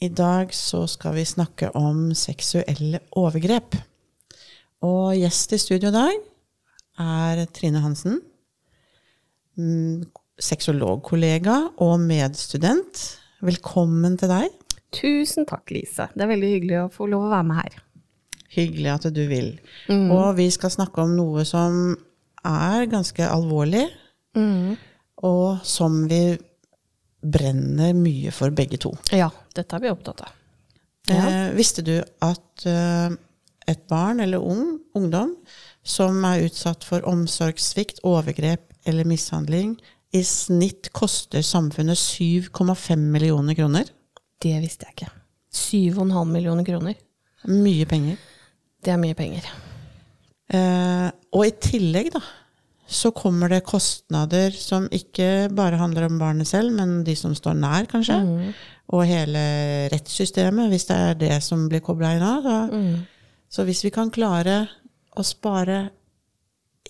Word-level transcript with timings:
I 0.00 0.08
dag 0.08 0.54
så 0.56 0.86
skal 0.88 1.12
vi 1.18 1.26
snakke 1.28 1.68
om 1.76 2.14
seksuelle 2.16 3.02
overgrep. 3.20 3.74
Og 4.88 5.12
gjest 5.18 5.52
i 5.52 5.58
studio 5.60 5.90
i 5.90 5.92
dag 5.92 6.14
er 7.04 7.42
Trine 7.52 7.82
Hansen. 7.84 8.20
mm, 9.58 10.06
Sexologkollega 10.40 11.56
og 11.84 12.00
medstudent. 12.00 13.02
Velkommen 13.44 14.16
til 14.16 14.32
deg. 14.32 14.54
Tusen 14.96 15.44
takk, 15.44 15.68
Lise. 15.68 16.08
Det 16.14 16.24
er 16.24 16.32
veldig 16.32 16.52
hyggelig 16.54 16.78
å 16.80 16.88
få 16.94 17.10
lov 17.12 17.26
å 17.26 17.34
være 17.34 17.48
med 17.50 17.60
her. 17.60 17.76
Hyggelig 18.56 18.90
at 18.94 19.08
du 19.12 19.20
vil. 19.28 19.50
Og 19.92 20.32
vi 20.40 20.48
skal 20.50 20.72
snakke 20.72 21.04
om 21.04 21.12
noe 21.18 21.44
som 21.44 21.92
er 22.40 22.88
ganske 22.88 23.20
alvorlig, 23.28 23.84
og 25.20 25.60
som 25.62 26.08
vi 26.08 26.38
brenner 27.20 27.92
mye 27.92 28.32
for 28.32 28.48
begge 28.50 28.80
to. 28.80 28.94
Ja, 29.12 29.28
dette 29.56 29.76
er 29.76 29.84
vi 29.84 29.92
opptatt 29.92 30.24
av. 30.26 30.36
Eh, 31.10 31.50
visste 31.56 31.82
du 31.82 31.96
at 31.98 32.66
eh, 32.68 33.14
et 33.70 33.86
barn 33.90 34.20
eller 34.22 34.42
ung, 34.42 34.78
ungdom 34.96 35.34
som 35.86 36.20
er 36.28 36.46
utsatt 36.48 36.84
for 36.86 37.06
omsorgssvikt, 37.08 38.02
overgrep 38.06 38.66
eller 38.88 39.08
mishandling, 39.08 39.76
i 40.12 40.22
snitt 40.26 40.90
koster 40.96 41.42
samfunnet 41.46 41.98
7,5 41.98 42.98
millioner 42.98 43.54
kroner? 43.58 43.90
Det 44.42 44.56
visste 44.62 44.88
jeg 44.88 44.96
ikke. 44.96 45.10
7,5 45.54 46.30
millioner 46.30 46.66
kroner. 46.66 46.98
Mye 47.50 47.86
penger. 47.88 48.18
Det 48.80 48.92
er 48.94 49.00
mye 49.00 49.16
penger. 49.18 49.46
Eh, 50.50 51.08
og 51.36 51.46
i 51.46 51.54
tillegg, 51.62 52.10
da, 52.14 52.22
så 52.90 53.12
kommer 53.14 53.52
det 53.52 53.62
kostnader 53.68 54.54
som 54.56 54.88
ikke 54.90 55.48
bare 55.54 55.78
handler 55.78 56.08
om 56.08 56.18
barnet 56.18 56.48
selv, 56.50 56.74
men 56.74 57.04
de 57.06 57.14
som 57.18 57.36
står 57.38 57.54
nær, 57.60 57.86
kanskje. 57.90 58.18
Og 58.90 59.04
hele 59.06 59.40
rettssystemet, 59.92 60.68
hvis 60.72 60.88
det 60.88 60.96
er 60.98 61.14
det 61.14 61.36
som 61.46 61.68
blir 61.70 61.82
kobla 61.84 62.14
inn 62.16 62.24
av. 62.26 62.42
Da. 62.42 62.58
Så 63.50 63.62
hvis 63.68 63.84
vi 63.86 63.92
kan 63.94 64.10
klare 64.10 64.64
å 65.18 65.22
spare 65.26 65.90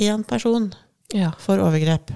én 0.01 0.25
person 0.27 0.71
Ja. 1.13 1.33
for 1.39 1.59
overgrep, 1.59 2.13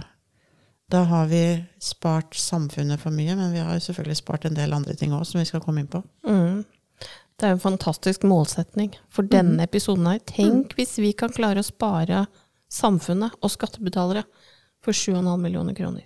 da 0.89 1.03
har 1.05 1.27
vi 1.27 1.65
spart 1.81 2.35
samfunnet 2.37 3.01
for 3.01 3.11
mye, 3.11 3.37
men 3.37 3.53
vi 3.53 3.59
har 3.59 3.77
selvfølgelig 3.81 4.17
spart 4.17 4.45
en 4.45 4.55
del 4.55 4.73
andre 4.73 4.95
ting 4.95 5.13
òg, 5.13 5.27
som 5.27 5.41
vi 5.41 5.45
skal 5.45 5.61
komme 5.61 5.81
inn 5.81 5.87
på. 5.91 6.03
Mm. 6.27 6.65
Det 7.37 7.49
er 7.49 7.57
en 7.57 7.59
fantastisk 7.59 8.23
målsetning 8.23 8.95
for 9.11 9.27
denne 9.27 9.65
episoden 9.67 10.07
her. 10.07 10.21
Tenk 10.21 10.77
hvis 10.79 10.97
vi 11.03 11.13
kan 11.13 11.33
klare 11.35 11.61
å 11.61 11.67
spare 11.67 12.27
samfunnet 12.71 13.35
og 13.43 13.51
skattebetalere 13.51 14.25
for 14.85 14.93
7,5 14.93 15.41
millioner 15.41 15.75
kroner. 15.75 16.05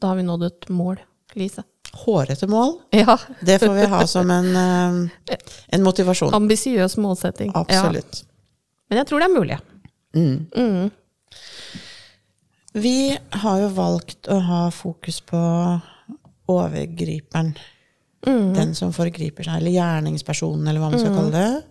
Da 0.00 0.08
har 0.12 0.16
vi 0.16 0.22
nådd 0.22 0.46
et 0.46 0.68
mål, 0.70 1.00
Lise. 1.36 1.64
Hårete 1.94 2.46
mål, 2.46 2.74
Ja. 2.92 3.16
det 3.40 3.58
får 3.62 3.74
vi 3.74 3.86
ha 3.86 4.06
som 4.06 4.30
en, 4.30 4.56
eh, 4.56 5.36
en 5.72 5.82
motivasjon. 5.82 6.34
Ambisiøs 6.34 6.96
målsetting. 7.00 7.50
Ja. 7.54 7.60
Absolutt. 7.64 8.24
Men 8.90 8.98
jeg 8.98 9.06
tror 9.08 9.18
det 9.20 9.28
er 9.30 9.34
mulig. 9.40 9.58
Mm. 10.14 10.46
Mm. 10.56 10.90
Vi 12.74 13.18
har 13.42 13.60
jo 13.60 13.68
valgt 13.74 14.28
å 14.28 14.38
ha 14.44 14.70
fokus 14.70 15.20
på 15.20 15.40
overgriperen. 16.48 17.54
Mm. 18.26 18.54
Den 18.54 18.74
som 18.74 18.92
forgriper 18.92 19.44
seg, 19.46 19.56
eller 19.60 19.70
gjerningspersonen, 19.74 20.68
eller 20.68 20.80
hva 20.82 20.90
man 20.92 21.00
skal 21.00 21.14
kalle 21.16 21.32
det. 21.32 21.62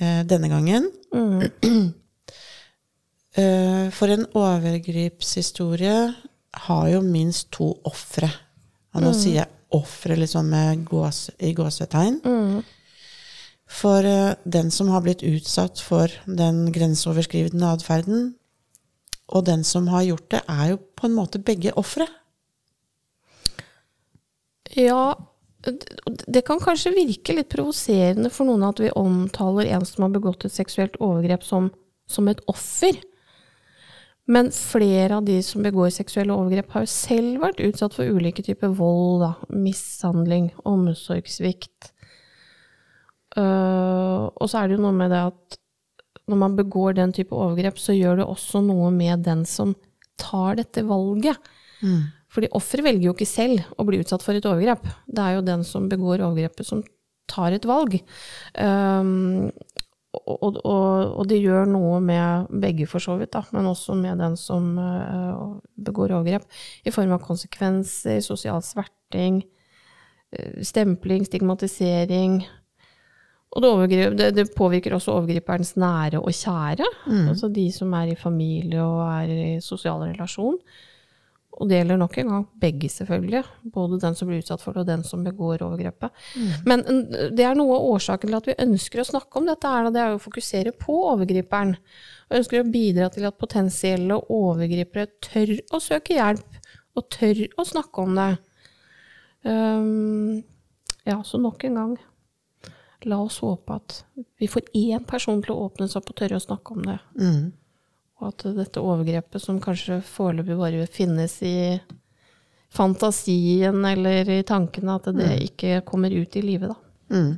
eh, 0.00 0.22
Denne 0.24 0.48
gangen. 0.48 0.90
Mm. 1.14 1.94
Eh, 3.38 3.90
For 3.94 4.10
en 4.10 4.24
overgripshistorie 4.34 6.14
har 6.66 6.88
jo 6.90 7.00
minst 7.00 7.52
to 7.54 7.68
ofre. 7.86 8.26
Og 8.94 9.02
nå 9.04 9.12
sier 9.14 9.36
jeg 9.42 9.50
ofre 9.76 10.16
liksom 10.18 10.48
med 10.50 10.84
gås, 10.88 11.28
i 11.38 11.52
gåsetegn. 11.54 12.20
Mm. 12.26 12.62
For 13.70 14.02
uh, 14.02 14.34
den 14.44 14.70
som 14.74 14.88
har 14.90 15.04
blitt 15.04 15.22
utsatt 15.22 15.78
for 15.78 16.10
den 16.26 16.72
grenseoverskridende 16.74 17.68
atferden, 17.76 18.32
og 19.30 19.44
den 19.46 19.62
som 19.62 19.86
har 19.92 20.02
gjort 20.08 20.26
det, 20.34 20.40
er 20.50 20.72
jo 20.72 20.80
på 20.98 21.06
en 21.06 21.14
måte 21.14 21.38
begge 21.38 21.70
ofre. 21.78 22.08
Ja, 24.74 25.14
det- 25.62 26.24
det 26.26 26.44
kan 26.46 26.58
kanskje 26.58 26.94
virke 26.94 27.34
litt 27.34 27.48
provoserende 27.48 28.30
for 28.30 28.46
noen 28.46 28.62
at 28.68 28.78
vi 28.80 28.90
omtaler 28.90 29.66
en 29.66 29.84
som 29.84 30.02
har 30.02 30.10
begått 30.10 30.44
et 30.44 30.52
seksuelt 30.52 30.96
overgrep 31.00 31.42
som, 31.44 31.70
som 32.08 32.28
et 32.28 32.40
offer. 32.48 32.96
Men 34.30 34.50
flere 34.54 35.16
av 35.18 35.24
de 35.26 35.40
som 35.42 35.64
begår 35.64 35.90
seksuelle 35.94 36.34
overgrep, 36.34 36.70
har 36.74 36.84
jo 36.84 36.92
selv 36.92 37.40
vært 37.42 37.62
utsatt 37.66 37.96
for 37.96 38.06
ulike 38.06 38.44
typer 38.46 38.70
vold, 38.78 39.24
da. 39.24 39.32
mishandling, 39.50 40.52
omsorgssvikt. 40.68 41.90
Uh, 43.34 44.30
og 44.30 44.46
så 44.50 44.60
er 44.60 44.68
det 44.68 44.78
jo 44.78 44.84
noe 44.84 44.94
med 44.94 45.10
det 45.14 45.22
at 45.30 45.58
når 46.30 46.38
man 46.44 46.54
begår 46.58 46.94
den 46.98 47.14
type 47.14 47.34
overgrep, 47.34 47.78
så 47.78 47.94
gjør 47.96 48.20
det 48.20 48.28
også 48.30 48.62
noe 48.62 48.92
med 48.94 49.24
den 49.26 49.42
som 49.48 49.74
tar 50.20 50.60
dette 50.60 50.84
valget. 50.86 51.50
Fordi 52.30 52.50
offeret 52.54 52.86
velger 52.86 53.08
jo 53.08 53.16
ikke 53.16 53.26
selv 53.26 53.64
å 53.80 53.86
bli 53.88 53.98
utsatt 54.02 54.22
for 54.22 54.38
et 54.38 54.46
overgrep. 54.46 54.84
Det 55.10 55.24
er 55.24 55.36
jo 55.36 55.46
den 55.46 55.64
som 55.66 55.88
begår 55.90 56.22
overgrepet, 56.22 56.68
som 56.68 56.84
tar 57.30 57.56
et 57.56 57.66
valg. 57.66 57.96
Um, 58.54 59.50
og, 60.10 60.56
og, 60.66 61.12
og 61.20 61.26
det 61.30 61.38
gjør 61.38 61.68
noe 61.70 62.00
med 62.02 62.50
begge, 62.62 62.86
for 62.90 63.02
så 63.02 63.14
vidt, 63.20 63.32
da, 63.36 63.44
men 63.54 63.68
også 63.70 63.94
med 63.98 64.18
den 64.18 64.36
som 64.38 64.72
uh, 64.74 65.58
begår 65.78 66.16
overgrep, 66.16 66.48
i 66.82 66.94
form 66.94 67.14
av 67.14 67.22
konsekvenser, 67.22 68.18
sosial 68.24 68.62
sverting, 68.66 69.38
uh, 70.34 70.58
stempling, 70.66 71.28
stigmatisering. 71.28 72.40
Og 73.50 73.62
det, 73.62 73.70
overgrep, 73.70 74.18
det, 74.18 74.28
det 74.34 74.50
påvirker 74.54 74.94
også 74.94 75.14
overgriperens 75.18 75.76
nære 75.78 76.20
og 76.22 76.34
kjære, 76.34 76.86
altså 77.30 77.50
de 77.50 77.66
som 77.74 77.94
er 77.98 78.12
i 78.12 78.18
familie 78.18 78.82
og 78.82 79.00
er 79.08 79.32
i 79.34 79.48
sosial 79.62 80.04
relasjon. 80.06 80.58
Og 81.58 81.68
det 81.68 81.80
gjelder 81.80 81.98
nok 81.98 82.14
en 82.22 82.28
gang 82.30 82.44
begge, 82.62 82.88
selvfølgelig. 82.88 83.42
Både 83.74 83.98
den 84.00 84.14
som 84.16 84.28
blir 84.30 84.40
utsatt 84.40 84.62
for 84.62 84.76
det, 84.76 84.84
og 84.84 84.88
den 84.88 85.02
som 85.04 85.24
begår 85.26 85.64
overgrepet. 85.66 86.14
Men 86.68 86.84
mm, 86.86 87.34
det 87.36 87.44
er 87.44 87.58
noe 87.58 87.74
av 87.76 87.88
årsaken 87.96 88.30
til 88.30 88.38
at 88.38 88.48
vi 88.48 88.58
ønsker 88.64 89.02
å 89.02 89.08
snakke 89.08 89.40
om 89.40 89.48
dette, 89.50 89.68
er, 89.68 89.90
det 89.92 90.04
er 90.04 90.14
å 90.14 90.22
fokusere 90.22 90.72
på 90.78 90.96
overgriperen. 91.10 91.74
Og 92.30 92.38
ønsker 92.38 92.62
å 92.62 92.70
bidra 92.70 93.10
til 93.12 93.26
at 93.28 93.40
potensielle 93.40 94.20
overgripere 94.30 95.10
tør 95.26 95.56
å 95.74 95.82
søke 95.82 96.16
hjelp, 96.16 96.60
og 96.96 97.10
tør 97.18 97.44
å 97.58 97.66
snakke 97.66 98.06
om 98.06 98.16
det. 98.18 98.30
Um, 99.42 100.40
ja, 101.08 101.18
så 101.24 101.40
nok 101.42 101.64
en 101.66 101.80
gang. 101.80 101.98
La 103.08 103.16
oss 103.24 103.40
håpe 103.40 103.74
at 103.80 104.02
vi 104.38 104.48
får 104.48 104.70
én 104.76 105.04
person 105.08 105.40
til 105.42 105.54
å 105.54 105.66
åpne 105.68 105.88
seg 105.88 106.02
opp 106.02 106.12
og 106.12 106.18
tørre 106.20 106.38
å 106.38 106.44
snakke 106.44 106.76
om 106.76 106.82
det. 106.84 106.98
Mm. 107.16 107.46
Og 108.20 108.28
at 108.32 108.44
dette 108.56 108.82
overgrepet, 108.84 109.40
som 109.42 109.60
kanskje 109.62 110.00
foreløpig 110.04 110.58
bare 110.58 110.86
finnes 110.92 111.38
i 111.46 111.80
fantasien 112.70 113.84
eller 113.84 114.28
i 114.30 114.42
tankene, 114.46 114.98
at 115.00 115.08
det 115.16 115.32
ikke 115.48 115.80
kommer 115.88 116.12
ut 116.14 116.36
i 116.38 116.44
livet, 116.44 116.70
da. 116.70 117.16
Mm. 117.16 117.32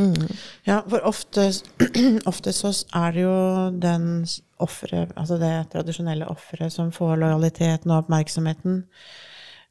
Mm. 0.00 0.26
Ja, 0.64 0.80
for 0.88 1.04
ofte, 1.08 1.46
ofte 2.30 2.52
så 2.56 2.72
er 2.96 3.16
det 3.16 3.24
jo 3.24 3.36
den 3.80 4.06
offeret, 4.60 5.12
altså 5.16 5.38
det 5.40 5.52
tradisjonelle 5.72 6.28
offeret, 6.30 6.72
som 6.72 6.92
får 6.94 7.16
lojaliteten 7.22 7.90
og 7.90 8.04
oppmerksomheten. 8.04 8.82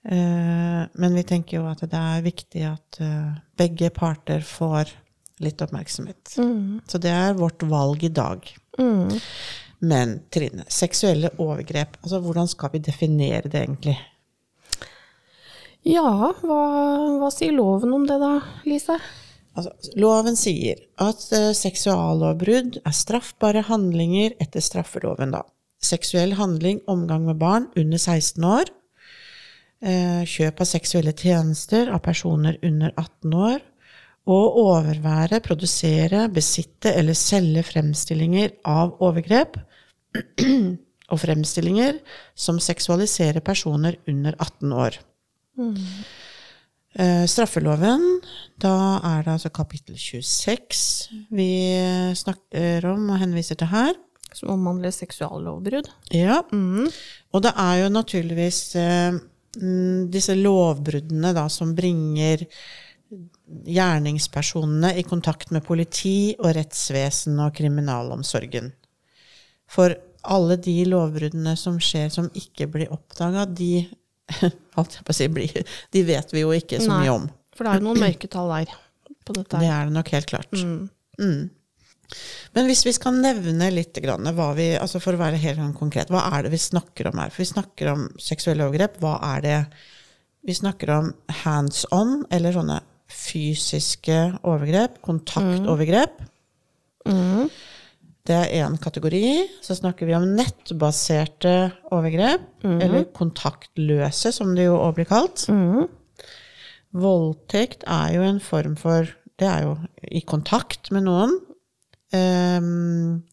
Eh, 0.09 0.81
Men 0.93 1.15
vi 1.15 1.23
tenker 1.27 1.59
jo 1.59 1.67
at 1.69 1.83
det 1.83 1.99
er 1.99 2.25
viktig 2.25 2.65
at 2.69 3.01
eh, 3.03 3.37
begge 3.59 3.91
parter 3.93 4.45
får 4.45 4.93
litt 5.43 5.61
oppmerksomhet. 5.63 6.35
Mm. 6.37 6.81
Så 6.87 6.99
det 7.01 7.11
er 7.13 7.37
vårt 7.37 7.63
valg 7.63 8.03
i 8.03 8.11
dag. 8.11 8.45
Mm. 8.79 9.13
Men 9.79 10.17
Trine, 10.33 10.65
seksuelle 10.67 11.31
overgrep, 11.39 11.95
altså 12.03 12.19
hvordan 12.23 12.49
skal 12.51 12.73
vi 12.73 12.81
definere 12.83 13.47
det 13.47 13.61
egentlig? 13.63 13.95
Ja, 15.87 16.33
hva, 16.43 16.59
hva 17.21 17.29
sier 17.31 17.55
loven 17.55 17.93
om 17.95 18.03
det 18.07 18.17
da, 18.19 18.33
Lise? 18.67 18.97
Altså, 19.55 19.71
loven 19.99 20.35
sier 20.39 20.81
at 21.01 21.23
uh, 21.31 21.51
seksuallovbrudd 21.55 22.81
er 22.83 22.95
straffbare 22.95 23.63
handlinger 23.69 24.35
etter 24.43 24.63
straffeloven. 24.63 25.31
Da. 25.35 25.45
Seksuell 25.83 26.35
handling, 26.35 26.83
omgang 26.91 27.23
med 27.29 27.39
barn 27.39 27.71
under 27.79 27.97
16 27.97 28.43
år, 28.43 28.75
Uh, 29.79 30.25
kjøp 30.27 30.57
av 30.59 30.67
seksuelle 30.67 31.13
tjenester 31.15 31.87
av 31.95 32.01
personer 32.03 32.57
under 32.67 32.91
18 32.99 33.35
år, 33.39 33.61
å 34.27 34.39
overvære, 34.59 35.39
produsere, 35.45 36.25
besitte 36.35 36.91
eller 36.99 37.15
selge 37.15 37.63
fremstillinger 37.63 38.57
av 38.67 38.97
overgrep 38.99 39.55
og 41.09 41.19
fremstillinger 41.21 41.99
som 42.37 42.59
seksualiserer 42.61 43.41
personer 43.45 43.97
under 44.09 44.35
18 44.39 44.73
år. 44.73 44.97
Eh, 46.99 47.25
straffeloven, 47.29 48.03
da 48.61 48.73
er 49.05 49.23
det 49.25 49.33
altså 49.35 49.51
kapittel 49.53 49.97
26 49.99 51.25
vi 51.37 51.49
snakker 52.17 52.85
om 52.89 53.09
og 53.13 53.19
henviser 53.21 53.59
til 53.59 53.69
her. 53.71 53.93
Som 54.33 54.51
omhandler 54.53 54.93
seksuallovbrudd. 54.93 55.87
Ja, 56.13 56.43
Mm. 56.53 56.85
og 57.33 57.41
det 57.41 57.53
er 57.57 57.75
jo 57.83 57.89
naturligvis 57.89 58.75
mm, 58.75 60.11
disse 60.13 60.35
lovbruddene 60.37 61.33
da 61.33 61.47
som 61.49 61.73
bringer 61.75 62.45
gjerningspersonene 63.65 64.93
i 64.99 65.03
kontakt 65.03 65.49
med 65.51 65.65
politi 65.65 66.35
og 66.39 66.53
rettsvesen 66.55 67.39
og 67.41 67.55
kriminalomsorgen. 67.57 68.71
For 69.69 69.95
alle 70.29 70.57
de 70.59 70.75
lovbruddene 70.89 71.55
som 71.59 71.77
skjer 71.81 72.09
som 72.13 72.27
ikke 72.37 72.67
blir 72.71 72.91
oppdaga, 72.93 73.45
de, 73.45 73.85
si, 75.15 75.29
blir, 75.31 75.61
de 75.93 76.03
vet 76.07 76.33
vi 76.35 76.43
jo 76.43 76.51
ikke 76.55 76.81
så 76.81 76.91
Nei. 76.91 77.03
mye 77.05 77.15
om. 77.15 77.29
For 77.55 77.65
det 77.65 77.71
er 77.71 77.81
jo 77.81 77.87
noen 77.89 78.03
mørketall 78.03 78.51
der 78.55 78.75
på 79.27 79.37
dette. 79.37 79.61
Det 79.61 79.71
er 79.71 79.87
det 79.87 79.95
nok 79.95 80.11
helt 80.15 80.29
klart. 80.29 80.51
Mm. 80.57 80.89
Mm. 81.19 81.47
Men 82.57 82.65
hvis 82.65 82.81
vi 82.87 82.93
skal 82.95 83.19
nevne 83.21 83.69
litt 83.69 83.99
vi, 84.01 84.67
altså 84.79 85.01
for 85.03 85.13
å 85.13 85.21
være 85.21 85.39
helt 85.41 85.61
sånn 85.61 85.75
konkret, 85.77 86.09
hva 86.09 86.25
er 86.33 86.47
det 86.47 86.53
vi 86.55 86.61
snakker 86.61 87.11
om 87.11 87.21
her? 87.21 87.33
For 87.33 87.43
vi 87.43 87.51
snakker 87.51 87.91
om 87.93 88.07
seksuelle 88.21 88.65
overgrep. 88.65 88.97
Hva 89.03 89.17
er 89.35 89.45
det 89.45 89.57
vi 90.47 90.55
snakker 90.55 90.93
om 90.95 91.11
hands 91.43 91.85
on, 91.93 92.23
eller 92.33 92.55
sånne 92.55 92.79
fysiske 93.13 94.17
overgrep? 94.47 94.97
Kontaktovergrep. 95.05 96.23
Mm. 97.09 97.51
Det 98.29 98.35
er 98.37 98.51
én 98.61 98.75
kategori. 98.77 99.23
Så 99.65 99.73
snakker 99.79 100.05
vi 100.05 100.13
om 100.13 100.27
nettbaserte 100.37 101.53
overgrep, 101.95 102.43
eller 102.63 103.07
kontaktløse, 103.17 104.31
som 104.35 104.51
det 104.55 104.67
jo 104.67 104.75
også 104.77 104.95
blir 104.99 105.07
kalt. 105.09 105.45
Mm. 105.49 105.87
Voldtekt 107.01 107.83
er 107.89 108.13
jo 108.15 108.21
en 108.25 108.39
form 108.41 108.75
for 108.77 109.09
Det 109.39 109.47
er 109.47 109.63
jo 109.63 109.75
i 110.11 110.19
kontakt 110.27 110.91
med 110.91 111.05
noen. 111.07 111.37
Um, 112.11 113.23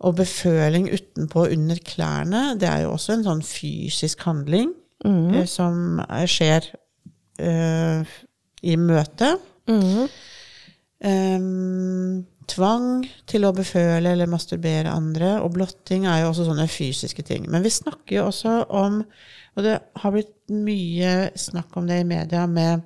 og 0.00 0.14
beføling 0.16 0.86
utenpå 0.94 1.42
og 1.44 1.52
under 1.52 1.76
klærne, 1.84 2.42
det 2.60 2.68
er 2.70 2.84
jo 2.84 2.92
også 2.94 3.16
en 3.16 3.24
sånn 3.26 3.42
fysisk 3.44 4.22
handling 4.26 4.72
Mm. 5.04 5.34
eh, 5.34 5.44
som 5.44 6.00
skjer 6.26 6.64
uh, 7.42 8.00
i 8.64 8.76
møte. 8.80 9.28
Mm. 9.68 10.08
Tvang 12.46 13.02
til 13.26 13.46
å 13.46 13.54
beføle 13.54 14.12
eller 14.12 14.30
masturbere 14.30 14.92
andre, 14.92 15.36
og 15.42 15.56
blotting 15.56 16.06
er 16.06 16.22
jo 16.22 16.30
også 16.30 16.46
sånne 16.46 16.68
fysiske 16.70 17.24
ting. 17.26 17.48
Men 17.50 17.64
vi 17.66 17.72
snakker 17.74 18.20
jo 18.20 18.26
også 18.28 18.58
om, 18.70 19.00
og 19.56 19.66
det 19.66 19.78
har 20.02 20.14
blitt 20.14 20.34
mye 20.54 21.14
snakk 21.38 21.74
om 21.80 21.88
det 21.90 22.00
i 22.02 22.08
media, 22.08 22.44
med 22.46 22.84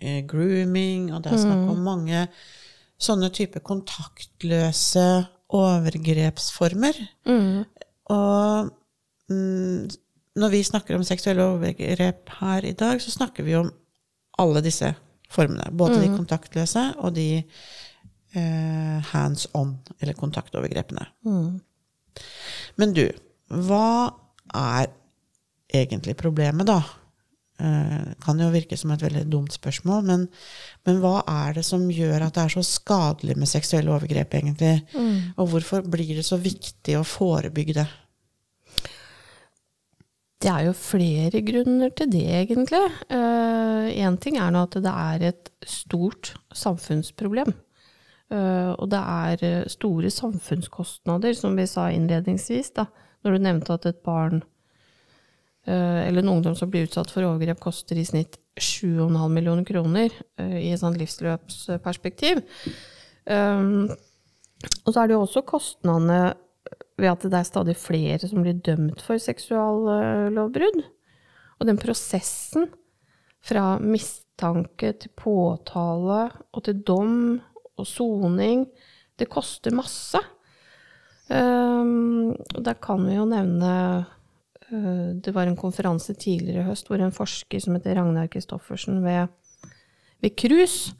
eh, 0.00 0.22
grooming, 0.28 1.10
og 1.12 1.24
det 1.24 1.34
er 1.34 1.42
snakk 1.44 1.74
om 1.74 1.84
mange 1.84 2.26
sånne 3.04 3.28
type 3.34 3.60
kontaktløse 3.66 5.06
overgrepsformer. 5.54 7.00
Mm. 7.28 7.64
Og 8.14 8.70
mm, 9.30 9.90
når 10.40 10.52
vi 10.54 10.66
snakker 10.66 10.96
om 10.96 11.06
seksuelle 11.06 11.46
overgrep 11.54 12.30
her 12.40 12.66
i 12.66 12.74
dag, 12.78 13.02
så 13.02 13.12
snakker 13.12 13.46
vi 13.46 13.56
om 13.58 13.70
alle 14.40 14.64
disse 14.64 14.94
formene. 15.30 15.70
Både 15.74 16.00
de 16.02 16.10
kontaktløse 16.14 16.88
og 17.02 17.14
de 17.16 17.42
hands 18.34 19.46
on, 19.54 19.76
eller 20.00 20.16
kontaktovergrepene. 20.18 21.06
Mm. 21.26 21.60
Men 22.80 22.92
du, 22.96 23.06
hva 23.48 24.10
er 24.54 24.90
egentlig 25.74 26.16
problemet, 26.18 26.66
da? 26.66 26.80
Eh, 27.54 28.14
kan 28.24 28.40
jo 28.42 28.50
virke 28.50 28.76
som 28.78 28.90
et 28.90 29.02
veldig 29.04 29.24
dumt 29.30 29.54
spørsmål, 29.54 30.06
men, 30.08 30.24
men 30.86 30.96
hva 31.02 31.20
er 31.30 31.54
det 31.58 31.62
som 31.66 31.84
gjør 31.86 32.26
at 32.26 32.34
det 32.34 32.46
er 32.46 32.54
så 32.56 32.64
skadelig 32.66 33.36
med 33.38 33.50
seksuelle 33.50 33.92
overgrep, 33.94 34.34
egentlig? 34.40 34.80
Og 35.38 35.52
hvorfor 35.52 35.84
blir 35.86 36.16
det 36.18 36.26
så 36.26 36.40
viktig 36.40 36.98
å 36.98 37.06
forebygge 37.06 37.78
det? 37.78 37.86
Det 40.44 40.50
er 40.50 40.66
jo 40.66 40.74
flere 40.76 41.40
grunner 41.46 41.94
til 41.96 42.10
det, 42.12 42.26
egentlig. 42.42 42.82
Én 43.08 44.18
ting 44.20 44.36
er 44.36 44.50
nå 44.52 44.66
at 44.66 44.74
det 44.84 44.92
er 44.92 45.28
et 45.30 45.52
stort 45.64 46.34
samfunnsproblem. 46.52 47.54
Eh, 48.32 48.72
og 48.80 48.88
det 48.92 49.00
er 49.00 49.44
eh, 49.44 49.68
store 49.72 50.10
samfunnskostnader, 50.12 51.36
som 51.36 51.56
vi 51.58 51.66
sa 51.68 51.90
innledningsvis, 51.92 52.72
da, 52.78 52.86
når 53.24 53.36
du 53.36 53.44
nevnte 53.44 53.76
at 53.76 53.88
et 53.90 54.00
barn 54.06 54.40
eh, 55.68 56.00
eller 56.06 56.22
en 56.22 56.32
ungdom 56.36 56.56
som 56.56 56.72
blir 56.72 56.88
utsatt 56.88 57.12
for 57.12 57.26
overgrep, 57.26 57.60
koster 57.62 58.00
i 58.00 58.06
snitt 58.08 58.38
7,5 58.54 59.28
millioner 59.34 59.66
kroner 59.66 60.12
i 60.38 60.68
et 60.70 60.78
sånt 60.78 60.94
livsløpsperspektiv. 61.00 62.38
Og 63.26 64.92
så 64.92 65.00
er 65.00 65.08
det 65.10 65.16
jo 65.16 65.24
også 65.24 65.42
kostnadene 65.42 66.36
ved 66.94 67.10
at 67.10 67.26
det 67.26 67.40
er 67.40 67.48
stadig 67.48 67.74
flere 67.74 68.30
som 68.30 68.44
blir 68.44 68.60
dømt 68.62 69.02
for 69.02 69.18
seksuallovbrudd. 69.18 70.78
Og 71.58 71.66
den 71.66 71.80
prosessen 71.82 72.68
fra 73.42 73.74
mistanke 73.82 74.92
til 75.02 75.10
påtale 75.18 76.28
og 76.54 76.64
til 76.68 76.78
dom 76.86 77.18
og 77.80 77.88
soning, 77.88 78.66
det 79.18 79.30
koster 79.30 79.74
masse. 79.74 80.20
Um, 81.30 82.34
der 82.60 82.76
kan 82.82 83.06
vi 83.06 83.14
jo 83.16 83.22
nevne 83.24 83.70
uh, 84.68 85.12
Det 85.24 85.32
var 85.32 85.48
en 85.48 85.56
konferanse 85.56 86.12
tidligere 86.20 86.60
i 86.60 86.66
høst 86.66 86.90
hvor 86.90 87.00
en 87.00 87.14
forsker 87.16 87.62
som 87.64 87.78
heter 87.78 87.96
Ragnar 87.96 88.28
Kristoffersen 88.28 88.98
ved, 89.00 89.32
ved 90.20 90.34
KRUS, 90.36 90.92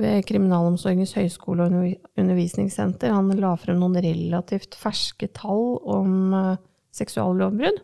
ved 0.00 0.24
Kriminalomsorgens 0.28 1.12
høgskole 1.18 1.66
og 1.68 2.16
undervisningssenter, 2.16 3.12
han 3.12 3.28
la 3.36 3.52
frem 3.60 3.76
noen 3.82 4.00
relativt 4.00 4.78
ferske 4.80 5.28
tall 5.36 5.76
om 5.84 6.32
uh, 6.32 6.56
seksuallovbrudd. 6.96 7.82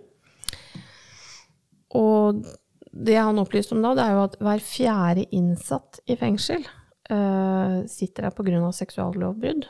Og 2.00 2.44
det 2.92 3.18
han 3.20 3.40
opplyste 3.40 3.76
om 3.76 3.84
da, 3.84 3.92
det 3.96 4.04
er 4.04 4.16
jo 4.16 4.24
at 4.30 4.38
hver 4.40 4.64
fjerde 4.64 5.28
innsatt 5.32 6.00
i 6.08 6.16
fengsel 6.20 6.64
eh, 7.12 7.78
sitter 7.90 8.28
der 8.28 8.34
pga. 8.36 8.72
seksuallovbrudd. 8.72 9.68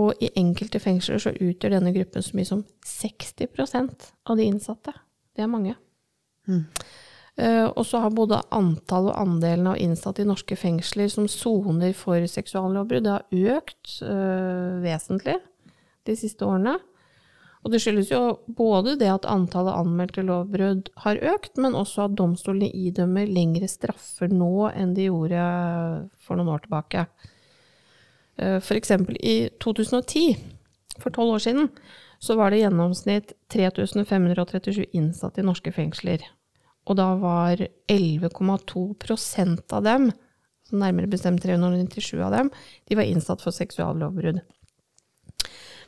Og 0.00 0.22
i 0.24 0.30
enkelte 0.40 0.80
fengsler 0.80 1.20
så 1.20 1.34
utgjør 1.34 1.76
denne 1.76 1.92
gruppen 1.92 2.24
så 2.24 2.36
mye 2.36 2.48
som 2.48 2.64
60% 2.88 4.12
av 4.24 4.38
de 4.38 4.46
innsatte. 4.48 4.94
Det 5.36 5.44
er 5.44 5.50
mange. 5.52 5.74
Eh, 7.36 7.64
og 7.64 7.84
så 7.88 8.02
har 8.02 8.12
både 8.12 8.42
antall 8.52 9.08
og 9.08 9.18
andelen 9.20 9.70
av 9.70 9.80
innsatte 9.80 10.24
i 10.24 10.28
norske 10.28 10.56
fengsler 10.56 11.08
som 11.12 11.28
soner 11.30 11.94
for 11.96 12.24
seksuallovbrudd, 12.28 13.06
det 13.06 13.14
har 13.14 13.56
økt 13.56 13.98
uh, 14.04 14.80
vesentlig 14.84 15.38
de 16.08 16.16
siste 16.18 16.44
årene. 16.44 16.76
Og 17.62 17.70
det 17.70 17.78
skyldes 17.82 18.10
jo 18.10 18.20
både 18.50 18.96
det 18.98 19.10
at 19.12 19.26
antallet 19.30 19.76
anmeldte 19.78 20.24
lovbrudd 20.26 20.88
har 21.04 21.20
økt, 21.34 21.60
men 21.62 21.76
også 21.78 22.08
at 22.08 22.16
domstolene 22.18 22.70
idømmer 22.74 23.30
lengre 23.30 23.68
straffer 23.70 24.32
nå 24.32 24.66
enn 24.72 24.96
de 24.96 25.06
gjorde 25.06 25.44
for 26.24 26.38
noen 26.38 26.50
år 26.56 26.64
tilbake. 26.64 27.06
F.eks. 28.34 28.66
For 28.66 28.78
eksempel 28.78 29.18
i 29.20 29.36
2010, 29.62 30.34
for 30.98 31.14
tolv 31.14 31.36
år 31.36 31.44
siden, 31.44 31.68
så 32.22 32.34
var 32.38 32.50
det 32.50 32.58
i 32.60 32.64
gjennomsnitt 32.64 33.34
3537 33.52 34.84
innsatte 34.96 35.42
i 35.42 35.46
norske 35.46 35.72
fengsler. 35.74 36.24
Og 36.90 36.98
da 36.98 37.12
var 37.18 37.62
11,2 37.90 38.82
prosent 39.02 39.74
av 39.74 39.86
dem, 39.86 40.10
nærmere 40.72 41.10
bestemt 41.10 41.44
397 41.44 42.16
av 42.24 42.34
dem, 42.34 42.50
de 42.88 42.98
var 42.98 43.06
innsatt 43.06 43.44
for 43.44 43.54
seksuallovbrudd. 43.54 44.40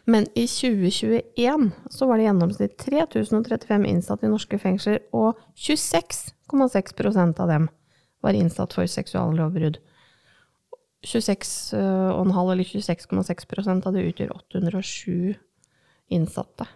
Men 0.05 0.27
i 0.35 0.47
2021 0.47 1.71
så 1.91 2.07
var 2.07 2.19
det 2.19 2.25
i 2.25 2.27
gjennomsnitt 2.27 2.77
3035 2.79 3.87
innsatte 3.89 4.27
i 4.27 4.33
norske 4.33 4.59
fengsler, 4.61 5.01
og 5.17 5.41
26,6% 5.57 7.41
av 7.41 7.49
dem 7.49 7.69
var 8.25 8.37
innsatt 8.37 8.77
for 8.77 8.89
seksuallovbrudd. 8.89 9.81
26,5 11.05 12.53
eller 12.53 12.65
26,6 12.65 13.87
av 13.87 13.93
det 13.93 14.07
utgjør 14.11 14.37
807 14.37 15.35
innsatte. 16.13 16.69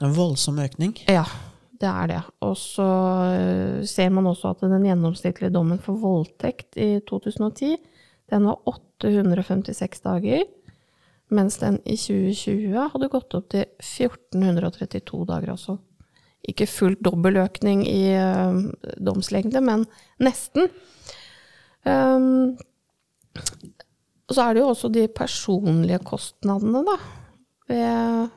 En 0.00 0.14
voldsom 0.16 0.60
økning. 0.62 0.94
Ja, 1.08 1.24
det 1.80 1.88
er 1.88 2.10
det. 2.10 2.20
Og 2.44 2.56
så 2.60 2.88
eh, 3.32 3.80
ser 3.88 4.12
man 4.14 4.28
også 4.30 4.52
at 4.52 4.64
den 4.64 4.86
gjennomsnittlige 4.86 5.52
dommen 5.54 5.80
for 5.82 6.00
voldtekt 6.00 6.78
i 6.80 6.98
2010, 7.08 7.76
den 8.28 8.48
var 8.48 8.60
856 8.68 10.04
dager, 10.04 10.44
mens 11.34 11.58
den 11.60 11.78
i 11.84 11.96
2020 11.98 12.88
hadde 12.94 13.10
gått 13.12 13.36
opp 13.36 13.50
til 13.52 13.66
1432 13.82 15.26
dager 15.28 15.52
også. 15.52 15.76
Ikke 16.48 16.68
fullt 16.70 17.02
dobbel 17.04 17.40
økning 17.42 17.82
i 17.88 18.14
uh, 18.16 18.56
domslengde, 19.04 19.60
men 19.64 19.84
nesten. 20.22 20.70
Um, 21.84 22.56
så 24.28 24.44
er 24.44 24.54
det 24.54 24.62
jo 24.62 24.72
også 24.72 24.90
de 24.92 25.06
personlige 25.12 26.00
kostnadene, 26.06 26.84
da. 26.86 26.96
Ved, 27.68 28.32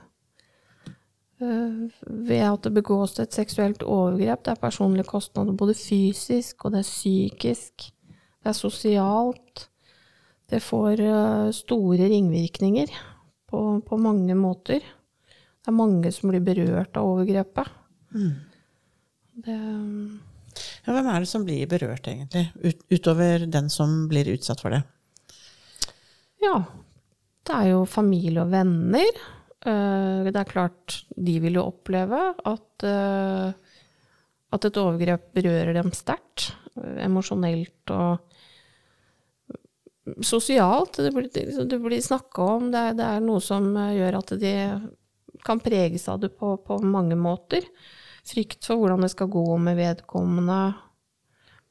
uh, 1.40 2.06
ved 2.28 2.46
at 2.50 2.68
det 2.68 2.74
begås 2.76 3.20
et 3.24 3.36
seksuelt 3.36 3.84
overgrep. 3.84 4.44
Det 4.46 4.56
er 4.56 4.64
personlige 4.68 5.08
kostnader 5.08 5.56
både 5.56 5.78
fysisk, 5.78 6.66
og 6.66 6.76
det 6.76 6.84
er 6.84 6.90
psykisk. 6.90 7.92
Det 8.42 8.52
er 8.52 8.58
sosialt. 8.58 9.71
Det 10.52 10.60
får 10.64 11.00
uh, 11.00 11.52
store 11.56 12.10
ringvirkninger 12.12 12.92
på, 13.52 13.62
på, 13.88 14.00
mange 14.02 14.36
måter. 14.36 14.84
Det 15.62 15.72
er 15.72 15.78
mange 15.78 16.12
som 16.12 16.32
blir 16.32 16.44
berørt 16.44 16.98
av 17.00 17.14
overgrepet. 17.14 17.72
Mm. 18.12 18.34
Det 19.46 19.58
ja, 20.82 20.96
hvem 20.96 21.10
er 21.12 21.24
det 21.24 21.30
som 21.30 21.46
blir 21.48 21.70
berørt, 21.70 22.08
egentlig? 22.10 22.48
Ut, 22.64 22.82
utover 22.92 23.46
den 23.48 23.70
som 23.72 24.08
blir 24.12 24.30
utsatt 24.34 24.64
for 24.64 24.74
det? 24.74 24.82
Ja, 26.42 26.56
det 27.48 27.58
er 27.58 27.70
jo 27.74 27.84
familie 27.90 28.44
og 28.44 28.52
venner. 28.54 29.22
Eh, 29.62 30.28
det 30.28 30.36
er 30.36 30.50
klart 30.50 31.02
de 31.14 31.38
vil 31.44 31.60
jo 31.60 31.68
oppleve 31.70 32.22
at, 32.34 32.88
eh, 32.88 33.78
at 34.52 34.68
et 34.68 34.82
overgrep 34.82 35.30
berører 35.38 35.76
dem 35.78 35.94
sterkt. 35.96 36.52
Emosjonelt 37.04 37.94
og 37.94 38.42
sosialt. 40.22 40.98
Det 40.98 41.12
blir, 41.16 41.30
det 41.70 41.80
blir 41.80 42.02
snakka 42.02 42.42
om. 42.58 42.70
Det 42.74 42.84
er, 42.90 42.94
det 43.00 43.08
er, 43.08 43.24
noe 43.26 43.42
som 43.44 43.72
gjør 43.76 44.20
at 44.20 44.36
de 44.42 44.54
kan 45.46 45.62
preges 45.64 46.08
av 46.12 46.22
det 46.22 46.34
på, 46.38 46.56
på 46.62 46.78
mange 46.86 47.18
måter 47.18 47.66
frykt 48.28 48.68
for 48.68 48.78
hvordan 48.78 49.02
det 49.06 49.12
skal 49.14 49.32
gå 49.34 49.46
med 49.58 49.80
vedkommende, 49.80 50.60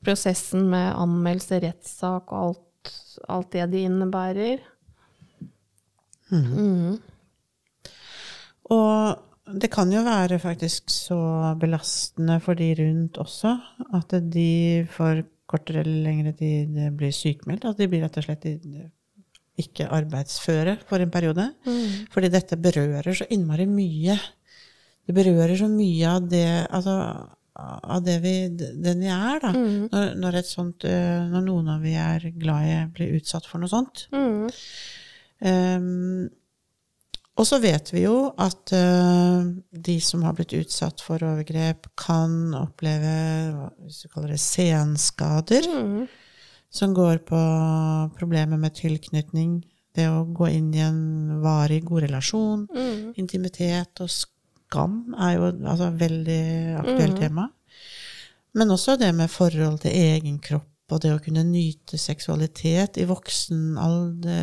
prosessen 0.04 0.66
med 0.72 0.94
anmeldelse, 0.98 1.60
rettssak 1.62 2.32
og 2.32 2.50
alt, 2.50 2.94
alt 3.28 3.50
det 3.54 3.68
det 3.74 3.84
innebærer. 3.86 4.62
Mm. 6.30 6.50
Mm. 6.50 6.98
Og 8.70 9.58
det 9.60 9.70
kan 9.72 9.90
jo 9.92 10.04
være 10.06 10.38
faktisk 10.42 10.90
så 10.92 11.18
belastende 11.60 12.38
for 12.42 12.58
de 12.58 12.70
rundt 12.78 13.18
også, 13.18 13.56
at 13.98 14.14
de 14.32 14.86
for 14.90 15.24
kortere 15.50 15.82
eller 15.84 16.06
lengre 16.06 16.34
tid 16.38 16.78
blir 16.96 17.14
sykemeldt. 17.14 17.66
At 17.68 17.80
de 17.80 17.88
blir 17.90 18.04
rett 18.06 18.18
og 18.20 18.26
slett 18.26 18.46
ikke 19.60 19.90
arbeidsføre 19.92 20.78
for 20.88 21.02
en 21.02 21.12
periode. 21.12 21.50
Mm. 21.66 22.06
Fordi 22.14 22.30
dette 22.32 22.58
berører 22.60 23.16
så 23.16 23.26
innmari 23.34 23.66
mye 23.68 24.16
det 25.10 25.16
berører 25.16 25.58
så 25.58 25.66
mye 25.66 26.06
av 26.06 26.26
det 26.30 26.46
altså, 26.70 26.94
av 27.60 28.02
det 28.06 28.20
vi, 28.22 28.34
den 28.54 29.02
vi 29.02 29.10
er, 29.10 29.40
da. 29.42 29.50
Mm. 29.50 29.88
Når, 29.90 30.12
når, 30.22 30.40
sånt, 30.46 30.86
eh, 30.86 31.24
når, 31.32 31.46
noen 31.48 31.70
av 31.74 31.82
vi 31.84 31.96
er 31.98 32.28
glad 32.38 32.68
i, 32.68 32.76
blir 32.94 33.16
utsatt 33.18 33.48
for 33.48 33.62
noe 33.62 33.72
sånt. 33.72 34.06
Mm. 34.14 34.46
Um, 35.40 36.28
og 37.38 37.46
så 37.46 37.60
vet 37.62 37.92
vi 37.94 38.04
jo 38.04 38.30
at 38.40 38.72
uh, 38.74 39.46
de 39.70 39.96
som 40.04 40.24
har 40.26 40.34
blitt 40.36 40.54
utsatt 40.58 41.02
for 41.04 41.22
overgrep, 41.24 41.88
kan 41.98 42.54
oppleve 42.58 43.12
hvis 43.84 44.02
du 44.04 44.10
kaller 44.12 44.34
det 44.34 44.42
senskader, 44.42 45.68
mm. 45.70 46.02
som 46.70 46.96
går 46.96 47.22
på 47.28 47.42
problemer 48.18 48.60
med 48.60 48.76
tilknytning. 48.78 49.60
Det 49.96 50.06
å 50.06 50.26
gå 50.26 50.50
inn 50.52 50.68
i 50.74 50.82
en 50.84 51.40
varig 51.42 51.80
god 51.86 52.04
relasjon, 52.06 52.66
mm. 52.70 53.14
intimitet 53.18 54.02
og 54.04 54.12
skam 54.12 55.00
er 55.18 55.38
jo 55.38 55.48
altså 55.50 55.90
veldig 55.98 56.42
aktuelt 56.82 57.16
mm. 57.16 57.22
tema. 57.24 57.48
Men 58.54 58.74
også 58.74 58.98
det 58.98 59.10
med 59.14 59.30
forhold 59.30 59.80
til 59.82 59.94
egen 59.94 60.38
kropp 60.42 60.69
og 60.94 61.02
det 61.04 61.12
å 61.14 61.20
kunne 61.22 61.44
nyte 61.46 61.98
seksualitet 62.00 62.98
i 63.00 63.06
voksen, 63.08 63.76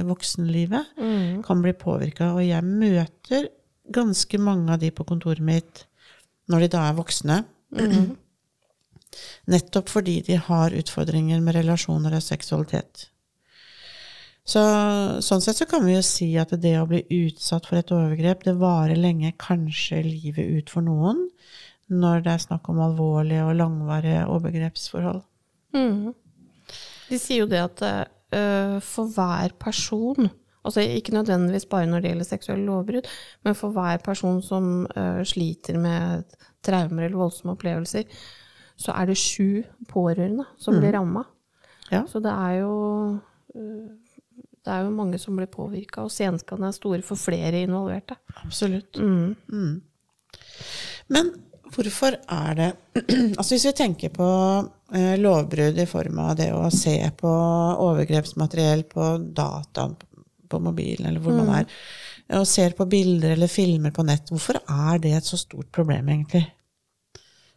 voksenlivet 0.07 0.97
mm. 0.97 1.43
kan 1.47 1.63
bli 1.63 1.73
påvirka. 1.77 2.31
Og 2.35 2.45
jeg 2.45 2.63
møter 2.67 3.49
ganske 3.93 4.39
mange 4.41 4.73
av 4.73 4.81
de 4.81 4.91
på 4.91 5.05
kontoret 5.07 5.43
mitt 5.43 5.85
når 6.51 6.65
de 6.65 6.71
da 6.75 6.87
er 6.87 6.97
voksne. 6.97 7.41
Mm. 7.75 8.15
Nettopp 9.53 9.91
fordi 9.91 10.19
de 10.27 10.39
har 10.47 10.75
utfordringer 10.75 11.43
med 11.43 11.57
relasjoner 11.59 12.17
og 12.17 12.25
seksualitet. 12.25 13.07
Så, 14.47 14.61
sånn 15.25 15.41
sett 15.43 15.59
så 15.59 15.65
kan 15.67 15.83
vi 15.83 15.97
jo 15.97 16.03
si 16.05 16.29
at 16.39 16.53
det 16.63 16.77
å 16.79 16.85
bli 16.87 17.01
utsatt 17.25 17.65
for 17.67 17.79
et 17.79 17.91
overgrep, 17.91 18.45
det 18.47 18.55
varer 18.61 18.95
lenge, 18.95 19.33
kanskje 19.43 20.05
livet 20.05 20.53
ut 20.59 20.71
for 20.71 20.85
noen, 20.85 21.25
når 21.91 22.23
det 22.23 22.31
er 22.31 22.45
snakk 22.45 22.69
om 22.71 22.79
alvorlige 22.83 23.43
og 23.43 23.57
langvarige 23.59 24.23
overgrepsforhold. 24.31 25.19
Mm. 25.75 26.15
De 27.09 27.19
sier 27.21 27.43
jo 27.43 27.49
det 27.51 27.61
at 27.63 27.83
uh, 27.87 28.77
for 28.83 29.11
hver 29.15 29.53
person, 29.59 30.29
altså 30.65 30.83
ikke 30.83 31.15
nødvendigvis 31.15 31.67
bare 31.69 31.89
når 31.89 32.03
det 32.03 32.11
gjelder 32.11 32.29
seksuelle 32.29 32.65
lovbrudd, 32.65 33.07
men 33.47 33.55
for 33.55 33.75
hver 33.75 34.01
person 34.03 34.41
som 34.43 34.87
uh, 34.97 35.23
sliter 35.27 35.79
med 35.81 36.27
traumer 36.65 37.07
eller 37.07 37.19
voldsomme 37.19 37.55
opplevelser, 37.55 38.03
så 38.77 38.93
er 38.93 39.09
det 39.09 39.17
sju 39.17 39.63
pårørende 39.89 40.45
som 40.59 40.75
mm. 40.75 40.81
blir 40.81 40.93
ramma. 40.97 41.23
Ja. 41.91 42.03
Så 42.07 42.19
det 42.19 42.33
er 42.33 42.59
jo 42.59 42.73
uh, 43.55 43.87
det 44.67 44.75
er 44.75 44.83
jo 44.83 44.91
mange 44.91 45.15
som 45.21 45.37
blir 45.39 45.47
påvirka, 45.47 46.03
og 46.03 46.11
senskadene 46.11 46.67
er 46.67 46.75
store 46.75 47.03
for 47.05 47.15
flere 47.15 47.61
involverte. 47.63 48.17
Absolutt. 48.43 48.99
Mm. 48.99 49.35
Mm. 49.47 49.77
Men 51.07 51.29
hvorfor 51.71 52.17
er 52.27 52.53
det 52.57 52.71
Altså 53.37 53.53
hvis 53.53 53.65
vi 53.65 53.71
tenker 53.77 54.09
på 54.09 54.27
lovbrudd 54.95 55.79
i 55.83 55.85
form 55.89 56.19
av 56.23 56.35
det 56.39 56.51
å 56.55 56.69
se 56.71 56.95
på 57.19 57.31
overgrepsmateriell 57.83 58.85
på 58.87 59.07
dataen, 59.35 59.97
på 60.47 60.59
mobilen, 60.63 61.09
eller 61.09 61.19
hvor 61.19 61.35
mm. 61.35 61.41
man 61.41 61.57
er, 61.57 61.81
og 62.39 62.45
ser 62.47 62.71
på 62.77 62.87
bilder 62.87 63.33
eller 63.33 63.51
filmer 63.51 63.91
på 63.91 64.05
nett, 64.07 64.31
hvorfor 64.31 64.61
er 64.61 65.01
det 65.03 65.11
et 65.17 65.27
så 65.27 65.39
stort 65.39 65.67
problem, 65.75 66.07
egentlig? 66.13 66.45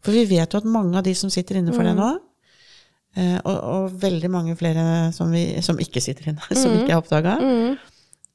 For 0.02 0.16
vi 0.16 0.24
vet 0.26 0.50
jo 0.50 0.58
at 0.58 0.66
mange 0.66 0.98
av 0.98 1.06
de 1.06 1.14
som 1.14 1.30
sitter 1.30 1.60
inne 1.60 1.74
for 1.76 1.86
det 1.86 1.94
mm. 1.94 2.02
nå, 2.02 2.10
Eh, 3.18 3.38
og, 3.42 3.56
og, 3.58 3.94
veldig 3.98 4.28
mange 4.30 4.54
flere 4.58 5.10
som, 5.14 5.32
vi, 5.34 5.42
som 5.66 5.78
ikke 5.82 6.02
sitter 6.02 6.30
inne, 6.30 6.44
som 6.60 6.76
ikke 6.76 6.92
er 6.92 7.00
oppdaga, 7.00 7.36
mm. 7.42 7.72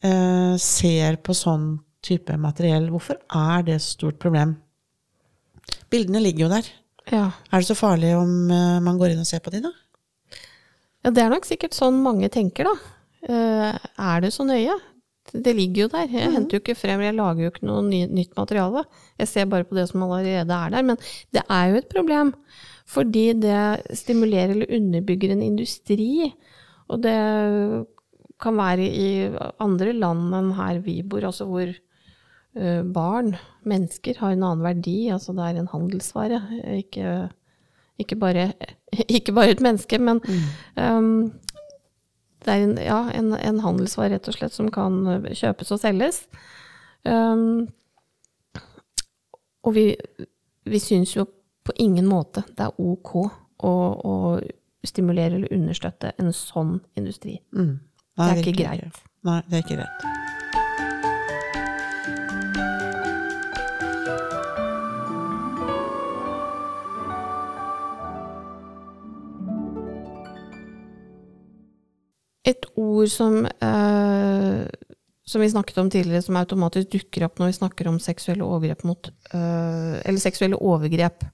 eh, 0.09 0.55
ser 0.61 1.19
på 1.23 1.35
sånn 1.37 1.75
type 2.05 2.35
materiell. 2.39 2.89
Hvorfor 2.93 3.21
er 3.23 3.65
det 3.67 3.79
et 3.79 3.85
stort 3.85 4.19
problem? 4.21 4.57
Bildene 5.91 6.21
ligger 6.21 6.45
jo 6.45 6.51
der. 6.57 6.67
Ja. 7.12 7.29
Er 7.51 7.62
det 7.62 7.67
så 7.67 7.77
farlig 7.77 8.15
om 8.17 8.51
eh, 8.51 8.81
man 8.83 8.97
går 9.00 9.13
inn 9.13 9.21
og 9.21 9.29
ser 9.29 9.43
på 9.45 9.53
de, 9.53 9.62
da? 9.67 9.71
Ja, 11.05 11.13
det 11.13 11.21
er 11.21 11.31
nok 11.33 11.45
sikkert 11.45 11.77
sånn 11.77 12.01
mange 12.01 12.31
tenker, 12.33 12.69
da. 12.69 12.75
Eh, 13.29 13.88
er 14.09 14.24
det 14.24 14.33
så 14.33 14.45
nøye? 14.47 14.77
Det 15.33 15.53
ligger 15.57 15.85
jo 15.85 15.89
der. 15.93 16.07
Jeg 16.09 16.29
mm. 16.29 16.35
henter 16.38 16.57
jo 16.57 16.62
ikke 16.63 16.77
frem, 16.77 17.01
jeg 17.05 17.17
lager 17.17 17.45
jo 17.45 17.51
ikke 17.53 17.67
noe 17.67 17.83
ny, 17.85 18.03
nytt 18.09 18.35
materiale. 18.38 18.85
Jeg 19.21 19.31
ser 19.31 19.50
bare 19.50 19.67
på 19.67 19.77
det 19.77 19.88
som 19.89 20.05
allerede 20.05 20.57
er 20.57 20.74
der. 20.74 20.85
Men 20.85 21.00
det 21.33 21.43
er 21.45 21.71
jo 21.71 21.81
et 21.81 21.89
problem. 21.91 22.33
Fordi 22.89 23.25
det 23.41 23.97
stimulerer 23.97 24.53
eller 24.53 24.75
underbygger 24.77 25.33
en 25.33 25.41
industri. 25.45 26.29
Og 26.93 27.01
det 27.01 27.17
kan 28.41 28.57
være 28.59 28.85
i 28.85 29.09
andre 29.63 29.95
land 29.95 30.33
enn 30.38 30.53
her 30.57 30.81
vi 30.85 31.00
bor, 31.01 31.25
altså 31.25 31.47
hvor 31.50 31.71
barn, 32.95 33.33
mennesker, 33.67 34.15
har 34.19 34.31
en 34.31 34.43
annen 34.43 34.63
verdi. 34.63 35.09
Altså 35.12 35.33
det 35.35 35.43
er 35.43 35.59
en 35.59 35.71
handelsvare. 35.71 36.41
Ikke, 36.77 37.15
ikke, 38.00 38.15
bare, 38.15 38.45
ikke 39.17 39.35
bare, 39.35 39.55
et 39.55 39.63
menneske, 39.63 40.00
men 40.00 40.21
um, 40.79 41.33
det 42.45 42.53
er 42.53 42.63
en, 42.63 42.77
ja, 42.77 43.00
en, 43.12 43.33
en, 43.33 43.63
handelsvare 43.63 44.15
rett 44.15 44.29
og 44.29 44.38
slett 44.38 44.55
som 44.55 44.69
kan 44.71 45.01
kjøpes 45.31 45.74
og 45.75 45.81
selges. 45.81 46.25
Um, 47.03 47.67
og 49.65 49.74
vi, 49.75 49.89
vi 50.65 50.79
syns 50.81 51.15
jo 51.15 51.25
på 51.65 51.74
ingen 51.81 52.05
måte 52.05 52.43
det 52.53 52.67
er 52.67 52.81
ok 52.81 53.15
å, 53.65 53.71
å 53.71 54.15
stimulere 54.85 55.39
eller 55.39 55.53
understøtte 55.53 56.13
en 56.21 56.31
sånn 56.35 56.77
industri. 56.97 57.39
Mm. 57.55 57.79
Nei, 58.15 58.29
det 58.29 58.35
er 58.35 58.43
ikke 58.43 58.59
greit. 58.62 58.85
Ikke. 58.85 59.09
Nei, 59.25 59.41
det 59.50 59.57
er 59.57 59.65
ikke 59.65 59.79
greit. 59.81 60.25
Ord 72.95 73.11
som 73.13 73.43
eh, 73.45 74.65
som 75.25 75.41
vi 75.41 75.49
snakket 75.49 75.77
om 75.81 75.89
tidligere, 75.89 76.21
som 76.21 76.37
automatisk 76.37 76.91
dukker 76.93 77.25
opp 77.25 77.39
når 77.41 77.49
vi 77.49 77.57
snakker 77.57 77.87
om 77.89 77.99
seksuelle 78.01 78.45
overgrep 78.45 78.83
mot 78.85 79.09
øh, 79.09 79.95
Eller 80.05 80.21
seksuelle 80.21 80.59
overgrep, 80.61 81.25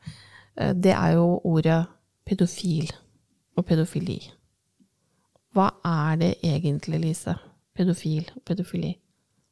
øh, 0.62 0.74
det 0.74 0.94
er 0.96 1.18
jo 1.18 1.42
ordet 1.44 1.86
pedofil 2.26 2.94
og 3.58 3.66
pedofili. 3.66 4.32
Hva 5.52 5.68
er 5.84 6.16
det 6.16 6.34
egentlig, 6.44 7.00
Lise? 7.00 7.36
Pedofil 7.76 8.32
og 8.36 8.42
pedofili. 8.48 8.96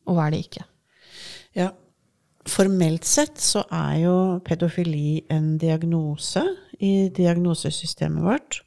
Og 0.07 0.15
hva 0.15 0.27
er 0.27 0.31
det 0.31 0.43
ikke? 0.45 0.63
Ja, 1.55 1.69
formelt 2.47 3.05
sett 3.05 3.41
så 3.41 3.65
er 3.71 3.97
jo 4.05 4.15
pedofili 4.45 5.25
en 5.29 5.57
diagnose 5.57 6.45
i 6.79 7.09
diagnosesystemet 7.11 8.23
vårt. 8.23 8.61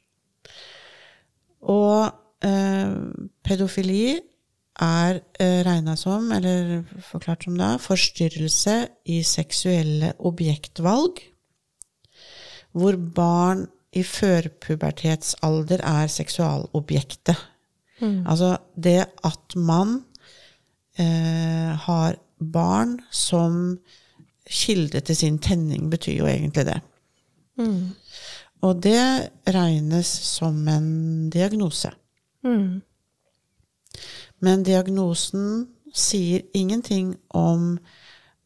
Og 1.61 2.13
eh, 2.45 2.93
pedofili 3.43 4.19
er 4.81 5.19
eh, 5.39 5.61
regna 5.65 5.95
som, 5.99 6.31
eller 6.33 6.83
forklart 7.11 7.45
som 7.47 7.57
da, 7.59 7.75
forstyrrelse 7.81 8.77
i 9.13 9.21
seksuelle 9.27 10.13
objektvalg, 10.19 11.21
hvor 12.73 12.97
barn 12.97 13.67
i 13.93 14.01
førpubertetsalder 14.01 15.83
er 15.85 16.09
seksualobjektet. 16.09 17.37
Altså 18.25 18.57
det 18.75 19.05
at 19.23 19.55
man 19.55 19.99
eh, 20.97 21.69
har 21.85 22.17
barn 22.39 22.97
som 23.11 23.77
kilde 24.49 24.99
til 24.99 25.15
sin 25.15 25.37
tenning, 25.39 25.89
betyr 25.91 26.17
jo 26.17 26.27
egentlig 26.27 26.65
det. 26.65 26.79
Og 28.63 28.83
det 28.83 29.29
regnes 29.53 30.07
som 30.07 30.67
en 30.67 31.29
diagnose. 31.29 31.91
Mm. 32.43 32.81
Men 34.43 34.63
diagnosen 34.67 35.67
sier 35.93 36.41
ingenting 36.53 37.15
om 37.29 37.77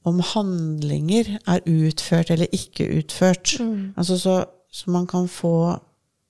om 0.07 0.21
handlinger 0.23 1.33
er 1.49 1.65
utført 1.67 2.31
eller 2.31 2.47
ikke 2.55 2.87
utført. 2.99 3.57
Altså 3.97 4.17
så, 4.17 4.35
så 4.71 4.91
man 4.91 5.07
kan 5.07 5.27
få 5.27 5.79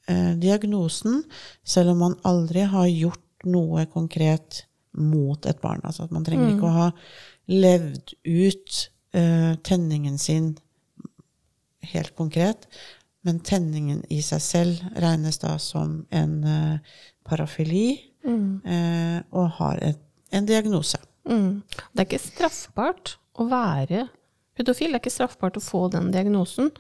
eh, 0.09 0.33
diagnosen 0.41 1.23
selv 1.63 1.93
om 1.93 1.97
man 1.97 2.17
aldri 2.25 2.65
har 2.65 2.87
gjort 2.89 3.45
noe 3.45 3.85
konkret 3.93 4.63
mot 4.97 5.45
et 5.45 5.61
barn. 5.61 5.83
Altså 5.83 6.07
at 6.07 6.15
man 6.15 6.25
trenger 6.25 6.55
ikke 6.55 6.69
å 6.69 6.77
ha 6.77 6.87
levd 7.53 8.15
ut 8.25 8.79
eh, 9.13 9.53
tenningen 9.63 10.17
sin 10.17 10.55
helt 11.87 12.15
konkret, 12.17 12.65
men 13.23 13.39
tenningen 13.45 14.01
i 14.09 14.21
seg 14.25 14.41
selv 14.41 14.81
regnes 14.99 15.37
da 15.43 15.53
som 15.61 16.01
en 16.09 16.33
eh, 16.43 16.97
parafili 17.27 17.87
eh, 18.27 19.19
og 19.31 19.49
har 19.59 19.81
et, 19.83 20.01
en 20.31 20.47
diagnose. 20.47 20.99
Mm. 21.27 21.63
Det 21.67 22.03
er 22.03 22.07
ikke 22.07 22.23
straffbart 22.23 23.17
å 23.37 23.47
være 23.51 24.07
pedofil. 24.57 24.91
Det 24.91 24.99
er 24.99 25.03
ikke 25.03 25.17
straffbart 25.17 25.59
å 25.59 25.63
få 25.63 25.87
den 25.93 26.11
diagnosen. 26.15 26.71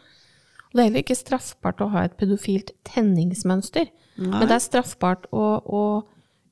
Det 0.73 0.81
er 0.81 0.89
heller 0.89 1.03
ikke 1.03 1.17
straffbart 1.17 1.81
å 1.83 1.89
ha 1.93 2.05
et 2.05 2.17
pedofilt 2.19 2.73
tenningsmønster. 2.87 3.89
Men 4.17 4.47
det 4.49 4.55
er 4.55 4.63
straffbart 4.63 5.27
å, 5.35 5.45
å 5.61 5.83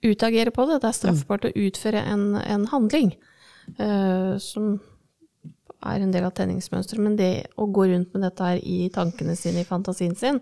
utagere 0.06 0.54
på 0.54 0.68
det. 0.70 0.82
Det 0.84 0.90
er 0.92 0.98
straffbart 1.00 1.48
å 1.48 1.56
utføre 1.66 2.04
en, 2.14 2.36
en 2.38 2.68
handling 2.72 3.16
eh, 3.82 4.36
som 4.42 4.76
er 5.86 6.02
en 6.02 6.14
del 6.14 6.28
av 6.28 6.36
tenningsmønsteret. 6.38 7.04
Men 7.04 7.18
det 7.20 7.32
å 7.62 7.68
gå 7.74 7.88
rundt 7.92 8.14
med 8.14 8.26
dette 8.26 8.52
her 8.52 8.62
i 8.62 8.86
tankene 8.94 9.36
sine, 9.40 9.64
i 9.64 9.68
fantasien 9.68 10.16
sin, 10.18 10.42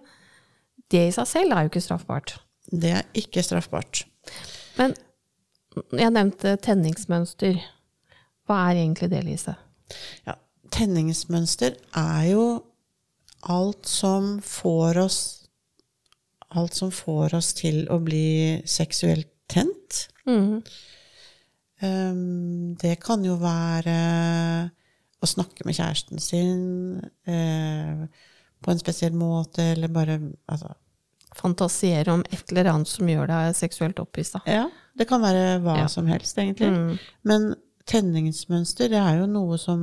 det 0.91 1.07
i 1.07 1.13
seg 1.15 1.29
selv 1.29 1.55
er 1.55 1.65
jo 1.65 1.74
ikke 1.74 1.83
straffbart. 1.83 2.36
Det 2.74 2.92
er 2.98 3.10
ikke 3.18 3.44
straffbart. 3.46 4.03
Men 4.80 4.96
jeg 5.94 6.13
nevnte 6.13 6.56
tenningsmønster. 6.63 7.60
Hva 8.48 8.60
er 8.70 8.82
egentlig 8.82 9.10
det, 9.13 9.22
Lise? 9.27 9.56
Ja, 10.25 10.36
tenningsmønster 10.74 11.77
er 12.00 12.24
jo 12.32 12.46
alt 13.44 13.88
som 13.89 14.38
får 14.46 15.03
oss 15.06 15.22
Alt 16.53 16.75
som 16.77 16.92
får 16.94 17.34
oss 17.34 17.48
til 17.58 17.80
å 17.89 17.96
bli 17.98 18.62
seksuelt 18.70 19.25
tent. 19.50 20.03
Mm. 20.30 20.60
Um, 21.82 22.75
det 22.77 22.92
kan 23.01 23.24
jo 23.25 23.39
være 23.42 23.96
å 25.18 25.30
snakke 25.32 25.65
med 25.65 25.74
kjæresten 25.80 26.22
sin 26.22 27.01
eh, 27.25 28.06
på 28.62 28.70
en 28.70 28.82
spesiell 28.84 29.18
måte, 29.18 29.65
eller 29.74 29.89
bare 29.89 30.20
altså, 30.51 30.75
Fantasiere 31.35 32.13
om 32.13 32.22
et 32.31 32.43
eller 32.51 32.69
annet 32.72 32.87
som 32.91 33.07
gjør 33.09 33.27
deg 33.31 33.55
seksuelt 33.57 34.00
opphissa. 34.03 34.41
Ja, 34.48 34.67
det 34.98 35.07
kan 35.09 35.22
være 35.24 35.59
hva 35.63 35.77
Ja. 35.81 35.87
som 35.87 36.07
helst, 36.07 36.37
egentlig. 36.37 36.69
Mm. 36.69 36.98
Men 37.24 37.55
tenningsmønster, 37.89 38.89
det 38.89 39.00
er 39.01 39.19
jo 39.19 39.25
noe 39.27 39.57
som 39.57 39.81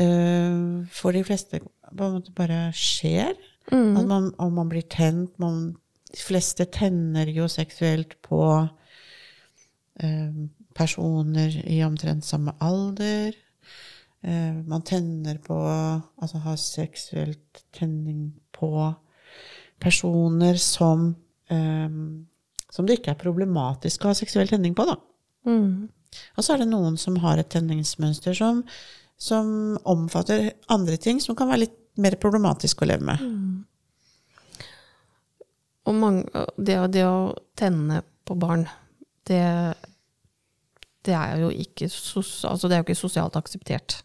øh, 0.00 0.86
for 0.90 1.12
de 1.12 1.22
fleste 1.24 1.60
på 1.62 2.04
en 2.08 2.16
måte 2.18 2.34
bare 2.34 2.72
skjer. 2.74 3.34
Mm. 3.72 3.96
At 3.96 4.06
man, 4.10 4.30
om 4.38 4.52
man 4.52 4.68
blir 4.68 4.82
tent 4.90 5.38
man, 5.38 5.76
De 6.14 6.20
fleste 6.22 6.64
tenner 6.70 7.26
jo 7.26 7.48
seksuelt 7.50 8.12
på 8.22 8.68
øh, 10.02 10.34
personer 10.74 11.56
i 11.66 11.80
omtrent 11.82 12.24
samme 12.24 12.52
alder. 12.62 13.32
Eh, 14.22 14.54
man 14.66 14.82
tenner 14.86 15.38
på 15.42 15.56
Altså 16.22 16.38
har 16.38 16.56
seksuelt 16.56 17.64
tenning 17.72 18.32
på 18.52 18.94
personer 19.82 20.58
som 20.60 21.14
um, 21.50 22.26
Som 22.74 22.86
det 22.86 22.98
ikke 22.98 23.12
er 23.12 23.20
problematisk 23.20 24.02
å 24.04 24.10
ha 24.10 24.16
seksuell 24.18 24.48
tenning 24.50 24.74
på, 24.74 24.82
da. 24.88 24.96
Mm. 25.46 25.86
Og 26.34 26.42
så 26.42 26.54
er 26.54 26.62
det 26.62 26.70
noen 26.72 26.96
som 26.98 27.20
har 27.22 27.38
et 27.38 27.50
tenningsmønster 27.52 28.34
som, 28.34 28.64
som 29.14 29.76
omfatter 29.86 30.52
andre 30.74 30.98
ting 30.98 31.20
som 31.22 31.36
kan 31.38 31.50
være 31.50 31.66
litt 31.66 31.76
mer 32.02 32.16
problematisk 32.18 32.82
å 32.82 32.88
leve 32.90 33.06
med. 33.06 33.22
Og 35.84 35.98
mange, 36.00 36.44
det, 36.56 36.78
det 36.96 37.04
å 37.06 37.34
tenne 37.58 38.00
på 38.24 38.36
barn, 38.40 38.64
det, 39.28 39.44
det 41.04 41.14
er 41.14 41.44
jo 41.44 41.50
ikke, 41.52 41.86
altså 41.86 42.70
det 42.70 42.76
er 42.76 42.80
jo 42.80 42.88
ikke 42.88 42.98
sosialt 42.98 43.36
akseptert. 43.38 44.00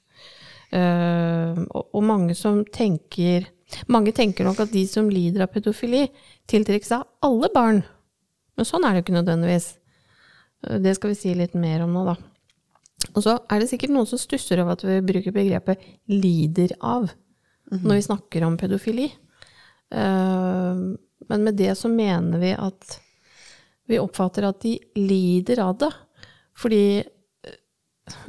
Uh, 0.70 1.66
og, 1.74 1.88
og 1.98 2.04
mange 2.06 2.36
som 2.38 2.62
tenker 2.70 3.48
Mange 3.88 4.14
tenker 4.16 4.48
nok 4.48 4.60
at 4.64 4.72
de 4.74 4.86
som 4.90 5.10
lider 5.12 5.44
av 5.46 5.52
pedofili, 5.54 6.08
tiltrekker 6.50 6.88
seg 6.88 7.06
alle 7.26 7.50
barn. 7.54 7.84
Men 8.58 8.68
sånn 8.68 8.84
er 8.84 8.96
det 8.96 9.02
jo 9.02 9.06
ikke 9.08 9.18
nødvendigvis. 9.20 9.68
Eh, 10.68 10.80
Det 10.80 10.96
skal 10.96 11.14
vi 11.14 11.16
si 11.16 11.34
litt 11.38 11.54
mer 11.54 11.84
om 11.86 11.94
nå, 11.94 12.06
da. 12.06 12.16
Og 13.16 13.24
så 13.24 13.38
er 13.50 13.60
det 13.60 13.70
sikkert 13.70 13.94
noen 13.96 14.08
som 14.10 14.20
stusser 14.20 14.60
over 14.60 14.76
at 14.76 14.84
vi 14.84 15.00
bruker 15.02 15.32
begrepet 15.32 15.80
'lider 16.10 16.76
av' 16.82 17.14
når 17.72 17.96
vi 17.96 18.02
snakker 18.02 18.44
om 18.44 18.58
pedofili. 18.58 19.12
Eh, 19.92 20.96
Men 21.30 21.44
med 21.44 21.56
det 21.58 21.78
så 21.78 21.88
mener 21.90 22.40
vi 22.40 22.54
at 22.54 23.00
vi 23.88 24.00
oppfatter 24.00 24.48
at 24.48 24.62
de 24.62 24.80
lider 24.96 25.60
av 25.60 25.78
det. 25.78 25.92
Fordi 26.56 27.04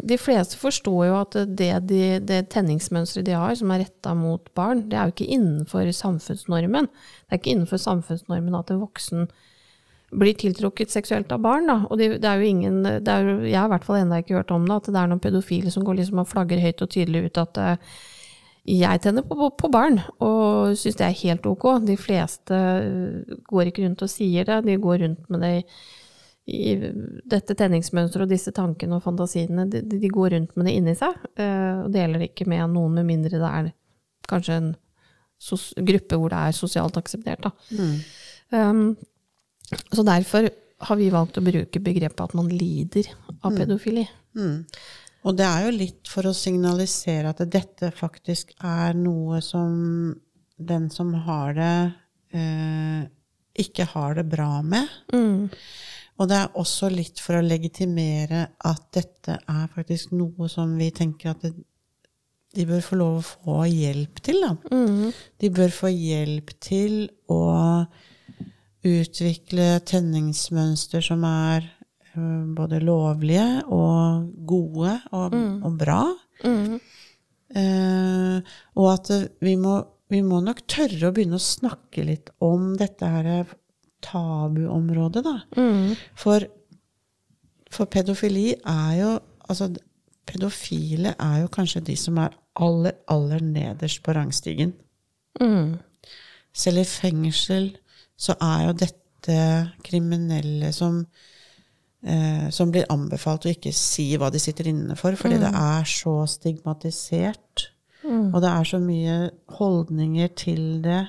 de 0.03 0.17
fleste 0.21 0.59
forstår 0.61 1.05
jo 1.09 1.19
at 1.21 1.37
det, 1.59 1.71
de, 1.91 2.03
det 2.25 2.41
tenningsmønsteret 2.53 3.27
de 3.29 3.37
har, 3.39 3.55
som 3.59 3.71
er 3.75 3.85
retta 3.85 4.15
mot 4.19 4.49
barn, 4.59 4.85
det 4.91 4.99
er 4.99 5.09
jo 5.09 5.15
ikke 5.15 5.31
innenfor 5.37 5.91
samfunnsnormen. 5.97 6.89
Det 6.91 7.37
er 7.37 7.41
ikke 7.41 7.55
innenfor 7.55 7.83
samfunnsnormen 7.83 8.59
at 8.59 8.73
en 8.73 8.83
voksen 8.83 9.29
blir 10.11 10.35
tiltrukket 10.35 10.91
seksuelt 10.91 11.31
av 11.31 11.43
barn. 11.45 11.69
Da. 11.71 11.77
Og 11.87 12.01
det, 12.01 12.09
det 12.23 12.31
er 12.31 12.41
jo 12.41 12.49
ingen, 12.51 12.81
er, 12.87 13.29
jo- 13.29 13.45
jeg 13.47 13.59
har 13.59 13.69
i 13.69 13.75
hvert 13.77 13.87
fall 13.87 14.01
ennå 14.01 14.19
ikke 14.23 14.41
hørt 14.41 14.51
om 14.55 14.67
det, 14.67 14.81
at 14.81 14.91
det 14.91 14.99
er 15.03 15.13
noen 15.13 15.23
pedofile 15.23 15.71
som 15.71 15.87
går 15.87 16.01
liksom 16.01 16.25
og 16.25 16.31
flagger 16.33 16.63
høyt 16.63 16.83
og 16.83 16.91
tydelig 16.91 17.29
ut 17.29 17.39
at 17.45 17.61
uh, 17.63 18.01
jeg 18.71 19.01
tenner 19.03 19.25
på, 19.25 19.37
på, 19.39 19.49
på 19.63 19.71
barn, 19.73 20.01
og 20.23 20.75
syns 20.79 20.99
det 20.99 21.07
er 21.07 21.21
helt 21.23 21.47
ok. 21.49 21.65
De 21.87 21.97
fleste 21.99 22.55
eh, 22.55 23.39
går 23.49 23.71
ikke 23.71 23.87
rundt 23.87 24.05
og 24.05 24.11
sier 24.13 24.45
det, 24.47 24.59
de 24.67 24.77
går 24.83 25.01
rundt 25.07 25.31
med 25.33 25.41
det 25.47 25.53
i, 26.51 26.75
dette 27.31 27.57
tenningsmønsteret 27.57 28.27
og 28.27 28.33
disse 28.33 28.53
tankene 28.57 28.99
og 28.99 29.05
fantasiene. 29.05 29.67
De, 29.71 29.83
de 29.87 30.13
går 30.13 30.35
rundt 30.37 30.57
med 30.57 30.69
det 30.69 30.77
inni 30.79 30.95
seg, 30.99 31.17
eh, 31.41 31.83
og 31.85 31.91
deler 31.95 32.23
det 32.23 32.33
ikke 32.33 32.49
med 32.51 32.75
noen, 32.75 32.99
med 32.99 33.09
mindre 33.09 33.41
det 33.41 33.51
er 33.51 33.71
kanskje 34.31 34.59
en 34.61 34.73
sos, 35.41 35.71
gruppe 35.77 36.19
hvor 36.21 36.33
det 36.33 36.41
er 36.47 36.57
sosialt 36.57 36.99
akseptert. 37.01 37.47
Da. 37.47 37.79
Um, 38.51 38.97
så 39.93 40.05
derfor 40.07 40.51
har 40.81 40.99
vi 40.99 41.11
valgt 41.13 41.39
å 41.39 41.45
bruke 41.45 41.83
begrepet 41.85 42.25
at 42.25 42.35
man 42.37 42.49
lider 42.53 43.09
av 43.45 43.55
pedofili. 43.57 44.07
Mm. 44.37 44.65
Og 45.29 45.37
det 45.37 45.47
er 45.47 45.67
jo 45.67 45.77
litt 45.77 46.09
for 46.09 46.29
å 46.29 46.37
signalisere 46.37 47.33
at 47.35 47.43
dette 47.53 47.91
faktisk 47.93 48.55
er 48.65 48.97
noe 48.97 49.43
som 49.45 50.15
den 50.61 50.89
som 50.93 51.13
har 51.27 51.55
det, 51.57 51.93
eh, 52.37 53.05
ikke 53.61 53.85
har 53.93 54.17
det 54.17 54.27
bra 54.33 54.63
med. 54.63 54.89
Mm. 55.13 55.51
Og 56.21 56.29
det 56.29 56.37
er 56.37 56.57
også 56.61 56.91
litt 56.93 57.21
for 57.23 57.39
å 57.39 57.45
legitimere 57.45 58.45
at 58.69 58.87
dette 58.93 59.39
er 59.41 59.67
faktisk 59.73 60.13
noe 60.13 60.51
som 60.53 60.75
vi 60.77 60.91
tenker 60.93 61.33
at 61.33 61.47
det, 61.47 61.55
de 62.51 62.67
bør 62.67 62.81
få 62.83 62.97
lov 62.99 63.19
å 63.21 63.27
få 63.27 63.57
hjelp 63.71 64.21
til. 64.27 64.41
Da. 64.43 64.55
Mm. 64.75 65.13
De 65.41 65.51
bør 65.55 65.71
få 65.73 65.93
hjelp 65.93 66.51
til 66.61 67.05
å 67.31 67.43
utvikle 68.87 69.69
tenningsmønster 69.87 71.05
som 71.05 71.25
er 71.29 71.63
eh, 71.63 72.43
både 72.57 72.81
lovlige 72.83 73.63
og 73.71 74.27
gode 74.51 74.97
og, 75.15 75.37
og 75.37 75.79
bra. 75.79 76.03
Mm. 76.43 76.81
Eh, 77.61 78.53
og 78.79 78.93
at 78.97 79.13
vi 79.45 79.55
må, 79.61 79.79
vi 80.11 80.25
må 80.27 80.43
nok 80.45 80.65
tørre 80.71 81.11
å 81.11 81.15
begynne 81.15 81.39
å 81.39 81.45
snakke 81.45 82.07
litt 82.09 82.35
om 82.43 82.73
dette 82.81 83.15
her 83.15 83.31
tabuområdet, 84.05 85.25
da. 85.25 85.37
Mm. 85.57 85.95
For, 86.19 86.47
for 87.71 87.91
pedofili 87.91 88.55
er 88.67 88.95
jo 89.01 89.19
Altså, 89.51 89.67
pedofile 90.31 91.17
er 91.19 91.41
jo 91.41 91.49
kanskje 91.51 91.81
de 91.89 91.97
som 91.99 92.19
er 92.23 92.29
aller, 92.55 92.93
aller 93.11 93.41
nederst 93.43 93.99
på 94.07 94.13
rangstigen. 94.15 94.77
Mm. 95.41 95.73
Selv 96.55 96.79
i 96.79 96.85
fengsel 96.87 97.73
så 98.15 98.37
er 98.39 98.69
jo 98.69 98.77
dette 98.79 99.41
kriminelle 99.83 100.71
som, 100.73 101.01
eh, 102.07 102.47
som 102.55 102.71
blir 102.71 102.87
anbefalt 102.95 103.49
å 103.49 103.51
ikke 103.51 103.73
si 103.75 104.13
hva 104.15 104.31
de 104.31 104.39
sitter 104.39 104.71
inne 104.71 104.95
for, 104.95 105.19
fordi 105.19 105.41
det 105.43 105.51
er 105.51 105.91
så 105.91 106.15
stigmatisert. 106.31 107.67
Og 108.35 108.39
det 108.43 108.51
er 108.51 108.65
så 108.65 108.79
mye 108.81 109.17
holdninger 109.59 110.31
til 110.39 110.63
det. 110.85 111.03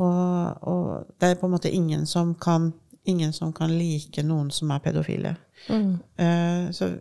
Og, 0.00 0.66
og 0.70 1.14
det 1.20 1.28
er 1.30 1.38
på 1.40 1.48
en 1.48 1.54
måte 1.54 1.72
ingen 1.72 2.06
som 2.08 2.32
kan, 2.40 2.70
ingen 3.04 3.32
som 3.36 3.52
kan 3.56 3.72
like 3.74 4.24
noen 4.24 4.50
som 4.54 4.72
er 4.72 4.82
pedofile. 4.84 5.34
Eh, 5.68 6.70
så 6.72 6.92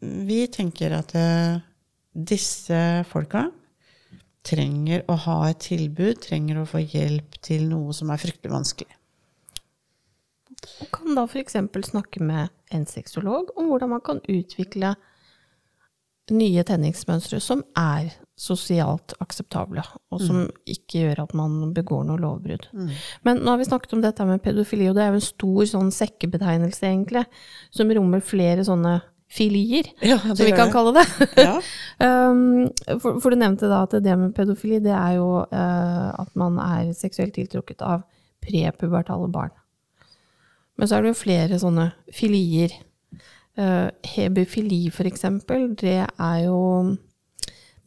vi 0.00 0.42
tenker 0.52 0.94
at 0.96 1.14
eh, 1.18 1.58
disse 2.12 3.04
folka 3.10 3.48
trenger 4.48 5.02
å 5.10 5.16
ha 5.26 5.40
et 5.50 5.60
tilbud, 5.66 6.22
trenger 6.24 6.60
å 6.60 6.68
få 6.68 6.80
hjelp 6.80 7.36
til 7.44 7.66
noe 7.68 7.92
som 7.96 8.12
er 8.14 8.22
fryktelig 8.22 8.54
vanskelig. 8.54 8.94
Man 10.78 10.90
kan 10.94 11.18
da 11.18 11.24
f.eks. 11.28 11.58
snakke 11.90 12.22
med 12.24 12.48
en 12.74 12.86
sexolog 12.88 13.52
om 13.58 13.68
hvordan 13.70 13.92
man 13.92 14.02
kan 14.04 14.22
utvikle 14.24 14.94
nye 16.34 16.64
tenningsmønstre 16.66 17.40
som 17.40 17.62
er 17.78 18.10
sosialt 18.38 19.16
akseptable, 19.18 19.82
og 20.14 20.20
som 20.22 20.44
ikke 20.68 21.02
gjør 21.02 21.24
at 21.24 21.32
man 21.36 21.72
begår 21.74 22.04
noe 22.06 22.20
lovbrudd. 22.22 22.68
Men 23.26 23.40
nå 23.42 23.50
har 23.50 23.58
vi 23.58 23.66
snakket 23.66 23.96
om 23.96 24.02
dette 24.04 24.26
med 24.28 24.42
pedofili, 24.44 24.86
og 24.88 24.94
det 24.94 25.04
er 25.04 25.10
jo 25.10 25.18
en 25.18 25.26
stor 25.26 25.70
sånn 25.72 25.90
sekkebetegnelse, 25.94 26.84
egentlig, 26.86 27.24
som 27.74 27.90
rommer 27.98 28.22
flere 28.22 28.62
sånne 28.66 29.00
filier, 29.28 29.90
Ja, 30.06 30.20
som 30.22 30.38
vi 30.38 30.52
kan 30.54 30.70
kalle 30.72 31.00
det. 31.00 31.06
Ja. 31.36 31.58
Um, 31.98 32.68
for, 33.02 33.16
for 33.18 33.34
du 33.34 33.40
nevnte 33.40 33.66
da 33.66 33.80
at 33.82 33.96
det 34.04 34.12
med 34.14 34.30
pedofili, 34.36 34.76
det 34.78 34.92
er 34.94 35.16
jo 35.16 35.40
uh, 35.42 36.10
at 36.14 36.28
man 36.38 36.60
er 36.62 36.92
seksuelt 36.94 37.32
tiltrukket 37.34 37.82
av 37.82 38.04
prepubertale 38.46 39.26
barn. 39.34 39.50
Men 40.78 40.86
så 40.86 40.94
er 40.94 41.02
det 41.02 41.10
jo 41.10 41.18
flere 41.18 41.58
sånne 41.58 41.88
filier. 42.14 42.76
Uh, 43.58 43.90
hebefili, 44.06 44.84
for 44.94 45.10
eksempel, 45.10 45.72
det 45.74 46.04
er 46.06 46.38
jo 46.44 46.60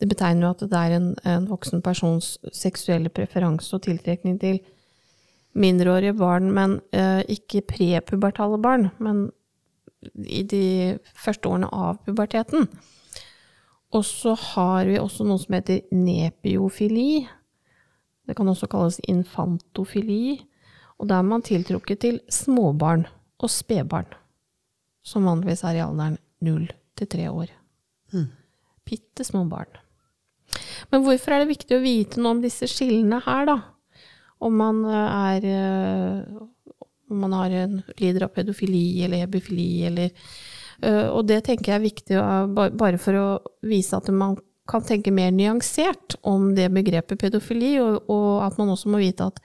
Det 0.01 0.09
betegner 0.09 0.47
jo 0.47 0.53
at 0.55 0.63
det 0.65 0.77
er 0.77 0.95
en, 0.97 1.11
en 1.29 1.43
voksen 1.45 1.83
persons 1.85 2.33
seksuelle 2.57 3.11
preferanse 3.13 3.75
og 3.77 3.83
tiltrekning 3.85 4.39
til 4.41 4.57
mindreårige 5.53 6.15
barn, 6.17 6.47
men 6.55 6.79
eh, 6.95 7.21
ikke 7.29 7.61
prepubertale 7.69 8.57
barn, 8.61 8.89
men 8.97 9.27
i 10.25 10.41
de 10.41 10.97
første 11.13 11.49
årene 11.49 11.69
av 11.69 11.99
puberteten. 12.07 12.65
Og 13.91 14.05
så 14.07 14.33
har 14.39 14.87
vi 14.87 14.97
også 14.97 15.27
noe 15.27 15.41
som 15.41 15.53
heter 15.53 15.83
nepiofili. 15.93 17.27
Det 18.25 18.37
kan 18.37 18.49
også 18.49 18.69
kalles 18.71 19.01
infantofili. 19.11 20.39
Og 20.97 21.09
da 21.11 21.19
er 21.19 21.27
man 21.27 21.45
tiltrukket 21.45 22.01
til 22.01 22.19
småbarn 22.31 23.05
og 23.41 23.49
spedbarn, 23.51 24.09
som 25.05 25.25
vanligvis 25.29 25.65
er 25.65 25.79
i 25.79 25.85
alderen 25.85 26.17
0 26.45 26.67
til 26.97 27.13
3 27.17 27.29
år. 27.29 27.53
Bitte 28.85 29.25
små 29.27 29.43
barn. 29.49 29.81
Men 30.91 31.05
hvorfor 31.05 31.33
er 31.33 31.43
det 31.43 31.53
viktig 31.53 31.77
å 31.77 31.83
vite 31.83 32.21
noe 32.21 32.35
om 32.35 32.43
disse 32.43 32.67
skillene 32.69 33.21
her, 33.25 33.47
da? 33.47 33.57
Om 34.41 34.57
man 34.57 34.81
eh, 34.89 35.17
er 35.31 35.49
eh, 35.51 36.39
Om 37.11 37.19
man 37.25 37.35
har 37.37 37.57
en, 37.63 37.81
lider 37.99 38.25
av 38.25 38.31
pedofili 38.35 39.03
eller 39.05 39.25
hebifili 39.25 39.83
eller 39.85 40.09
eh, 40.09 41.07
Og 41.11 41.27
det 41.29 41.43
tenker 41.45 41.73
jeg 41.73 41.77
er 41.77 41.83
viktig 41.83 42.21
bare 42.79 43.01
for 43.01 43.19
å 43.19 43.27
vise 43.67 43.97
at 43.97 44.09
man 44.15 44.37
kan 44.71 44.83
tenke 44.85 45.11
mer 45.11 45.33
nyansert 45.35 46.15
om 46.27 46.51
det 46.55 46.69
begrepet 46.71 47.19
pedofili, 47.19 47.73
og, 47.81 48.05
og 48.11 48.43
at 48.45 48.59
man 48.61 48.69
også 48.71 48.91
må 48.93 49.01
vite 49.01 49.25
at 49.27 49.41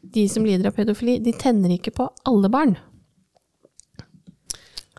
de 0.00 0.24
som 0.30 0.46
lider 0.46 0.70
av 0.70 0.74
pedofili, 0.74 1.18
de 1.22 1.34
tenner 1.36 1.76
ikke 1.76 1.92
på 1.94 2.06
alle 2.26 2.50
barn. 2.50 2.74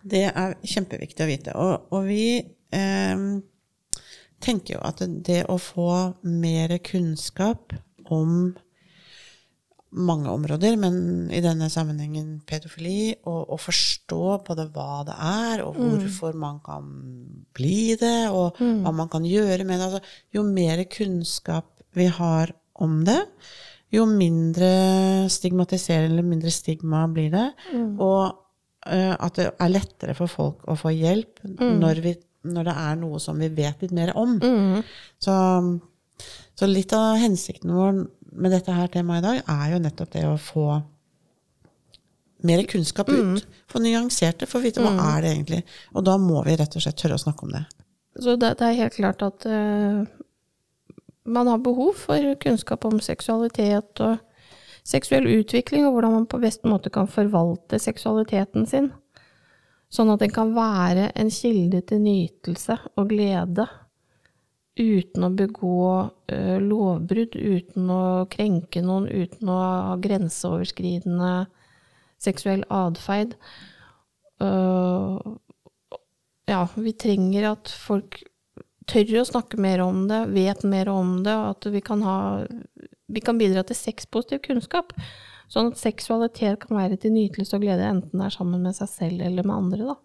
Det 0.08 0.24
er 0.30 0.56
kjempeviktig 0.62 1.26
å 1.26 1.28
vite. 1.28 1.56
Og, 1.60 1.90
og 1.92 2.08
vi 2.08 2.38
eh, 2.40 3.26
tenker 4.44 4.78
jo 4.78 4.86
at 4.86 5.04
det 5.26 5.44
å 5.50 5.58
få 5.62 5.92
mer 6.24 6.78
kunnskap 6.86 7.76
om 8.14 8.56
mange 9.98 10.30
områder, 10.30 10.76
men 10.80 11.30
i 11.34 11.40
denne 11.42 11.70
sammenhengen 11.72 12.42
pedofili, 12.48 13.16
og, 13.24 13.54
og 13.56 13.62
forstå 13.64 14.24
både 14.48 14.68
hva 14.76 15.04
det 15.08 15.16
er, 15.16 15.64
og 15.64 15.80
hvorfor 15.80 16.36
man 16.38 16.60
kan 16.66 16.90
bli 17.56 17.96
det, 18.00 18.28
og 18.30 18.60
hva 18.60 18.94
man 18.94 19.10
kan 19.12 19.26
gjøre 19.26 19.64
med 19.64 19.80
det. 19.80 19.88
Altså, 19.88 20.02
jo 20.36 20.44
mer 20.44 20.84
kunnskap 20.92 21.72
vi 21.98 22.10
har 22.14 22.54
om 22.78 23.00
det, 23.08 23.22
jo 23.96 24.04
mindre 24.10 24.68
stigmatiserende 25.32 26.18
eller 26.18 26.28
mindre 26.28 26.52
stigma 26.52 27.06
blir 27.08 27.32
det. 27.34 27.48
Og 28.04 28.36
uh, 28.92 29.16
at 29.16 29.40
det 29.40 29.48
er 29.56 29.72
lettere 29.72 30.16
for 30.18 30.32
folk 30.32 30.68
å 30.68 30.76
få 30.78 30.92
hjelp 30.92 31.40
når, 31.48 32.02
vi, 32.04 32.14
når 32.54 32.70
det 32.70 32.76
er 32.82 33.00
noe 33.02 33.22
som 33.24 33.40
vi 33.42 33.50
vet 33.54 33.82
litt 33.84 33.96
mer 33.96 34.14
om. 34.18 34.38
Så, 35.24 35.36
så 36.58 36.70
litt 36.70 36.94
av 36.96 37.18
hensikten 37.22 37.74
vår 37.76 38.06
med 38.38 38.54
dette 38.54 38.76
her 38.76 38.90
temaet 38.92 39.24
i 39.24 39.28
dag 39.28 39.52
er 39.54 39.74
jo 39.74 39.82
nettopp 39.82 40.14
det 40.14 40.26
å 40.28 40.38
få 40.42 40.68
mer 42.46 42.64
kunnskap 42.70 43.10
ut. 43.10 43.48
Få 43.72 43.82
nyansert 43.82 44.40
det, 44.40 44.50
få 44.50 44.62
vite 44.64 44.84
hva 44.84 44.94
er 45.16 45.24
det 45.24 45.34
egentlig. 45.34 45.64
Og 45.96 46.06
da 46.06 46.18
må 46.22 46.44
vi 46.46 46.56
rett 46.60 46.78
og 46.78 46.84
slett 46.84 47.00
tørre 47.00 47.18
å 47.18 47.24
snakke 47.24 47.48
om 47.48 47.56
det. 47.56 47.64
Så 48.18 48.36
det, 48.36 48.54
det 48.60 48.68
er 48.68 48.80
helt 48.82 48.98
klart 48.98 49.24
at 49.26 49.46
uh, 49.50 50.06
man 51.28 51.50
har 51.50 51.62
behov 51.66 51.98
for 52.00 52.34
kunnskap 52.42 52.86
om 52.88 53.02
seksualitet 53.04 54.02
og 54.06 54.18
seksuell 54.88 55.28
utvikling, 55.28 55.86
og 55.86 55.98
hvordan 55.98 56.14
man 56.16 56.30
på 56.30 56.40
best 56.42 56.64
måte 56.66 56.90
kan 56.94 57.10
forvalte 57.12 57.80
seksualiteten 57.82 58.66
sin. 58.70 58.92
Sånn 59.94 60.12
at 60.12 60.24
den 60.24 60.34
kan 60.36 60.52
være 60.56 61.12
en 61.16 61.30
kilde 61.32 61.82
til 61.88 62.02
nytelse 62.04 62.76
og 63.00 63.12
glede, 63.14 63.68
uten 64.78 65.26
å 65.26 65.32
begå 65.34 65.84
eh, 66.30 66.58
lovbrudd, 66.62 67.34
uten 67.34 67.90
å 67.90 68.04
krenke 68.30 68.84
noen, 68.86 69.08
uten 69.10 69.50
å 69.50 69.58
ha 69.58 69.96
grenseoverskridende 70.02 71.32
seksuell 72.22 72.66
atferd. 72.74 73.36
Uh, 74.42 75.18
ja, 76.48 76.62
vi 76.76 76.94
trenger 76.94 77.52
at 77.54 77.72
folk 77.74 78.20
tør 78.88 79.22
å 79.22 79.28
snakke 79.28 79.60
mer 79.62 79.82
om 79.84 80.06
det, 80.10 80.22
vet 80.36 80.64
mer 80.68 80.92
om 80.92 81.18
det, 81.26 81.34
og 81.36 81.56
at 81.56 81.70
vi 81.74 81.82
kan, 81.84 82.04
ha, 82.06 82.20
vi 83.12 83.24
kan 83.24 83.40
bidra 83.40 83.66
til 83.68 83.78
sexpositiv 83.78 84.46
kunnskap. 84.46 84.94
Sånn 85.48 85.70
at 85.72 85.80
seksualitet 85.80 86.60
kan 86.66 86.76
være 86.78 86.98
til 87.00 87.14
nytelse 87.16 87.56
og 87.56 87.62
glede, 87.64 87.86
enten 87.88 88.20
det 88.20 88.26
er 88.28 88.34
sammen 88.36 88.64
med 88.68 88.76
seg 88.76 88.90
selv 88.92 89.22
eller 89.24 89.46
med 89.48 89.56
andre. 89.56 89.94
Da. 89.94 89.96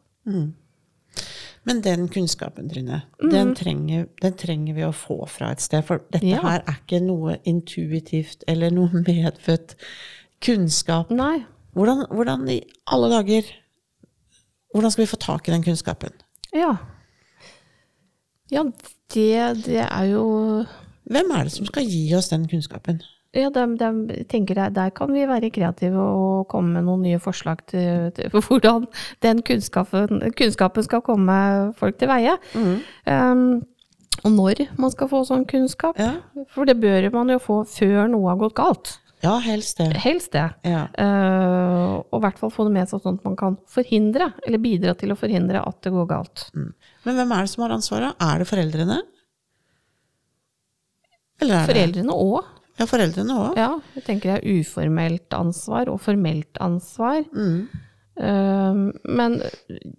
Men 1.66 1.80
den 1.82 2.08
kunnskapen, 2.10 2.68
Trine, 2.70 3.02
den, 3.20 3.52
trenger, 3.58 4.06
den 4.22 4.36
trenger 4.38 4.74
vi 4.74 4.84
å 4.86 4.92
få 4.94 5.20
fra 5.30 5.52
et 5.54 5.62
sted. 5.62 5.84
For 5.86 6.02
dette 6.14 6.26
Ja. 6.30 6.40
her 6.42 6.62
er 6.66 6.78
ikke 6.80 7.00
noe 7.04 7.36
intuitivt 7.46 8.42
eller 8.50 8.70
noe 8.74 8.90
medfødt 9.06 9.76
kunnskap. 10.42 11.10
Nei. 11.14 11.44
Hvordan, 11.74 12.06
hvordan 12.10 12.48
i 12.52 12.60
alle 12.92 13.08
dager 13.14 13.46
Hvordan 14.72 14.90
skal 14.92 15.02
vi 15.04 15.10
få 15.10 15.16
tak 15.20 15.48
i 15.48 15.52
den 15.52 15.62
kunnskapen? 15.64 16.12
Ja. 16.56 16.74
Ja, 18.52 18.62
det, 19.12 19.64
det 19.66 19.78
er 19.84 20.04
jo 20.10 20.22
Hvem 21.08 21.30
er 21.36 21.44
det 21.48 21.52
som 21.52 21.66
skal 21.68 21.84
gi 21.88 22.06
oss 22.16 22.28
den 22.32 22.46
kunnskapen? 22.48 23.02
Ja, 23.32 23.48
de, 23.48 23.62
de 23.80 24.24
tenker 24.28 24.58
der, 24.58 24.72
der 24.76 24.90
kan 24.92 25.12
vi 25.14 25.22
være 25.24 25.48
kreative 25.54 25.96
og 26.04 26.48
komme 26.52 26.74
med 26.76 26.84
noen 26.84 27.04
nye 27.06 27.20
forslag 27.22 27.62
til, 27.70 28.10
til 28.16 28.28
hvordan 28.44 28.84
den 29.24 29.40
kunnskapen, 29.46 30.20
kunnskapen 30.36 30.84
skal 30.84 31.00
komme 31.06 31.36
folk 31.78 31.96
til 32.00 32.10
veie. 32.12 32.34
Um, 33.08 33.62
og 34.22 34.34
når 34.34 34.66
man 34.76 34.92
skal 34.92 35.08
få 35.08 35.22
sånn 35.24 35.46
kunnskap. 35.48 35.96
Ja, 35.96 36.18
For 36.52 36.68
det 36.68 36.76
bør 36.82 37.08
man 37.14 37.32
jo 37.32 37.40
få 37.40 37.62
før 37.64 38.04
noe 38.12 38.28
har 38.28 38.42
gått 38.44 38.58
galt. 38.60 38.92
ja 39.24 39.38
helst 39.40 39.80
det. 39.80 39.88
Helst 40.04 40.36
det. 40.36 40.44
Ja. 40.68 40.84
Uh, 40.92 42.04
og 42.12 42.20
i 42.20 42.24
hvert 42.26 42.38
fall 42.42 42.52
få 42.52 42.68
det 42.68 42.76
med 42.76 42.90
seg 42.90 43.00
sånn 43.00 43.16
at 43.16 43.24
man 43.30 43.38
kan 43.40 43.56
forhindre, 43.70 44.34
eller 44.44 44.60
bidra 44.60 44.92
til 44.98 45.14
å 45.14 45.18
forhindre 45.18 45.64
at 45.64 45.80
det 45.86 45.94
går 45.96 46.10
galt. 46.12 46.50
Men 46.52 47.16
hvem 47.16 47.32
er 47.32 47.46
det 47.46 47.54
som 47.54 47.64
har 47.64 47.78
ansvaret? 47.80 48.20
Er 48.20 48.42
det 48.44 48.50
foreldrene? 48.52 49.00
Eller 51.40 51.56
er 51.56 51.64
det 51.64 51.72
Foreldrene 51.72 52.18
òg. 52.28 52.58
Ja, 52.80 52.86
foreldrene 52.88 53.38
òg. 53.38 53.56
Ja, 53.60 53.70
jeg 53.96 54.04
tenker 54.06 54.32
det 54.32 54.36
er 54.40 54.60
uformelt 54.60 55.34
ansvar 55.36 55.90
og 55.92 56.00
formelt 56.02 56.60
ansvar. 56.64 57.24
Mm. 57.36 57.66
Eh, 58.20 58.80
men 59.18 59.38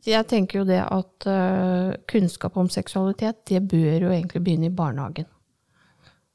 jeg 0.06 0.30
tenker 0.30 0.62
jo 0.62 0.66
det 0.70 0.82
at 0.84 1.28
eh, 1.30 1.94
kunnskap 2.10 2.58
om 2.60 2.70
seksualitet, 2.72 3.44
det 3.50 3.64
bør 3.70 4.08
jo 4.08 4.14
egentlig 4.14 4.44
begynne 4.44 4.70
i 4.70 4.76
barnehagen. 4.76 5.30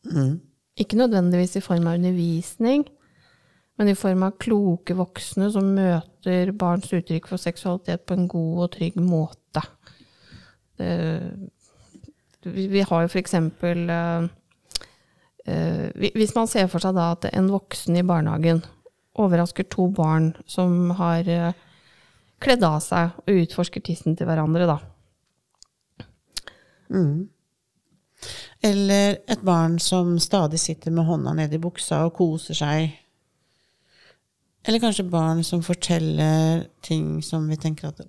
Mm. 0.09 0.39
Ikke 0.79 0.99
nødvendigvis 0.99 1.59
i 1.59 1.65
form 1.65 1.87
av 1.91 1.99
undervisning, 1.99 2.87
men 3.79 3.91
i 3.91 3.99
form 3.99 4.25
av 4.27 4.39
kloke 4.43 4.95
voksne 4.99 5.51
som 5.55 5.75
møter 5.75 6.55
barns 6.59 6.91
uttrykk 6.95 7.29
for 7.31 7.43
seksualitet 7.43 8.07
på 8.07 8.17
en 8.17 8.27
god 8.31 8.65
og 8.65 8.73
trygg 8.75 8.99
måte. 9.03 9.63
Det, 10.79 10.91
vi, 12.47 12.83
har 12.87 13.03
jo 13.03 13.11
for 13.11 13.21
eksempel 13.21 13.91
eh, 13.91 14.29
Hvis 16.15 16.35
man 16.37 16.51
ser 16.51 16.69
for 16.69 16.83
seg 16.83 16.97
da 16.97 17.13
at 17.15 17.29
en 17.33 17.49
voksen 17.53 17.97
i 17.97 18.05
barnehagen 18.07 18.63
overrasker 19.19 19.67
to 19.71 19.89
barn 19.95 20.33
som 20.47 20.93
har 20.99 21.29
eh, 21.29 21.57
kledd 22.43 22.63
av 22.67 22.79
seg 22.85 23.17
og 23.25 23.43
utforsker 23.43 23.83
tissen 23.85 24.17
til 24.19 24.29
hverandre, 24.29 24.69
da. 24.69 24.79
Eller 28.65 29.21
et 29.31 29.43
barn 29.47 29.79
som 29.83 30.17
stadig 30.23 30.61
sitter 30.63 30.95
med 30.95 31.07
hånda 31.07 31.35
nedi 31.39 31.61
buksa 31.63 32.05
og 32.07 32.17
koser 32.19 32.59
seg. 32.59 32.95
Eller 34.67 34.83
kanskje 34.83 35.07
barn 35.09 35.45
som 35.47 35.63
forteller 35.65 36.67
ting 36.85 37.23
som 37.23 37.47
vi 37.49 37.59
tenker 37.61 37.93
at 37.93 38.03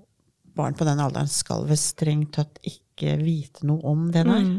barn 0.57 0.75
på 0.75 0.87
den 0.87 0.99
alderen 0.99 1.29
skal 1.29 1.67
vel 1.69 1.79
strengt 1.79 2.33
tatt 2.35 2.57
ikke 2.65 3.15
vite 3.21 3.67
noe 3.69 3.83
om 3.87 4.09
det 4.11 4.25
der. 4.25 4.43
Mm. 4.43 4.57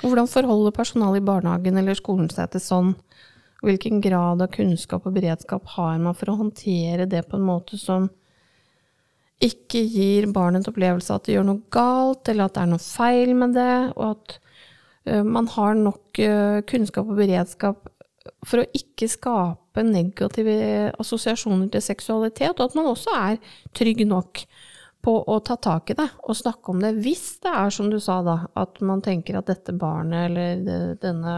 Hvordan 0.00 0.30
forholder 0.30 0.74
personalet 0.74 1.20
i 1.20 1.26
barnehagen 1.26 1.78
eller 1.78 1.98
skolen 1.98 2.30
seg 2.32 2.54
til 2.54 2.64
sånn? 2.64 2.94
Hvilken 3.62 4.00
grad 4.02 4.42
av 4.42 4.50
kunnskap 4.54 5.04
og 5.06 5.14
beredskap 5.14 5.68
har 5.76 6.00
man 6.02 6.16
for 6.18 6.32
å 6.32 6.38
håndtere 6.40 7.06
det 7.06 7.22
på 7.28 7.38
en 7.38 7.46
måte 7.46 7.78
som 7.78 8.08
ikke 9.42 9.82
gir 9.86 10.26
barnet 10.34 10.64
en 10.64 10.72
opplevelse 10.72 11.12
av 11.12 11.20
at 11.20 11.28
det 11.28 11.36
gjør 11.36 11.46
noe 11.46 11.62
galt, 11.74 12.28
eller 12.30 12.46
at 12.46 12.56
det 12.56 12.62
er 12.62 12.70
noe 12.72 12.82
feil 12.82 13.32
med 13.38 13.54
det, 13.58 13.74
og 13.96 14.04
at 14.12 15.22
man 15.26 15.48
har 15.50 15.74
nok 15.78 16.20
kunnskap 16.70 17.10
og 17.10 17.18
beredskap 17.18 17.88
for 18.46 18.62
å 18.62 18.68
ikke 18.76 19.08
skape 19.10 19.82
negative 19.86 20.92
assosiasjoner 21.02 21.70
til 21.72 21.82
seksualitet, 21.82 22.54
og 22.58 22.68
at 22.68 22.76
man 22.78 22.90
også 22.92 23.14
er 23.18 23.40
trygg 23.74 24.04
nok 24.06 24.44
på 25.02 25.16
å 25.26 25.38
ta 25.42 25.56
tak 25.58 25.90
i 25.90 25.96
det 25.98 26.06
og 26.22 26.36
snakke 26.38 26.72
om 26.72 26.82
det, 26.82 26.92
hvis 27.02 27.40
det 27.42 27.50
er 27.50 27.72
som 27.74 27.90
du 27.90 27.98
sa 28.00 28.20
da, 28.22 28.36
at 28.58 28.78
man 28.86 29.02
tenker 29.02 29.38
at 29.38 29.50
dette 29.50 29.74
barnet 29.74 30.30
eller 30.30 30.94
denne 31.02 31.36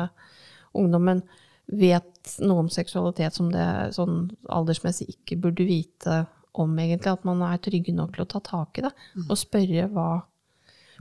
ungdommen 0.77 1.23
vet 1.67 2.35
noe 2.45 2.67
om 2.67 2.71
seksualitet 2.73 3.37
som 3.37 3.49
det 3.53 3.67
sånn 3.97 4.27
aldersmessig 4.53 5.09
ikke 5.15 5.39
burde 5.41 5.65
vite 5.65 6.25
om, 6.53 6.77
egentlig. 6.79 7.15
At 7.15 7.25
man 7.25 7.41
er 7.47 7.63
trygge 7.63 7.95
nok 7.97 8.15
til 8.17 8.27
å 8.27 8.31
ta 8.35 8.43
tak 8.45 8.79
i 8.79 8.85
det 8.87 8.93
og 9.25 9.37
spørre 9.41 9.89
hva 9.93 10.09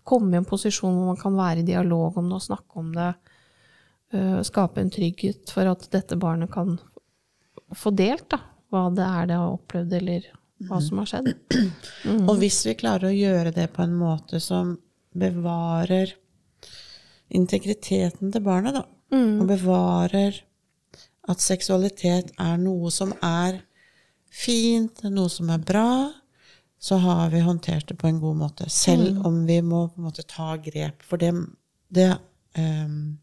Komme 0.04 0.36
i 0.36 0.40
en 0.42 0.44
posisjon 0.44 0.98
hvor 0.98 1.14
man 1.14 1.16
kan 1.16 1.32
være 1.38 1.62
i 1.62 1.68
dialog 1.68 2.18
om 2.20 2.26
det 2.28 2.36
og 2.36 2.44
snakke 2.44 2.80
om 2.82 2.90
det. 2.92 3.14
øh, 4.12 4.42
skape 4.44 4.82
en 4.82 4.90
trygghet 4.92 5.48
for 5.48 5.70
at 5.72 5.86
dette 5.94 6.18
barnet 6.20 6.52
kan 6.52 6.76
få 7.72 7.94
delt 7.96 8.26
da, 8.34 8.42
hva 8.68 8.90
det 8.92 9.06
er 9.06 9.30
det 9.30 9.38
har 9.40 9.54
opplevd, 9.56 9.94
eller 10.02 10.28
hva 10.68 10.80
som 10.82 11.02
har 11.02 11.10
skjedd. 11.10 11.32
Og 12.30 12.36
hvis 12.42 12.62
vi 12.68 12.76
klarer 12.80 13.10
å 13.10 13.16
gjøre 13.16 13.54
det 13.56 13.70
på 13.76 13.84
en 13.84 13.96
måte 13.98 14.40
som 14.44 14.76
bevarer 15.14 16.16
integriteten 17.34 18.34
til 18.34 18.46
barnet, 18.46 18.78
da, 18.78 18.86
og 19.14 19.46
bevarer 19.50 20.40
at 21.30 21.44
seksualitet 21.44 22.34
er 22.42 22.58
noe 22.62 22.92
som 22.92 23.14
er 23.24 23.62
fint, 24.34 25.04
noe 25.08 25.32
som 25.32 25.52
er 25.54 25.62
bra, 25.64 26.12
så 26.84 26.98
har 27.00 27.30
vi 27.32 27.40
håndtert 27.40 27.88
det 27.88 27.96
på 27.96 28.10
en 28.10 28.20
god 28.20 28.40
måte. 28.42 28.70
Selv 28.70 29.22
om 29.28 29.46
vi 29.48 29.62
må 29.64 29.86
på 29.88 30.02
en 30.02 30.08
måte 30.10 30.26
ta 30.28 30.58
grep. 30.60 31.06
For 31.08 31.22
det, 31.22 31.32
det 31.88 32.10
um, 32.60 33.14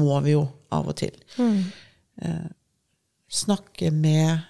må 0.00 0.20
vi 0.24 0.32
jo 0.32 0.46
av 0.72 0.88
og 0.88 0.96
til. 0.96 1.18
Uh, 1.36 2.48
snakke 3.28 3.90
med 3.92 4.46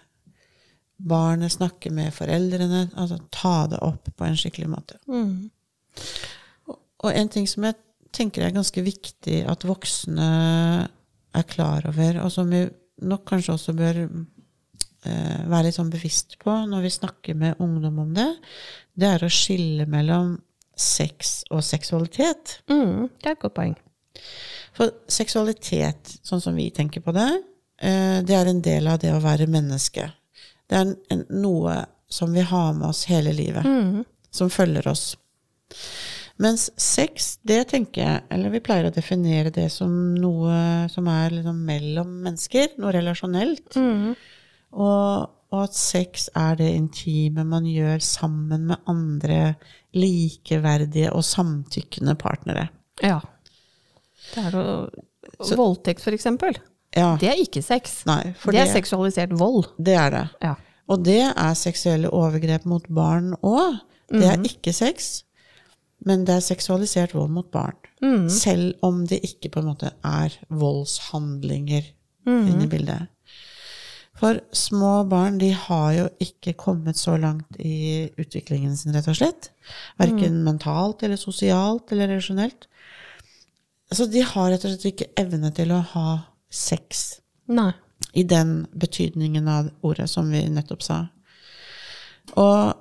barnet, 0.97 1.53
snakke 1.53 1.91
med 1.95 2.15
foreldrene. 2.15 2.89
Altså 2.95 3.19
ta 3.35 3.67
det 3.71 3.81
opp 3.85 4.09
på 4.17 4.27
en 4.27 4.39
skikkelig 4.39 4.71
måte. 4.71 5.01
Og, 6.69 6.79
og 7.05 7.11
en 7.11 7.33
ting 7.33 7.49
som 7.51 7.67
jeg 7.67 7.79
tenker 8.15 8.47
er 8.47 8.55
ganske 8.55 8.85
viktig 8.87 9.43
at 9.51 9.67
voksne 9.67 10.31
er 11.35 11.47
klar 11.51 11.87
over, 11.91 12.21
og 12.23 12.31
som 12.33 12.51
vi 12.51 12.63
nok 13.05 13.25
kanskje 13.27 13.57
også 13.57 13.75
bør 13.75 14.01
eh, 14.05 15.41
være 15.51 15.67
litt 15.67 15.77
sånn 15.77 15.91
bevisst 15.93 16.37
på 16.43 16.55
når 16.71 16.85
vi 16.87 16.93
snakker 16.95 17.39
med 17.39 17.63
ungdom 17.63 17.99
om 18.05 18.13
det, 18.15 18.29
det 18.95 19.11
er 19.17 19.25
å 19.27 19.33
skille 19.33 19.89
mellom 19.91 20.37
sex 20.79 21.41
og 21.55 21.63
seksualitet. 21.67 22.61
Mm, 22.71 23.11
det 23.19 23.31
er 23.31 23.37
et 23.37 23.43
godt 23.43 23.57
poeng. 23.59 23.75
For 24.75 24.91
seksualitet, 25.11 26.17
sånn 26.27 26.43
som 26.43 26.57
vi 26.59 26.69
tenker 26.75 27.03
på 27.03 27.15
det, 27.15 27.31
eh, 27.83 28.21
det 28.27 28.37
er 28.39 28.51
en 28.51 28.63
del 28.63 28.91
av 28.91 29.01
det 29.03 29.13
å 29.15 29.23
være 29.23 29.51
menneske. 29.51 30.09
Det 30.71 30.79
er 30.79 30.95
en, 31.13 31.25
noe 31.43 31.77
som 32.09 32.33
vi 32.33 32.45
har 32.47 32.73
med 32.77 32.89
oss 32.89 33.05
hele 33.11 33.33
livet, 33.37 33.67
som 34.31 34.51
følger 34.53 34.87
oss. 34.89 35.15
Mens 36.43 36.67
sex, 36.81 37.37
det 37.47 37.61
tenker 37.71 38.03
jeg, 38.03 38.23
eller 38.35 38.51
vi 38.51 38.63
pleier 38.65 38.89
å 38.89 38.95
definere 38.95 39.53
det 39.55 39.69
som 39.71 39.93
noe 40.19 40.89
som 40.91 41.07
er 41.11 41.37
liksom 41.37 41.61
mellom 41.67 42.11
mennesker, 42.25 42.73
noe 42.83 42.95
relasjonelt. 42.97 43.77
Og, 44.75 45.29
og 45.55 45.61
at 45.61 45.79
sex 45.79 46.27
er 46.35 46.59
det 46.59 46.73
intime 46.75 47.45
man 47.47 47.69
gjør 47.71 48.03
sammen 48.03 48.67
med 48.73 48.91
andre 48.91 49.55
likeverdige 49.95 51.13
og 51.15 51.23
samtykkende 51.29 52.17
partnere. 52.19 52.67
Ja. 53.03 53.21
Det 54.33 54.47
er 54.49 54.59
jo 54.59 54.69
Voldtekt, 55.57 56.03
for 56.05 56.15
eksempel. 56.15 56.59
Ja, 56.97 57.17
Det 57.21 57.29
er 57.29 57.41
ikke 57.43 57.63
sex. 57.63 58.05
nei, 58.07 58.35
for 58.39 58.53
det 58.53 58.61
er 58.61 58.65
det, 58.69 58.75
seksualisert 58.85 59.33
vold. 59.39 59.67
det 59.83 59.95
er 59.99 60.11
det. 60.11 60.25
Ja. 60.43 60.55
Og 60.89 61.03
det 61.05 61.21
er 61.37 61.55
seksuelle 61.55 62.11
overgrep 62.13 62.65
mot 62.67 62.85
barn 62.89 63.35
òg. 63.43 63.81
Det 64.13 64.23
er 64.29 64.37
ikke 64.45 64.73
sex, 64.73 65.25
men 66.05 66.25
det 66.29 66.35
er 66.37 66.41
seksualisert 66.45 67.15
vold 67.15 67.31
mot 67.31 67.51
barn. 67.51 67.75
Selv 68.29 68.75
om 68.83 69.07
det 69.09 69.23
ikke 69.25 69.49
på 69.51 69.61
en 69.63 69.71
måte 69.73 69.91
er 70.05 70.35
voldshandlinger 70.51 71.87
inne 72.27 72.65
i 72.65 72.69
bildet. 72.69 73.09
For 74.15 74.39
små 74.55 75.09
barn 75.11 75.39
de 75.41 75.49
har 75.57 75.93
jo 75.97 76.05
ikke 76.23 76.53
kommet 76.61 76.97
så 77.01 77.17
langt 77.19 77.57
i 77.59 78.11
utviklingen 78.21 78.77
sin, 78.79 78.93
rett 78.95 79.09
og 79.11 79.17
slett. 79.19 79.49
Verken 79.99 80.43
mentalt 80.45 81.03
eller 81.03 81.17
sosialt 81.19 81.91
eller 81.93 82.13
relasjonelt. 82.13 82.69
Så 83.91 84.07
de 84.11 84.23
har 84.23 84.51
rett 84.53 84.65
og 84.65 84.71
slett 84.77 84.87
ikke 84.93 85.11
evne 85.19 85.51
til 85.57 85.73
å 85.75 85.81
ha 85.95 86.07
sex 86.55 87.05
Nei. 87.51 87.73
i 88.15 88.25
den 88.29 88.65
betydningen 88.79 89.49
av 89.51 89.71
ordet 89.85 90.09
som 90.11 90.31
vi 90.33 90.45
nettopp 90.53 90.85
sa. 90.87 91.01
Og, 92.41 92.75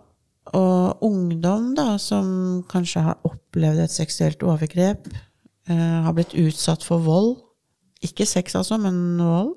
og 0.55 1.03
ungdom 1.03 1.73
da, 1.77 1.97
som 1.99 2.63
kanskje 2.69 3.03
har 3.07 3.27
opplevd 3.27 3.83
et 3.83 3.93
seksuelt 3.93 4.45
overgrep, 4.45 5.09
eh, 5.69 5.99
har 6.05 6.15
blitt 6.15 6.35
utsatt 6.37 6.85
for 6.85 7.03
vold, 7.03 7.35
ikke 8.03 8.27
sex 8.27 8.55
altså, 8.59 8.77
men 8.81 9.19
vold, 9.19 9.55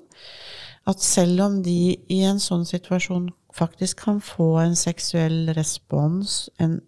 at 0.87 1.03
selv 1.03 1.43
om 1.43 1.57
de 1.63 1.97
i 2.13 2.21
en 2.23 2.39
sånn 2.39 2.63
situasjon 2.67 3.27
faktisk 3.57 4.05
kan 4.05 4.21
få 4.23 4.53
en 4.61 4.77
seksuell 4.77 5.51
respons, 5.57 6.45
en, 6.63 6.79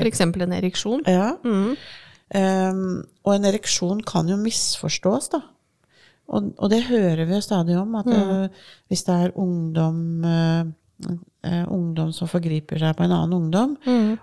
eksempel 0.00 0.46
en 0.46 0.56
ereksjon. 0.56 1.04
ja, 1.06 1.36
Mm. 1.44 1.76
Um, 2.34 3.04
og 3.22 3.34
en 3.34 3.44
ereksjon 3.44 4.00
kan 4.02 4.26
jo 4.26 4.36
misforstås, 4.40 5.28
da. 5.30 5.42
Og, 6.32 6.54
og 6.56 6.72
det 6.72 6.86
hører 6.88 7.26
vi 7.26 7.36
jo 7.36 7.44
stadig 7.44 7.76
om, 7.78 7.94
at 8.00 8.08
eh, 8.08 8.64
hvis 8.88 9.04
det 9.06 9.16
er 9.26 9.34
ungdom, 9.40 9.98
eh, 10.24 10.62
eh, 11.44 11.64
ungdom 11.68 12.14
som 12.16 12.30
forgriper 12.30 12.80
seg 12.80 12.96
på 12.96 13.04
en 13.04 13.12
annen 13.12 13.36
ungdom, 13.36 13.76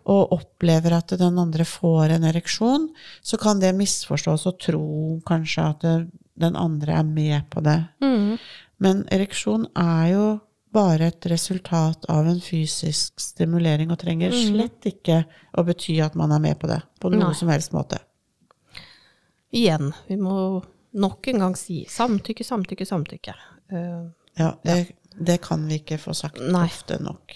og 0.09 0.33
opplever 0.37 0.97
at 0.97 1.13
den 1.21 1.37
andre 1.41 1.67
får 1.67 2.15
en 2.17 2.25
ereksjon, 2.31 2.89
så 3.21 3.37
kan 3.41 3.61
det 3.61 3.75
misforstås 3.77 4.47
og 4.49 4.59
tro 4.63 4.85
kanskje 5.29 5.67
at 5.67 5.85
det, 5.85 5.97
den 6.41 6.57
andre 6.57 6.97
er 7.01 7.05
med 7.05 7.49
på 7.53 7.61
det. 7.61 7.77
Mm. 8.01 8.39
Men 8.81 9.03
ereksjon 9.13 9.67
er 9.77 10.07
jo 10.15 10.25
bare 10.71 11.11
et 11.11 11.25
resultat 11.29 12.05
av 12.09 12.27
en 12.31 12.39
fysisk 12.41 13.19
stimulering, 13.19 13.91
og 13.91 13.99
trenger 14.01 14.33
slett 14.33 14.87
ikke 14.87 15.21
å 15.59 15.65
bety 15.67 15.99
at 16.01 16.15
man 16.17 16.31
er 16.33 16.41
med 16.41 16.57
på 16.61 16.69
det 16.71 16.79
på 17.01 17.11
noe 17.11 17.27
Nei. 17.27 17.37
som 17.37 17.51
helst 17.51 17.75
måte. 17.75 17.99
Igjen, 19.51 19.91
vi 20.07 20.15
må 20.15 20.63
nok 20.93 21.27
en 21.27 21.39
gang 21.39 21.55
si 21.57 21.85
samtykke, 21.89 22.43
samtykke, 22.43 22.85
samtykke. 22.85 23.35
Uh, 23.71 24.09
Ja, 24.37 24.53
det, 24.63 24.93
det 25.19 25.41
kan 25.43 25.65
vi 25.67 25.79
ikke 25.81 25.97
få 25.99 26.13
sagt 26.15 26.39
Nei. 26.39 26.65
ofte 26.65 26.97
nok. 27.03 27.33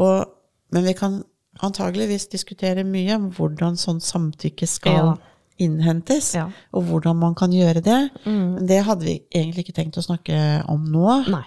Og, 0.00 0.30
men 0.72 0.84
vi 0.84 0.94
kan 0.96 1.18
antageligvis 1.62 2.26
diskutere 2.32 2.84
mye 2.88 3.14
om 3.18 3.26
hvordan 3.36 3.76
sånn 3.76 4.00
samtykke 4.00 4.66
skal 4.66 4.92
Ja. 4.96 5.16
innhentes, 5.60 6.34
Ja. 6.34 6.46
og 6.72 6.84
hvordan 6.88 7.16
man 7.20 7.34
kan 7.34 7.52
gjøre 7.52 7.82
det. 7.84 8.10
Mm. 8.24 8.66
det 8.66 8.80
hadde 8.84 9.04
vi 9.04 9.18
egentlig 9.30 9.66
ikke 9.68 9.76
tenkt 9.82 9.98
å 10.00 10.02
snakke 10.06 10.64
om 10.68 10.86
nå. 10.90 11.28
nei. 11.28 11.44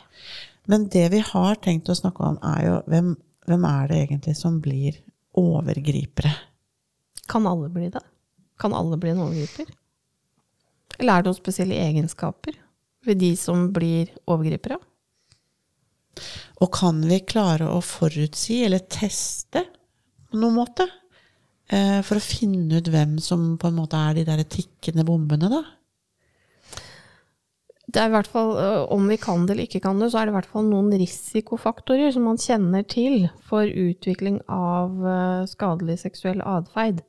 Men 0.68 0.88
det 0.90 1.10
vi 1.12 1.20
har 1.20 1.56
tenkt 1.56 1.90
å 1.90 1.96
snakke 1.98 2.22
om, 2.26 2.38
er 2.44 2.66
jo 2.66 2.76
hvem, 2.88 3.16
hvem 3.48 3.66
er 3.66 3.88
det 3.88 3.98
egentlig 4.08 4.36
som 4.38 4.62
blir 4.62 5.02
overgripere? 5.36 6.32
Kan 7.28 7.48
alle 7.48 7.70
bli 7.70 7.90
det? 7.90 8.02
Kan 8.58 8.74
alle 8.74 8.98
bli 8.98 9.10
en 9.10 9.20
overgriper? 9.26 9.66
Eller 11.00 11.14
er 11.14 11.24
det 11.24 11.32
noen 11.32 11.40
spesielle 11.40 11.80
egenskaper 11.80 12.58
ved 13.06 13.22
de 13.22 13.32
som 13.40 13.70
blir 13.76 14.12
overgripere? 14.26 14.80
Og 16.64 16.72
kan 16.74 17.02
vi 17.04 17.20
klare 17.28 17.68
å 17.68 17.82
forutsi 17.84 18.62
eller 18.66 18.86
teste 18.88 19.66
på 20.30 20.40
noen 20.40 20.56
måte? 20.62 20.88
Eh, 21.68 22.00
for 22.06 22.20
å 22.20 22.24
finne 22.24 22.80
ut 22.80 22.92
hvem 22.94 23.18
som 23.24 23.56
på 23.60 23.72
en 23.72 23.80
måte 23.80 24.00
er 24.00 24.20
de 24.20 24.28
der 24.28 24.46
tikkende 24.48 25.06
bombene, 25.08 25.50
da? 25.52 25.64
det 27.96 28.02
er 28.02 28.10
i 28.10 28.16
hvert 28.16 28.30
fall, 28.30 28.52
øh, 28.60 28.92
Om 28.92 29.08
vi 29.08 29.18
kan 29.22 29.46
det 29.46 29.56
eller 29.56 29.68
ikke 29.70 29.84
kan 29.86 30.00
det, 30.00 30.12
så 30.12 30.20
er 30.20 30.28
det 30.28 30.34
i 30.34 30.38
hvert 30.38 30.52
fall 30.52 30.66
noen 30.68 30.92
risikofaktorer 31.00 32.12
som 32.12 32.26
man 32.28 32.40
kjenner 32.42 32.84
til 32.84 33.28
for 33.48 33.64
utvikling 33.64 34.42
av 34.52 35.06
øh, 35.06 35.46
skadelig 35.48 36.00
seksuell 36.04 36.42
atferd. 36.42 37.04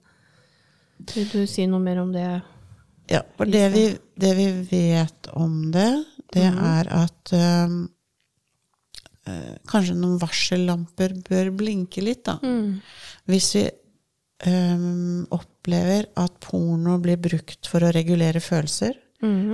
Vil 1.15 1.29
du 1.33 1.47
si 1.51 1.67
noe 1.67 1.83
mer 1.83 2.01
om 2.03 2.13
det? 2.15 2.29
Ja, 3.11 3.23
for 3.37 3.47
det 3.47 3.69
vi, 3.75 3.85
det 4.19 4.33
vi 4.35 4.47
vet 4.71 5.29
om 5.39 5.71
det, 5.75 5.91
det 6.35 6.47
er 6.51 6.89
at 6.91 7.33
um, 7.33 7.77
kanskje 9.71 9.95
noen 9.95 10.19
varsellamper 10.23 11.15
bør 11.27 11.53
blinke 11.55 12.03
litt, 12.03 12.25
da. 12.27 12.39
Hvis 13.31 13.55
vi 13.57 13.65
um, 14.47 15.27
opplever 15.35 16.11
at 16.19 16.37
porno 16.43 16.99
blir 17.03 17.19
brukt 17.23 17.67
for 17.71 17.87
å 17.87 17.93
regulere 17.95 18.43
følelser, 18.43 18.99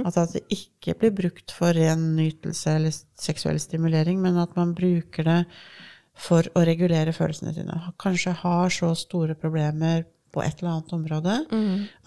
at 0.04 0.16
at 0.18 0.32
det 0.34 0.42
ikke 0.50 0.96
blir 0.98 1.12
brukt 1.14 1.52
for 1.54 1.72
ren 1.72 2.16
nytelse 2.16 2.72
eller 2.76 2.92
seksuell 3.20 3.60
stimulering, 3.62 4.18
men 4.20 4.36
at 4.42 4.56
man 4.56 4.74
bruker 4.74 5.24
det 5.28 5.44
for 6.18 6.44
å 6.58 6.64
regulere 6.66 7.14
følelsene 7.14 7.54
sine. 7.54 7.76
Kanskje 8.02 8.34
har 8.42 8.68
så 8.74 8.90
store 8.98 9.34
problemer 9.38 10.04
på 10.32 10.42
et 10.42 10.60
eller 10.60 10.74
annet 10.74 10.92
område 10.96 11.38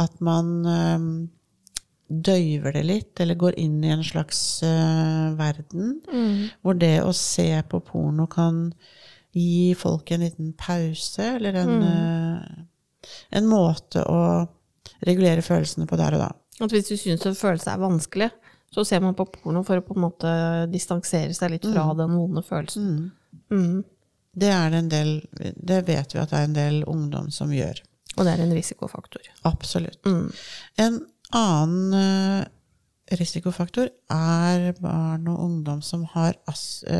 at 0.01 0.21
man 0.23 0.51
um, 0.65 1.09
døyver 2.09 2.75
det 2.75 2.83
litt, 2.85 3.13
eller 3.21 3.37
går 3.39 3.57
inn 3.61 3.79
i 3.85 3.93
en 3.93 4.03
slags 4.05 4.39
uh, 4.65 5.33
verden 5.37 5.99
hvor 6.61 6.77
det 6.77 6.99
å 7.05 7.13
se 7.15 7.49
på 7.69 7.81
porno 7.85 8.27
kan 8.31 8.69
gi 9.35 9.75
folk 9.75 10.11
en 10.11 10.23
liten 10.23 10.53
pause, 10.53 11.23
eller 11.23 11.53
en, 11.59 11.81
eh, 11.83 13.07
en 13.29 13.47
måte 13.51 13.99
å 14.07 14.21
regulere 15.03 15.43
følelsene 15.43 15.87
på 15.89 15.99
der 15.99 16.15
og 16.15 16.23
da. 16.23 16.29
At 16.63 16.71
hvis 16.71 16.87
du 16.87 16.95
syns 16.95 17.25
en 17.27 17.35
følelse 17.35 17.73
er 17.73 17.81
vanskelig, 17.81 18.29
så 18.71 18.85
ser 18.87 19.03
man 19.03 19.15
på 19.15 19.27
porno 19.31 19.63
for 19.67 19.79
å 19.79 19.83
på 19.83 19.95
en 19.95 20.05
måte 20.05 20.31
distansere 20.71 21.35
seg 21.35 21.51
litt 21.51 21.67
fra 21.67 21.89
den 21.99 22.15
vonde 22.15 22.43
følelsen. 22.47 23.11
Mm. 23.51 23.83
Det, 24.35 24.51
er 24.51 24.71
det, 24.71 24.79
en 24.79 24.93
del, 24.93 25.11
det 25.55 25.81
vet 25.87 26.15
vi 26.15 26.21
at 26.21 26.31
det 26.31 26.39
er 26.39 26.47
en 26.47 26.57
del 26.57 26.81
ungdom 26.87 27.27
som 27.31 27.51
gjør. 27.55 27.83
Og 28.17 28.25
det 28.25 28.33
er 28.33 28.43
en 28.45 28.53
risikofaktor. 28.55 29.21
Absolutt. 29.43 29.99
En 30.05 31.01
annen 31.35 31.93
eh, 31.99 32.45
risikofaktor 33.19 33.89
er 34.11 34.71
barn 34.81 35.27
og 35.27 35.39
ungdom 35.39 35.81
som 35.81 36.05
har 36.15 36.37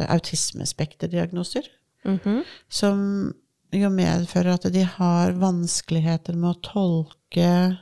autismespekterdiagnoser. 0.09 1.63
Mm 2.05 2.19
-hmm. 2.23 2.43
Som 2.69 3.33
jo 3.73 3.89
medfører 3.89 4.53
at 4.53 4.73
de 4.73 4.83
har 4.83 5.31
vanskeligheter 5.31 6.33
med 6.33 6.49
å 6.49 6.61
tolke 6.61 7.77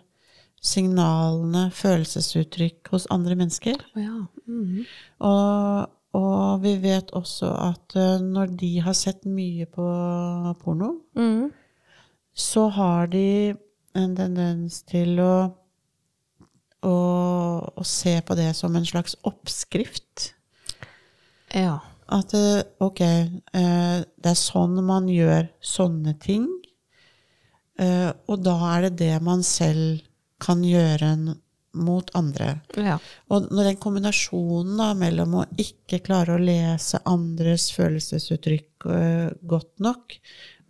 signalene, 0.64 1.72
følelsesuttrykk 1.72 2.88
hos 2.94 3.08
andre 3.12 3.36
mennesker. 3.36 3.76
Å 3.96 4.00
ja. 4.00 4.28
Mhm. 4.48 4.86
Og, 5.20 5.90
og 6.14 6.62
vi 6.64 6.78
vet 6.78 7.12
også 7.12 7.52
at 7.72 7.96
eh, 8.00 8.22
når 8.22 8.58
de 8.60 8.80
har 8.86 8.94
sett 8.94 9.26
mye 9.26 9.66
på 9.66 9.88
porno, 10.64 10.94
Mhm. 11.16 11.52
Så 12.34 12.68
har 12.74 13.08
de 13.14 13.54
en 13.94 14.16
tendens 14.18 14.82
til 14.90 15.20
å, 15.22 15.34
å, 16.82 16.96
å 17.70 17.84
se 17.86 18.18
på 18.26 18.38
det 18.40 18.52
som 18.58 18.76
en 18.76 18.88
slags 18.90 19.18
oppskrift. 19.24 20.34
ja. 21.54 21.80
At 22.14 22.34
eh, 22.36 22.60
ok, 22.84 23.00
eh, 23.02 24.00
det 24.04 24.30
er 24.30 24.38
sånn 24.38 24.76
man 24.86 25.08
gjør 25.10 25.48
sånne 25.64 26.12
ting. 26.22 26.44
Eh, 27.80 28.12
Og 28.28 28.44
da 28.44 28.58
er 28.74 28.90
det 28.90 28.98
det 29.00 29.16
man 29.24 29.42
selv 29.48 30.04
kan 30.44 30.62
gjøre 30.68 31.14
mot 31.80 32.12
andre. 32.14 32.58
Ja. 32.78 33.00
Og 33.32 33.48
når 33.50 33.72
den 33.72 33.80
kombinasjonen 33.82 34.76
da, 34.78 34.92
mellom 35.00 35.40
å 35.40 35.46
ikke 35.58 36.04
klare 36.06 36.36
å 36.36 36.44
lese 36.44 37.00
andres 37.10 37.72
følelsesuttrykk 37.74 38.86
godt 39.48 39.72
nok, 39.82 40.20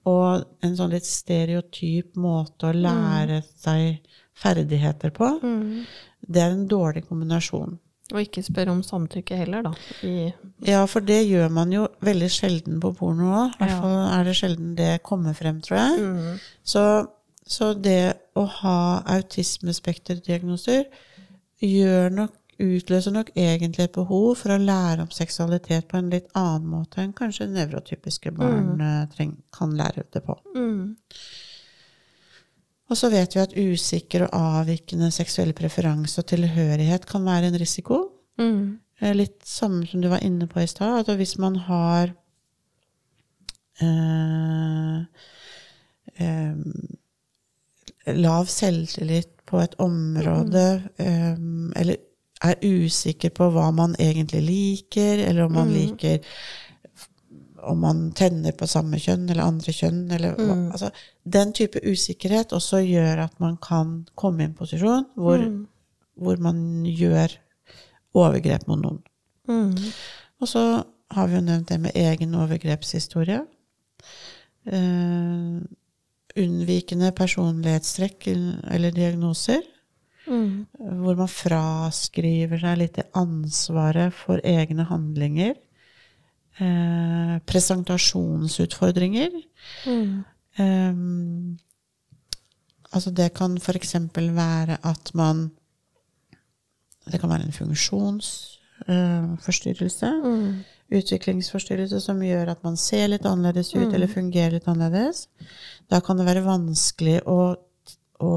og 0.10 0.44
en 0.66 0.76
sånn 0.76 0.92
litt 0.92 1.08
stereotyp 1.08 2.18
måte 2.20 2.70
å 2.70 2.76
lære 2.76 3.42
seg 3.56 4.02
ferdigheter 4.36 5.14
på, 5.16 5.30
det 6.28 6.42
er 6.44 6.52
en 6.52 6.68
dårlig 6.68 7.06
kombinasjon. 7.08 7.78
Og 8.14 8.20
ikke 8.20 8.44
spørre 8.44 8.74
om 8.74 8.82
samtykke 8.84 9.38
heller, 9.40 9.64
da. 9.64 9.72
I, 10.04 10.34
Ja, 10.68 10.84
for 10.92 11.00
det 11.08 11.22
gjør 11.24 11.50
man 11.56 11.72
jo 11.72 11.88
veldig 12.04 12.30
sjelden 12.30 12.82
på 12.84 12.92
porno 13.00 13.30
òg. 13.32 13.56
I 13.56 13.64
hvert 13.64 13.80
fall 13.80 13.96
er 14.20 14.28
det 14.28 14.36
sjelden 14.38 14.76
det 14.78 14.92
kommer 15.08 15.34
frem, 15.38 15.62
tror 15.64 15.80
jeg. 15.80 16.38
Så, 16.68 16.84
så 17.48 17.72
det 17.74 18.14
å 18.36 18.44
ha 18.60 18.78
autismespekterdiagnoser 19.16 20.84
gjør 21.64 22.12
nok, 22.20 22.36
utløser 22.62 23.14
nok 23.16 23.32
egentlig 23.36 23.88
et 23.88 23.96
behov 23.96 24.36
for 24.42 24.54
å 24.54 24.60
lære 24.62 25.06
om 25.06 25.14
seksualitet 25.14 25.88
på 25.90 25.98
en 26.00 26.12
litt 26.14 26.30
annen 26.38 26.68
måte 26.74 27.02
enn 27.04 27.16
kanskje 27.18 27.50
nevrotypiske 27.52 28.34
barn 28.36 28.76
mm. 28.78 29.34
kan 29.56 29.74
lære 29.78 30.06
det 30.14 30.24
på. 30.26 30.38
mm. 30.56 30.94
Og 32.92 33.00
så 33.00 33.10
vet 33.10 33.34
vi 33.34 33.42
at 33.42 33.56
usikker 33.58 34.28
og 34.28 34.36
avvikende 34.38 35.08
seksuell 35.14 35.54
preferanse 35.58 36.20
og 36.22 36.28
tilhørighet 36.30 37.08
kan 37.10 37.24
være 37.26 37.50
en 37.50 37.58
risiko. 37.58 38.04
Mm. 38.38 38.80
Eh, 39.00 39.16
Litt 39.18 39.48
samme 39.50 39.88
som 39.90 40.04
du 40.04 40.10
var 40.12 40.22
inne 40.22 40.46
på 40.52 40.62
i 40.62 40.68
stad. 40.70 41.00
At 41.00 41.18
hvis 41.18 41.38
man 41.42 41.56
har 41.66 42.12
eh, 43.82 45.00
eh, 46.22 46.56
lav 48.20 48.52
selvtillit 48.52 49.32
på 49.50 49.62
et 49.64 49.78
område, 49.82 50.66
eh, 51.02 51.34
eller 51.82 51.98
er 52.44 52.60
usikker 52.64 53.32
på 53.36 53.48
hva 53.54 53.70
man 53.76 53.96
egentlig 54.02 54.42
liker, 54.48 55.24
eller 55.28 55.48
om 55.48 55.58
man 55.60 55.74
liker 55.74 56.20
om 57.64 57.80
man 57.80 58.00
tenner 58.12 58.52
på 58.52 58.68
samme 58.68 59.00
kjønn 59.00 59.30
eller 59.30 59.46
andre 59.46 59.74
kjønn. 59.76 60.02
Eller, 60.12 60.36
hva, 60.36 60.56
altså, 60.76 60.90
den 61.24 61.54
type 61.56 61.80
usikkerhet 61.86 62.52
også 62.56 62.82
gjør 62.84 63.24
at 63.28 63.38
man 63.44 63.58
kan 63.64 64.02
komme 64.20 64.44
i 64.44 64.50
en 64.50 64.58
posisjon 64.58 65.08
hvor, 65.16 65.44
hvor 66.20 66.42
man 66.44 66.84
gjør 66.88 67.38
overgrep 68.20 68.68
mot 68.68 68.82
noen. 68.82 69.00
Mm. 69.50 69.78
Og 70.44 70.50
så 70.50 70.64
har 71.14 71.30
vi 71.30 71.38
jo 71.38 71.46
nevnt 71.46 71.72
det 71.72 71.80
med 71.84 71.98
egen 72.00 72.36
overgrepshistorie. 72.40 73.42
Eh, 74.68 75.64
unnvikende 76.44 77.12
personlighetstrekk 77.16 78.28
eller 78.34 78.96
diagnoser. 78.96 79.62
Mm. 80.28 80.66
Hvor 81.04 81.16
man 81.20 81.30
fraskriver 81.32 82.60
seg 82.62 82.78
litt 82.80 82.96
det 83.00 83.08
ansvaret 83.20 84.14
for 84.16 84.38
egne 84.48 84.84
handlinger. 84.90 85.56
Eh, 86.58 87.36
presentasjonsutfordringer. 87.50 89.32
Mm. 89.90 90.24
Eh, 90.56 90.94
altså 92.92 93.10
det 93.12 93.34
kan 93.34 93.58
f.eks. 93.58 93.96
være 94.14 94.78
at 94.84 95.14
man 95.14 95.52
Det 97.04 97.20
kan 97.20 97.30
være 97.30 97.44
en 97.44 97.52
funksjonsforstyrrelse. 97.52 100.08
Mm. 100.24 100.64
Utviklingsforstyrrelse 100.94 102.00
som 102.00 102.24
gjør 102.24 102.48
at 102.54 102.64
man 102.64 102.78
ser 102.78 103.08
litt 103.12 103.26
annerledes 103.26 103.76
ut, 103.76 103.94
eller 103.94 104.08
fungerer 104.08 104.52
litt 104.56 104.68
annerledes. 104.72 105.28
Da 105.92 106.00
kan 106.00 106.18
det 106.18 106.26
være 106.30 106.46
vanskelig 106.46 107.22
å, 107.28 107.56
å 108.24 108.32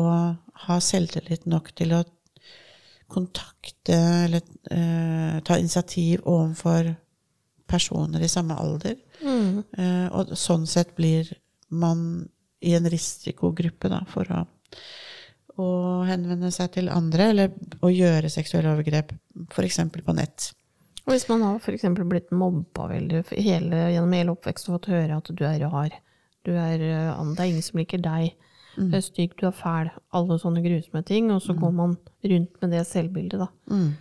ha 0.65 0.79
selvtillit 0.83 1.47
nok 1.51 1.73
til 1.77 1.95
å 1.97 2.03
kontakte 3.13 3.97
eller 3.97 4.43
uh, 4.73 5.39
ta 5.47 5.59
initiativ 5.61 6.25
overfor 6.25 6.95
personer 7.67 8.23
i 8.23 8.31
samme 8.31 8.57
alder. 8.59 8.97
Mm. 9.23 9.63
Uh, 9.79 10.07
og 10.17 10.35
sånn 10.39 10.67
sett 10.71 10.95
blir 10.99 11.31
man 11.69 12.27
i 12.67 12.75
en 12.75 12.89
risikogruppe 12.91 13.91
da, 13.93 14.01
for 14.11 14.31
å, 14.33 14.43
å 15.63 15.69
henvende 16.09 16.51
seg 16.55 16.73
til 16.77 16.91
andre, 16.93 17.31
eller 17.33 17.85
å 17.85 17.91
gjøre 17.93 18.31
seksuelle 18.33 18.73
overgrep, 18.75 19.13
f.eks. 19.53 19.83
på 19.93 20.17
nett. 20.17 20.51
Og 21.07 21.15
hvis 21.15 21.29
man 21.31 21.45
har 21.47 21.61
f.eks. 21.61 21.87
blitt 22.03 22.33
mobba 22.35 22.89
veldig 22.91 23.23
hele, 23.37 23.85
gjennom 23.95 24.17
hele 24.17 24.35
oppveksten 24.35 24.73
og 24.73 24.81
fått 24.81 24.91
høre 24.95 25.21
at 25.21 25.31
du 25.31 25.45
er 25.47 25.61
rar, 25.63 25.95
du 26.47 26.53
er, 26.59 26.83
eh, 26.83 27.23
det 27.37 27.45
er 27.45 27.53
ingen 27.53 27.67
som 27.67 27.79
liker 27.79 28.03
deg, 28.03 28.35
du 28.77 28.97
er 28.97 29.05
stygg, 29.05 29.37
du 29.41 29.47
er 29.49 29.57
fæl, 29.57 29.91
alle 30.17 30.39
sånne 30.41 30.63
grusomme 30.65 31.03
ting, 31.07 31.31
og 31.33 31.41
så 31.45 31.57
går 31.57 31.73
man 31.75 31.97
rundt 32.25 32.61
med 32.63 32.75
det 32.75 32.83
selvbildet, 32.89 33.41
da. 33.41 33.49
Mm. 33.73 33.95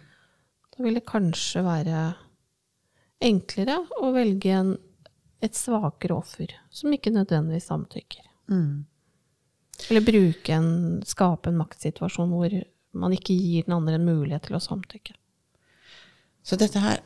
Da 0.75 0.83
vil 0.83 0.97
det 0.99 1.05
kanskje 1.07 1.63
være 1.63 2.01
enklere 3.23 3.79
å 4.03 4.11
velge 4.15 4.51
en, 4.51 4.73
et 5.43 5.55
svakere 5.55 6.17
offer, 6.17 6.51
som 6.73 6.93
ikke 6.93 7.13
nødvendigvis 7.15 7.69
samtykker. 7.71 8.25
Mm. 8.51 8.85
Eller 9.89 10.05
bruke 10.05 10.55
en, 10.55 10.71
skape 11.07 11.51
en 11.51 11.59
maktsituasjon 11.59 12.31
hvor 12.31 12.55
man 12.95 13.15
ikke 13.15 13.35
gir 13.35 13.67
den 13.67 13.75
andre 13.75 13.99
en 13.99 14.07
mulighet 14.07 14.47
til 14.47 14.57
å 14.57 14.63
samtykke. 14.63 15.15
Så 16.45 16.57
dette 16.59 16.81
her, 16.83 17.01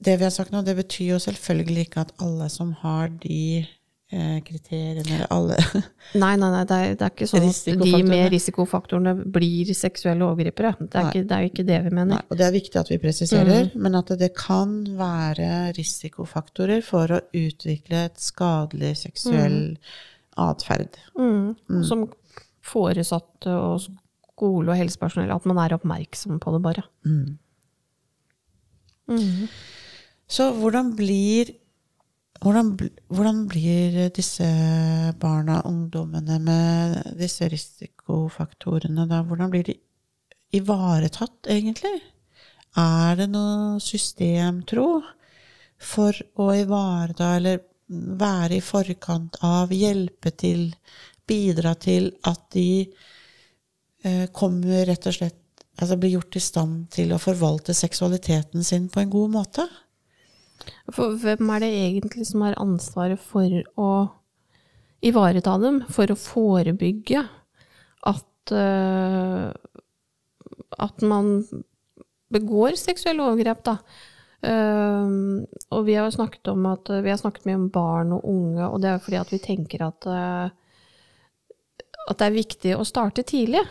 det 0.00 0.16
vi 0.18 0.26
har 0.26 0.32
sagt 0.34 0.54
nå, 0.54 0.62
det 0.66 0.76
betyr 0.78 1.14
jo 1.14 1.20
selvfølgelig 1.22 1.88
ikke 1.88 2.06
at 2.06 2.14
alle 2.24 2.48
som 2.52 2.72
har 2.82 3.10
de 3.22 3.42
eh, 3.60 3.74
kriteriene 4.08 5.26
alle 5.28 5.56
Nei, 6.22 6.32
nei, 6.40 6.48
nei, 6.48 6.62
det 6.64 6.76
er, 6.76 6.94
det 6.96 7.04
er 7.04 7.10
ikke 7.12 7.26
sånn 7.28 7.44
at 7.44 7.66
de 7.82 7.98
med 8.08 8.30
risikofaktorene 8.32 9.12
blir 9.28 9.68
seksuelle 9.76 10.24
overgripere. 10.24 10.70
Det 10.80 10.96
er, 10.96 11.10
ikke, 11.10 11.24
det 11.28 11.36
er 11.36 11.42
jo 11.44 11.50
ikke 11.50 11.66
det 11.68 11.80
vi 11.84 11.92
mener. 11.92 12.14
Nei, 12.14 12.22
og 12.24 12.40
det 12.40 12.46
er 12.46 12.54
viktig 12.54 12.80
at 12.80 12.88
vi 12.88 13.00
presiserer, 13.02 13.68
men 13.76 13.98
at 13.98 14.14
det 14.20 14.30
kan 14.38 14.78
være 14.96 15.50
risikofaktorer 15.76 16.80
for 16.86 17.12
å 17.12 17.20
utvikle 17.36 18.06
et 18.08 18.16
skadelig 18.22 18.94
seksuell 19.02 19.60
atferd. 20.40 20.96
Mm. 21.18 21.82
Som 21.84 22.08
foresatte 22.64 23.52
og 23.52 23.84
skole 23.84 24.72
og 24.72 24.78
helsepersonell, 24.78 25.34
at 25.34 25.48
man 25.50 25.60
er 25.60 25.76
oppmerksom 25.76 26.40
på 26.40 26.56
det, 26.56 26.64
bare. 26.64 26.86
Mm. 27.04 27.36
Så 30.28 30.50
hvordan 30.56 30.94
blir 30.96 31.52
hvordan, 32.42 32.72
hvordan 33.10 33.42
blir 33.50 33.98
disse 34.14 34.46
barna, 35.20 35.60
ungdommene 35.66 36.38
med 36.42 36.98
disse 37.18 37.48
risikofaktorene, 37.50 39.06
da? 39.10 39.22
Hvordan 39.26 39.50
blir 39.52 39.66
de 39.66 39.76
ivaretatt, 40.58 41.48
egentlig? 41.50 41.96
Er 42.78 43.18
det 43.18 43.28
noe 43.32 43.80
systemtro 43.82 44.88
for 45.78 46.14
å 46.38 46.52
ivareta, 46.56 47.34
eller 47.38 47.62
være 47.88 48.58
i 48.58 48.64
forkant 48.64 49.38
av, 49.46 49.72
hjelpe 49.72 50.32
til, 50.36 50.70
bidra 51.28 51.74
til 51.80 52.10
at 52.28 52.46
de 52.54 52.70
eh, 52.84 54.26
kommer 54.32 54.86
rett 54.88 55.10
og 55.10 55.20
slett 55.20 55.44
Altså 55.78 55.94
blir 55.94 56.16
gjort 56.16 56.34
i 56.34 56.40
stand 56.42 56.88
til 56.90 57.12
å 57.14 57.20
forvalte 57.22 57.70
seksualiteten 57.76 58.64
sin 58.66 58.88
på 58.90 58.98
en 58.98 59.12
god 59.12 59.30
måte? 59.30 59.66
For 60.94 61.16
hvem 61.20 61.50
er 61.52 61.64
det 61.64 61.72
egentlig 61.74 62.26
som 62.28 62.44
har 62.46 62.56
ansvaret 62.60 63.20
for 63.20 63.52
å 63.76 63.90
ivareta 65.04 65.56
dem? 65.60 65.82
For 65.92 66.10
å 66.10 66.18
forebygge 66.18 67.24
at, 68.08 68.52
uh, 68.54 69.50
at 70.78 71.04
man 71.04 71.42
begår 72.32 72.78
seksuelle 72.80 73.26
overgrep, 73.26 73.60
da. 73.66 73.76
Uh, 74.38 75.44
og 75.74 75.84
vi 75.88 75.98
har 75.98 76.08
snakket 76.14 76.52
om 76.54 76.68
at 76.70 76.88
vi 77.02 77.10
har 77.10 77.20
snakket 77.20 77.48
mye 77.48 77.58
om 77.58 77.68
barn 77.74 78.14
og 78.16 78.24
unge, 78.30 78.64
og 78.68 78.80
det 78.84 78.94
er 78.94 79.04
fordi 79.04 79.20
at 79.20 79.34
vi 79.34 79.42
tenker 79.44 79.84
at, 79.90 80.08
uh, 80.08 80.48
at 82.08 82.16
det 82.16 82.30
er 82.30 82.38
viktig 82.38 82.76
å 82.78 82.88
starte 82.88 83.26
tidlig. 83.28 83.66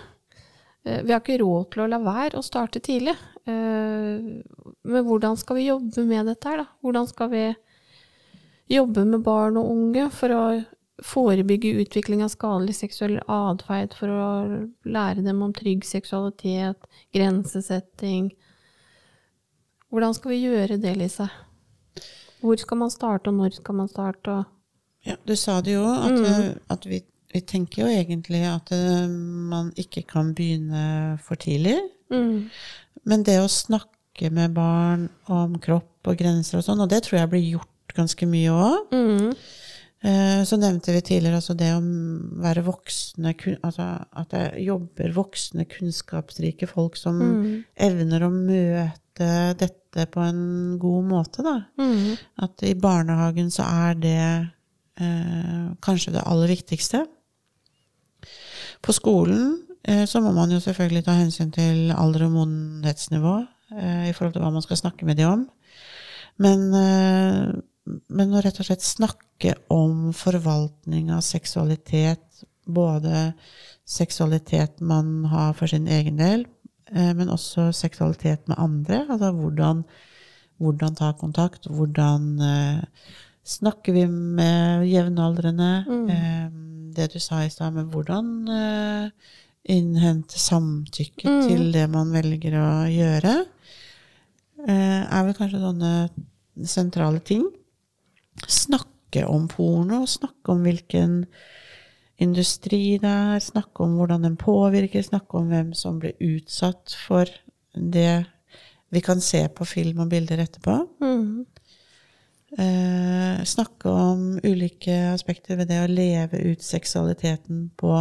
Eh, 0.88 1.04
Vi 1.04 1.14
har 1.14 1.22
ikke 1.22 1.40
råd 1.44 1.70
til 1.74 1.84
å 1.84 1.90
la 1.92 2.00
være 2.00 2.40
å 2.40 2.46
starte 2.46 2.82
tidlig. 2.84 3.16
Eh, 3.48 4.24
Men 4.88 5.04
hvordan 5.04 5.38
skal 5.38 5.60
vi 5.60 5.68
jobbe 5.68 6.06
med 6.08 6.30
dette 6.32 6.48
her, 6.48 6.64
da? 6.64 6.68
Hvordan 6.84 7.08
skal 7.10 7.30
vi 7.34 7.44
jobbe 8.72 9.06
med 9.06 9.24
barn 9.24 9.58
og 9.60 9.70
unge 9.72 10.10
for 10.12 10.34
å 10.36 10.44
forebygge 11.04 11.76
utvikling 11.84 12.24
av 12.26 12.32
skadelig 12.34 12.76
seksuell 12.80 13.20
atferd, 13.30 13.94
for 13.94 14.10
å 14.10 14.30
lære 14.88 15.24
dem 15.24 15.44
om 15.46 15.54
trygg 15.54 15.86
seksualitet, 15.86 16.88
grensesetting? 17.14 18.32
Hvordan 19.92 20.16
skal 20.16 20.32
vi 20.32 20.42
gjøre 20.42 20.80
det, 20.82 20.96
Lise? 20.98 21.30
Hvor 22.42 22.58
skal 22.60 22.78
man 22.78 22.92
starte, 22.94 23.30
og 23.30 23.38
når 23.40 23.60
skal 23.60 23.76
man 23.76 23.88
starte? 23.92 24.40
Og 24.40 24.46
Ja, 25.08 25.16
du 25.26 25.36
sa 25.36 25.62
det 25.62 25.74
jo, 25.78 25.86
at, 25.86 26.12
mm. 26.12 26.60
at 26.70 26.86
vi, 26.86 27.02
vi 27.34 27.41
tenker 27.43 27.84
jo 27.84 27.91
egentlig 27.91 28.43
at 28.47 28.71
eh, 28.75 29.07
man 29.09 29.71
ikke 29.80 30.05
kan 30.07 30.34
begynne 30.38 31.17
for 31.23 31.36
tidlig. 31.36 31.78
Mm. 32.13 32.47
Men 33.07 33.23
det 33.28 33.39
å 33.43 33.49
snakke 33.51 34.32
med 34.34 34.55
barn 34.55 35.07
om 35.30 35.57
kropp 35.61 36.07
og 36.09 36.17
grenser 36.17 36.59
og 36.61 36.65
sånn, 36.65 36.82
og 36.82 36.89
det 36.89 37.03
tror 37.05 37.19
jeg 37.19 37.32
blir 37.34 37.49
gjort 37.57 37.95
ganske 37.97 38.28
mye 38.30 38.53
òg. 38.55 38.93
Mm. 38.95 39.34
Så 40.45 40.59
nevnte 40.61 40.93
vi 40.93 40.99
tidligere 41.01 41.39
altså 41.39 41.55
det 41.57 41.71
å 41.73 41.80
være 42.43 42.61
voksne 42.67 43.32
altså 43.65 43.88
At 44.21 44.30
det 44.30 44.61
jobber 44.61 45.09
voksne, 45.15 45.65
kunnskapsrike 45.65 46.67
folk 46.69 46.95
som 47.01 47.17
Mm. 47.17 47.63
evner 47.75 48.21
å 48.28 48.30
møte 48.30 49.57
dette 49.57 50.05
på 50.13 50.21
en 50.21 50.78
god 50.78 51.03
måte, 51.09 51.41
da. 51.43 51.55
Mm. 51.82 52.15
At 52.45 52.61
i 52.63 52.75
barnehagen 52.75 53.49
så 53.49 53.65
er 53.65 53.95
det 53.95 54.51
eh, 55.01 55.67
kanskje 55.82 56.13
det 56.13 56.23
aller 56.30 56.47
viktigste. 56.53 57.07
På 58.88 58.96
skolen 58.96 59.58
eh, 59.84 60.06
så 60.08 60.22
må 60.24 60.32
man 60.32 60.52
jo 60.54 60.62
selvfølgelig 60.64 61.04
ta 61.04 61.18
hensyn 61.18 61.52
til 61.52 61.92
alder 61.92 62.28
og 62.30 62.36
modenhetsnivå 62.38 63.34
eh, 63.76 64.06
i 64.08 64.14
forhold 64.16 64.38
til 64.38 64.46
hva 64.46 64.52
man 64.56 64.64
skal 64.64 64.80
snakke 64.80 65.08
med 65.08 65.20
de 65.20 65.28
om. 65.28 65.44
Men, 66.40 66.64
eh, 66.72 67.98
men 68.08 68.36
å 68.36 68.44
rett 68.44 68.62
og 68.62 68.70
slett 68.70 68.86
snakke 68.86 69.58
om 69.74 70.14
forvaltning 70.16 71.12
av 71.12 71.26
seksualitet, 71.28 72.24
både 72.64 73.32
seksualitet 73.88 74.80
man 74.80 75.28
har 75.32 75.52
for 75.60 75.68
sin 75.72 75.88
egen 75.92 76.20
del, 76.20 76.48
eh, 76.94 77.12
men 77.12 77.34
også 77.34 77.74
seksualitet 77.76 78.48
med 78.48 78.60
andre. 78.60 79.04
Altså 79.10 79.34
hvordan, 79.36 79.84
hvordan 80.64 80.96
ta 80.96 81.12
kontakt, 81.20 81.68
hvordan 81.68 82.40
snakker 83.48 83.94
vi 83.96 84.06
med 84.08 84.88
jevnaldrende. 84.90 85.72
Eh, 86.12 86.48
det 86.96 87.12
du 87.14 87.20
sa 87.24 87.44
i 87.44 87.52
stad, 87.52 87.76
med 87.76 87.92
hvordan 87.92 88.32
eh, 88.54 89.34
innhente 89.74 90.40
samtykke 90.40 91.38
til 91.48 91.72
det 91.76 91.86
man 91.92 92.14
velger 92.16 92.58
å 92.62 92.72
gjøre, 92.92 93.36
eh, 94.68 95.02
er 95.04 95.28
vel 95.28 95.36
kanskje 95.38 95.64
sånne 95.64 95.94
sentrale 96.68 97.22
ting. 97.26 97.46
Snakke 98.48 99.26
om 99.28 99.48
porno, 99.52 100.06
snakke 100.08 100.54
om 100.54 100.64
hvilken 100.66 101.24
industri 102.22 102.98
det 103.02 103.12
er, 103.12 103.44
snakke 103.44 103.86
om 103.86 103.98
hvordan 104.00 104.26
den 104.26 104.40
påvirker, 104.40 105.06
snakke 105.06 105.38
om 105.38 105.52
hvem 105.52 105.74
som 105.78 106.00
blir 106.02 106.18
utsatt 106.24 106.96
for 107.06 107.30
det 107.74 108.26
vi 108.90 109.04
kan 109.04 109.22
se 109.22 109.44
på 109.52 109.68
film 109.68 110.02
og 110.06 110.12
bilder 110.12 110.42
etterpå. 110.46 110.80
Mm. 111.04 111.46
Eh, 112.52 113.43
snakke 113.43 113.89
om 113.89 114.39
ulike 114.43 114.95
aspekter 115.12 115.60
ved 115.60 115.68
det 115.68 115.82
å 115.84 115.89
leve 115.91 116.39
ut 116.48 116.64
seksualiteten 116.64 117.66
på, 117.76 117.91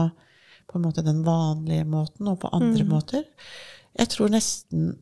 på 0.70 0.82
den 1.00 1.24
vanlige 1.26 1.84
måten, 1.84 2.28
og 2.30 2.38
på 2.44 2.52
andre 2.54 2.86
måter. 2.86 3.24
Jeg 3.98 4.12
tror 4.12 4.30
nesten, 4.30 4.92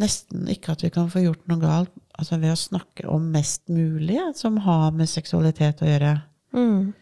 nesten 0.00 0.48
ikke 0.48 0.72
at 0.72 0.86
vi 0.86 0.92
kan 0.94 1.12
få 1.12 1.26
gjort 1.26 1.44
noe 1.50 1.60
galt 1.60 1.92
altså 2.14 2.38
ved 2.40 2.54
å 2.54 2.58
snakke 2.58 3.06
om 3.10 3.26
mest 3.34 3.68
mulig 3.68 4.20
som 4.38 4.56
har 4.64 4.94
med 4.94 5.10
seksualitet 5.10 5.82
å 5.82 5.88
gjøre. 5.88 6.12
Mm. 6.54 6.92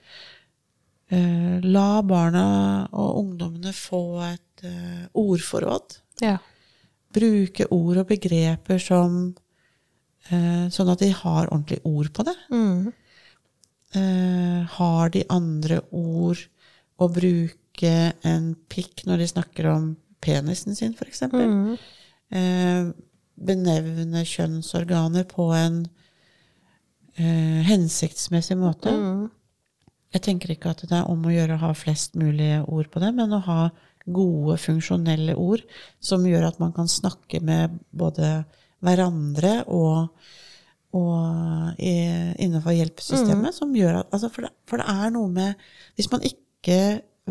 Eh, 1.12 1.56
la 1.68 2.00
barna 2.02 2.46
og 2.90 3.18
ungdommene 3.20 3.74
få 3.76 4.02
et 4.30 4.64
eh, 4.64 5.04
ordforråd. 5.20 5.98
Ja. 6.24 6.38
Bruke 7.12 7.68
ord 7.68 8.00
og 8.00 8.08
begreper 8.08 8.80
som 8.80 9.34
Sånn 10.22 10.90
at 10.92 11.00
de 11.02 11.08
har 11.12 11.48
ordentlige 11.50 11.82
ord 11.88 12.12
på 12.14 12.24
det. 12.28 12.34
Mm. 12.54 12.92
Eh, 13.92 14.64
har 14.78 15.10
de 15.12 15.20
andre 15.28 15.82
ord 15.92 16.40
å 16.96 17.08
bruke 17.12 17.96
en 18.24 18.52
pikk 18.72 19.04
når 19.04 19.20
de 19.20 19.26
snakker 19.28 19.68
om 19.68 19.90
penisen 20.24 20.76
sin, 20.78 20.94
f.eks.? 20.96 21.26
Mm. 21.28 21.74
Eh, 22.32 22.92
benevne 23.36 24.24
kjønnsorganer 24.28 25.26
på 25.28 25.50
en 25.56 25.82
eh, 27.18 27.60
hensiktsmessig 27.68 28.56
måte. 28.56 28.94
Mm. 28.96 29.28
Jeg 30.16 30.24
tenker 30.24 30.54
ikke 30.54 30.72
at 30.72 30.86
det 30.88 30.96
er 30.96 31.12
om 31.12 31.28
å 31.28 31.34
gjøre 31.34 31.58
å 31.58 31.64
ha 31.66 31.74
flest 31.76 32.16
mulig 32.20 32.54
ord 32.64 32.88
på 32.92 33.02
det, 33.02 33.12
men 33.16 33.36
å 33.36 33.42
ha 33.44 33.60
gode, 34.08 34.56
funksjonelle 34.58 35.36
ord 35.38 35.62
som 36.02 36.24
gjør 36.26 36.48
at 36.48 36.58
man 36.62 36.72
kan 36.74 36.88
snakke 36.90 37.42
med 37.44 37.76
både 37.92 38.40
hverandre 38.82 39.54
og, 39.72 40.28
og 40.98 41.80
i, 41.80 41.94
innenfor 42.42 42.76
hjelpesystemet. 42.76 43.56
Som 43.56 43.74
gjør 43.76 44.02
at, 44.02 44.12
altså 44.12 44.30
for, 44.32 44.46
det, 44.46 44.52
for 44.68 44.82
det 44.82 44.90
er 44.92 45.14
noe 45.14 45.32
med 45.32 45.66
Hvis 45.98 46.10
man 46.12 46.24
ikke 46.26 46.78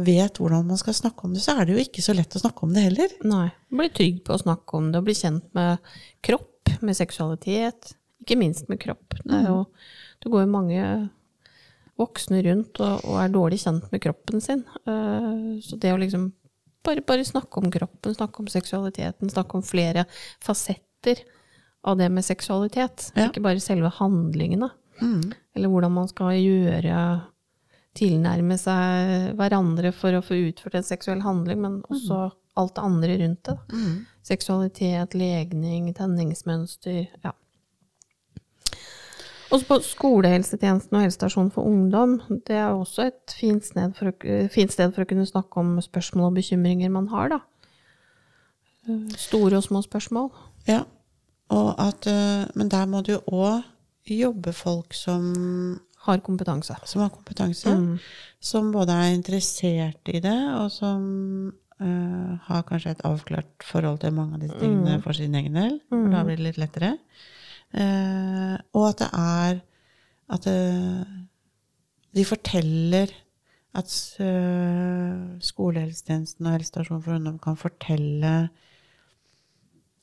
vet 0.01 0.39
hvordan 0.39 0.69
man 0.69 0.79
skal 0.79 0.95
snakke 0.95 1.27
om 1.27 1.33
det, 1.35 1.43
så 1.43 1.57
er 1.57 1.67
det 1.67 1.75
jo 1.75 1.83
ikke 1.83 2.03
så 2.03 2.15
lett 2.15 2.35
å 2.35 2.41
snakke 2.41 2.63
om 2.63 2.75
det 2.75 2.85
heller. 2.85 3.15
Nei. 3.27 3.47
Bli 3.71 3.89
trygg 3.91 4.21
på 4.27 4.35
å 4.35 4.39
snakke 4.39 4.77
om 4.79 4.91
det, 4.91 5.01
og 5.01 5.07
bli 5.09 5.15
kjent 5.17 5.49
med 5.57 5.91
kropp, 6.23 6.71
med 6.79 6.95
seksualitet. 6.95 7.91
Ikke 8.23 8.37
minst 8.39 8.69
med 8.71 8.79
kropp. 8.79 9.17
Det, 9.25 9.41
jo, 9.49 9.65
det 10.23 10.31
går 10.31 10.45
jo 10.45 10.53
mange 10.53 10.85
voksne 11.99 12.41
rundt 12.45 12.79
og, 12.81 13.03
og 13.05 13.17
er 13.21 13.33
dårlig 13.33 13.59
kjent 13.61 13.89
med 13.91 14.03
kroppen 14.03 14.43
sin. 14.43 14.63
Eh, 14.87 15.59
så 15.65 15.79
det 15.81 15.91
å 15.93 15.99
liksom 16.01 16.29
bare, 16.85 17.03
bare 17.05 17.27
snakke 17.27 17.61
om 17.61 17.69
kroppen, 17.73 18.15
snakke 18.15 18.43
om 18.43 18.49
seksualiteten, 18.51 19.31
snakke 19.33 19.59
om 19.59 19.65
flere 19.65 20.07
fasetter 20.41 21.21
av 21.83 21.97
det 21.97 22.09
med 22.13 22.25
seksualitet. 22.25 23.09
Ja. 23.15 23.27
Ikke 23.29 23.43
bare 23.43 23.63
selve 23.63 23.91
handlingene. 23.97 24.69
Mm. 25.01 25.31
Eller 25.55 25.71
hvordan 25.71 25.95
man 25.95 26.09
skal 26.11 26.35
gjøre 26.37 26.97
tilnærme 27.97 28.55
seg 28.59 29.33
hverandre 29.39 29.91
for 29.95 30.15
å 30.15 30.23
få 30.23 30.37
utført 30.47 30.77
en 30.79 30.87
seksuell 30.87 31.23
handling, 31.25 31.59
men 31.63 31.81
også 31.91 32.29
alt 32.59 32.75
det 32.77 32.85
andre 32.85 33.17
rundt 33.23 33.49
det. 33.49 33.57
Mm. 33.73 33.93
Seksualitet, 34.27 35.15
legning, 35.17 35.89
tenningsmønster. 35.97 37.07
Ja. 37.23 37.33
Også 39.51 39.67
på 39.67 39.77
skolehelsetjenesten 39.83 40.95
og 40.95 41.03
helsestasjonen 41.03 41.51
for 41.51 41.67
ungdom, 41.67 42.21
det 42.47 42.55
er 42.55 42.71
også 42.71 43.09
et 43.09 43.33
fint 43.35 43.65
sted, 43.67 43.91
for 43.97 44.13
å, 44.13 44.15
fint 44.53 44.71
sted 44.71 44.93
for 44.95 45.03
å 45.03 45.09
kunne 45.09 45.27
snakke 45.27 45.59
om 45.59 45.73
spørsmål 45.83 46.29
og 46.29 46.37
bekymringer 46.39 46.93
man 46.93 47.09
har, 47.11 47.33
da. 47.33 47.41
Eh, 48.87 49.09
Store 49.19 49.59
og 49.59 49.65
små 49.67 49.83
spørsmål. 49.83 50.31
Ja. 50.69 50.85
Og 51.51 51.69
at, 51.81 52.07
eh, 52.07 52.47
men 52.55 52.71
der 52.71 52.89
må 52.89 53.03
det 53.05 53.17
jo 53.17 53.21
òg 53.27 53.63
jobbe 54.11 54.53
folk 54.55 54.95
som, 54.97 55.79
Har 56.01 56.17
kompetanse. 56.25 56.75
som 56.85 57.01
har 57.01 57.11
kompetanse. 57.13 57.99
Som 58.39 58.71
både 58.71 58.91
er 58.91 59.13
interessert 59.13 60.09
i 60.09 60.19
det, 60.19 60.39
og 60.57 60.71
som 60.71 61.53
uh, 61.79 62.37
har 62.47 62.63
kanskje 62.63 62.95
et 62.95 63.03
avklart 63.05 63.61
forhold 63.63 63.99
til 64.01 64.13
mange 64.13 64.33
av 64.33 64.41
disse 64.41 64.57
tingene 64.57 64.97
for 65.03 65.13
sin 65.13 65.35
egen 65.35 65.53
del. 65.53 65.79
For 65.89 66.09
da 66.09 66.23
blir 66.25 66.41
det 66.41 66.47
litt 66.47 66.57
lettere. 66.57 66.95
Uh, 67.69 68.57
og 68.73 68.87
at 68.89 69.03
det 69.03 69.11
er 69.13 69.61
At 70.31 70.47
uh, 70.47 71.05
de 72.15 72.25
forteller 72.25 73.11
at 73.77 73.91
eh, 74.19 75.19
skolehelsetjenesten 75.47 76.47
og 76.47 76.57
helsestasjonen 76.57 77.03
for 77.05 77.15
ungdom 77.15 77.37
kan 77.39 77.59
fortelle 77.59 78.33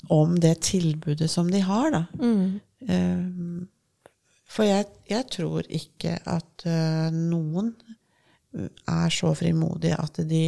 om 0.07 0.37
det 0.41 0.61
tilbudet 0.63 1.31
som 1.31 1.51
de 1.51 1.61
har, 1.65 1.91
da. 1.95 2.05
Eh, 2.89 3.27
for 4.49 4.65
jeg, 4.65 4.87
jeg 5.11 5.27
tror 5.35 5.67
ikke 5.69 6.15
at 6.25 6.65
eh, 6.69 7.09
noen 7.13 7.75
er 8.89 9.13
så 9.13 9.35
frimodige 9.37 9.99
at 9.99 10.23
de 10.29 10.45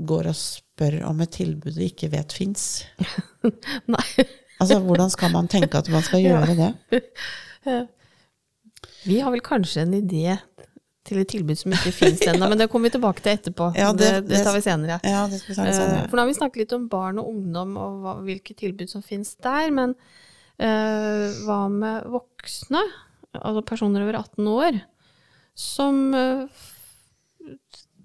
går 0.00 0.30
og 0.30 0.36
spør 0.36 1.00
om 1.10 1.20
et 1.22 1.32
tilbud 1.36 1.76
de 1.76 1.88
ikke 1.90 2.10
vet 2.12 2.32
fins. 2.32 2.86
Nei. 3.94 4.06
Altså, 4.60 4.80
hvordan 4.84 5.12
skal 5.12 5.32
man 5.32 5.48
tenke 5.48 5.78
at 5.78 5.88
man 5.92 6.04
skal 6.04 6.24
gjøre 6.24 6.56
det? 6.58 6.72
Vi 9.08 9.20
har 9.20 9.32
vel 9.32 9.40
kanskje 9.44 9.86
en 9.86 9.94
idé 9.96 10.34
til 11.10 11.20
et 11.20 11.28
tilbud 11.34 11.58
som 11.60 11.74
ikke 11.76 11.92
finnes 11.92 12.22
ennå, 12.30 12.48
men 12.52 12.58
det 12.62 12.68
kommer 12.72 12.88
vi 12.88 12.94
tilbake 12.96 13.22
til 13.26 13.34
etterpå. 13.36 13.68
Ja, 13.78 13.90
det, 13.92 14.08
det- 14.22 14.30
det 14.32 14.40
tar 14.46 14.56
vi 14.56 14.62
senere. 14.64 14.96
Ja, 15.06 15.26
det 15.30 15.42
skal 15.42 15.52
vi 15.52 15.58
snakke 15.58 15.74
Eh, 15.74 15.78
senere. 15.82 16.08
For 16.08 16.16
nå 16.16 16.24
har 16.24 16.30
vi 16.32 16.38
snakket 16.40 16.62
litt 16.64 16.74
om 16.78 16.88
barn 16.92 17.20
og 17.22 17.28
ungdom 17.34 17.76
og 17.82 18.00
hva, 18.06 18.16
hvilke 18.26 18.56
tilbud 18.58 18.90
som 18.92 19.02
finnes 19.06 19.34
der, 19.44 19.70
men 19.74 19.94
uh, 19.98 21.26
hva 21.46 21.60
med 21.72 22.06
voksne, 22.14 22.82
altså 23.38 23.62
personer 23.68 24.02
over 24.06 24.18
18 24.24 24.48
år, 24.54 24.80
som 25.60 26.00
uh, 26.14 26.46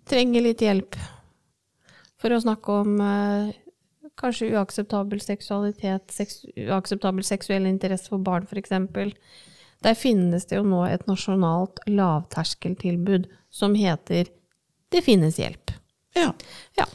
trenger 0.10 0.44
litt 0.46 0.62
hjelp 0.66 0.98
for 2.22 2.34
å 2.36 2.42
snakke 2.42 2.76
om 2.82 2.96
uh, 3.02 3.50
kanskje 4.20 4.52
uakseptabel 4.56 5.20
seksualitet, 5.24 6.14
seks, 6.14 6.44
uakseptabel 6.56 7.26
seksuell 7.28 7.66
interesse 7.70 8.10
for 8.12 8.22
barn 8.24 8.46
f.eks. 8.48 8.72
Der 9.86 9.98
finnes 9.98 10.48
det 10.50 10.58
jo 10.58 10.66
nå 10.66 10.82
et 10.90 11.06
nasjonalt 11.10 11.82
lavterskeltilbud 11.86 13.30
som 13.54 13.76
heter 13.78 14.32
Det 14.92 15.02
finnes 15.06 15.38
hjelp. 15.38 15.74
Ja. 16.16 16.32
Ja. 16.80 16.88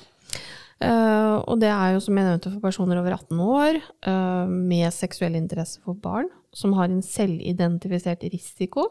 Uh, 0.80 1.36
og 1.45 1.59
det 1.61 1.68
er 1.68 1.93
jo, 1.93 2.01
som 2.01 2.16
jeg 2.16 2.24
nevnte, 2.24 2.51
for 2.55 2.64
personer 2.64 2.99
over 3.03 3.12
18 3.12 3.41
år 3.45 3.80
uh, 4.09 4.49
med 4.49 4.88
seksuell 4.97 5.36
interesse 5.36 5.82
for 5.84 5.99
barn, 6.01 6.30
som 6.57 6.72
har 6.78 6.88
en 6.88 7.03
selvidentifisert 7.05 8.24
risiko, 8.32 8.86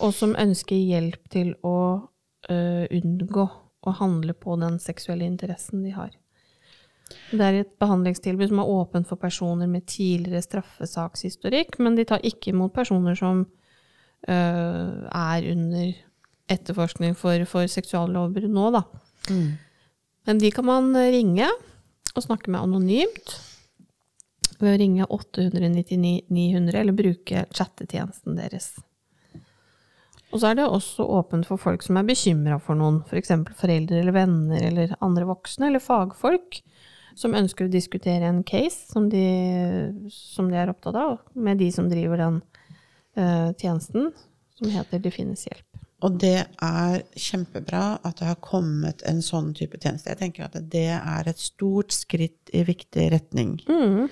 og 0.00 0.14
som 0.16 0.32
ønsker 0.40 0.78
hjelp 0.78 1.28
til 1.34 1.52
å 1.60 1.76
uh, 2.48 2.84
unngå 2.88 3.44
å 3.82 3.94
handle 3.98 4.32
på 4.38 4.56
den 4.62 4.80
seksuelle 4.80 5.28
interessen 5.28 5.84
de 5.84 5.92
har. 5.92 6.16
Det 7.32 7.42
er 7.46 7.58
et 7.60 7.72
behandlingstilbud 7.82 8.50
som 8.50 8.62
er 8.62 8.70
åpent 8.74 9.08
for 9.08 9.20
personer 9.20 9.70
med 9.70 9.86
tidligere 9.90 10.44
straffesakshistorikk, 10.44 11.78
men 11.82 11.98
de 11.98 12.06
tar 12.08 12.24
ikke 12.26 12.52
imot 12.52 12.74
personer 12.76 13.18
som 13.18 13.44
eh, 14.28 14.96
er 15.08 15.50
under 15.52 15.92
etterforskning 16.52 17.16
for, 17.18 17.44
for 17.48 17.70
seksuallovbrudd 17.70 18.52
nå, 18.52 18.68
da. 18.74 18.84
Men 20.26 20.38
de 20.38 20.50
kan 20.54 20.66
man 20.68 20.92
ringe 20.94 21.48
og 22.12 22.24
snakke 22.26 22.52
med 22.52 22.60
anonymt 22.60 23.36
ved 24.62 24.74
å 24.74 24.78
ringe 24.78 25.08
899 25.10 26.30
900 26.30 26.80
eller 26.80 26.96
bruke 26.96 27.46
chattetjenesten 27.50 28.38
deres. 28.38 28.74
Og 30.32 30.40
så 30.40 30.48
er 30.48 30.56
det 30.56 30.64
også 30.64 31.04
åpent 31.18 31.44
for 31.48 31.60
folk 31.60 31.82
som 31.84 31.98
er 32.00 32.06
bekymra 32.08 32.56
for 32.62 32.78
noen, 32.78 33.02
f.eks. 33.04 33.34
For 33.34 33.64
foreldre 33.66 34.00
eller 34.00 34.16
venner 34.16 34.64
eller 34.70 34.94
andre 35.04 35.26
voksne 35.28 35.68
eller 35.68 35.82
fagfolk 35.82 36.62
som 37.18 37.34
ønsker 37.38 37.66
å 37.68 37.72
diskutere 37.72 38.28
en 38.28 38.42
case 38.46 38.86
som 38.92 39.08
de, 39.12 39.26
som 40.12 40.50
de 40.50 40.56
er 40.60 40.70
opptatt 40.72 40.96
av, 40.98 41.18
med 41.34 41.58
de 41.62 41.70
som 41.74 41.88
driver 41.90 42.20
den 42.22 42.40
eh, 43.16 43.50
tjenesten, 43.60 44.10
som 44.58 44.70
heter 44.72 45.02
Det 45.02 45.12
finnes 45.14 45.46
hjelp. 45.48 45.66
Og 46.02 46.16
det 46.18 46.48
er 46.58 47.02
kjempebra 47.14 47.82
at 48.02 48.18
det 48.18 48.26
har 48.26 48.38
kommet 48.42 49.04
en 49.06 49.20
sånn 49.22 49.52
type 49.54 49.78
tjeneste. 49.78 50.10
Jeg 50.10 50.18
tenker 50.18 50.48
at 50.48 50.56
det 50.72 50.88
er 50.96 51.28
et 51.30 51.38
stort 51.38 51.94
skritt 51.94 52.50
i 52.50 52.64
viktig 52.66 53.04
retning. 53.14 53.52
Mm, 53.70 54.08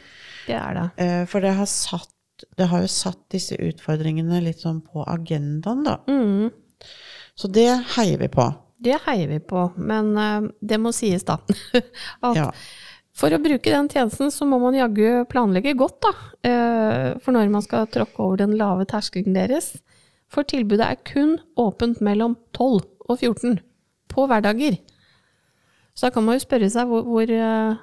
det 0.46 0.55
er 0.55 0.78
det. 0.78 0.86
Eh, 1.03 1.22
For 1.30 1.42
det 1.42 1.57
har, 1.59 1.66
satt, 1.66 2.46
det 2.57 2.68
har 2.70 2.84
jo 2.84 2.90
satt 2.94 3.24
disse 3.34 3.59
utfordringene 3.59 4.38
litt 4.44 4.62
sånn 4.62 4.78
på 4.86 5.03
agendaen, 5.03 5.82
da. 5.88 5.98
Mm. 6.07 6.53
Så 7.34 7.51
det 7.51 7.66
heier 7.96 8.22
vi 8.22 8.30
på. 8.30 8.46
Det 8.80 8.96
heier 9.09 9.28
vi 9.28 9.40
på, 9.44 9.66
men 9.76 10.14
eh, 10.16 10.46
det 10.62 10.78
må 10.80 10.94
sies 10.94 11.26
da. 11.26 11.40
At 12.22 12.38
Ja. 12.38 12.46
For 13.21 13.37
å 13.37 13.41
bruke 13.43 13.68
den 13.73 13.89
tjenesten, 13.93 14.31
så 14.33 14.47
må 14.49 14.59
man 14.62 14.77
jaggu 14.79 15.27
planlegge 15.29 15.77
godt, 15.79 15.99
da. 16.07 16.12
eh, 16.49 17.09
For 17.21 17.37
når 17.37 17.51
man 17.53 17.64
skal 17.66 17.89
tråkke 17.93 18.23
over 18.25 18.41
den 18.41 18.57
lave 18.57 18.87
terskelen 18.89 19.37
deres. 19.37 19.75
For 20.31 20.47
tilbudet 20.47 20.87
er 20.87 21.01
kun 21.05 21.37
åpent 21.59 22.01
mellom 22.01 22.39
12 22.57 22.81
og 23.11 23.18
14 23.18 23.59
på 24.11 24.27
hverdager. 24.31 24.79
Så 25.95 26.07
da 26.07 26.14
kan 26.14 26.25
man 26.25 26.39
jo 26.39 26.45
spørre 26.47 26.71
seg 26.73 26.89
hvor, 26.89 27.03
hvor, 27.05 27.29
eh, 27.35 27.75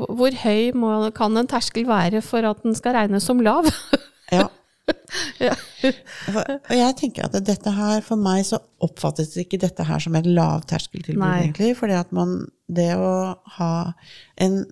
hvor, 0.00 0.14
hvor 0.18 0.38
høy 0.42 0.72
må, 0.74 0.94
kan 1.14 1.36
en 1.38 1.50
terskel 1.50 1.86
være 1.86 2.24
for 2.24 2.48
at 2.48 2.64
den 2.64 2.74
skal 2.74 2.96
regnes 2.98 3.28
som 3.28 3.42
lav? 3.44 3.68
Ja. 4.32 4.48
Ja. 5.42 5.52
Og 6.70 6.72
jeg 6.76 6.94
tenker 6.98 7.26
at 7.26 7.34
dette 7.46 7.70
her, 7.74 8.00
for 8.06 8.20
meg 8.20 8.44
så 8.46 8.58
oppfattes 8.82 9.34
ikke 9.40 9.58
dette 9.60 9.84
her 9.86 10.00
som 10.02 10.14
et 10.18 10.26
lavterskeltilbud, 10.26 11.22
egentlig. 11.22 11.72
For 11.78 11.90
det 11.90 12.88
å 12.96 13.12
ha 13.58 13.74
en 14.40 14.64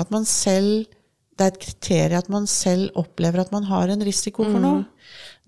At 0.00 0.10
man 0.10 0.24
selv 0.24 0.88
Det 1.36 1.44
er 1.44 1.52
et 1.52 1.60
kriterium 1.62 2.18
at 2.18 2.28
man 2.32 2.46
selv 2.50 2.90
opplever 2.98 3.40
at 3.40 3.52
man 3.52 3.64
har 3.64 3.88
en 3.88 4.04
risiko 4.04 4.44
for 4.44 4.60
noe. 4.60 4.84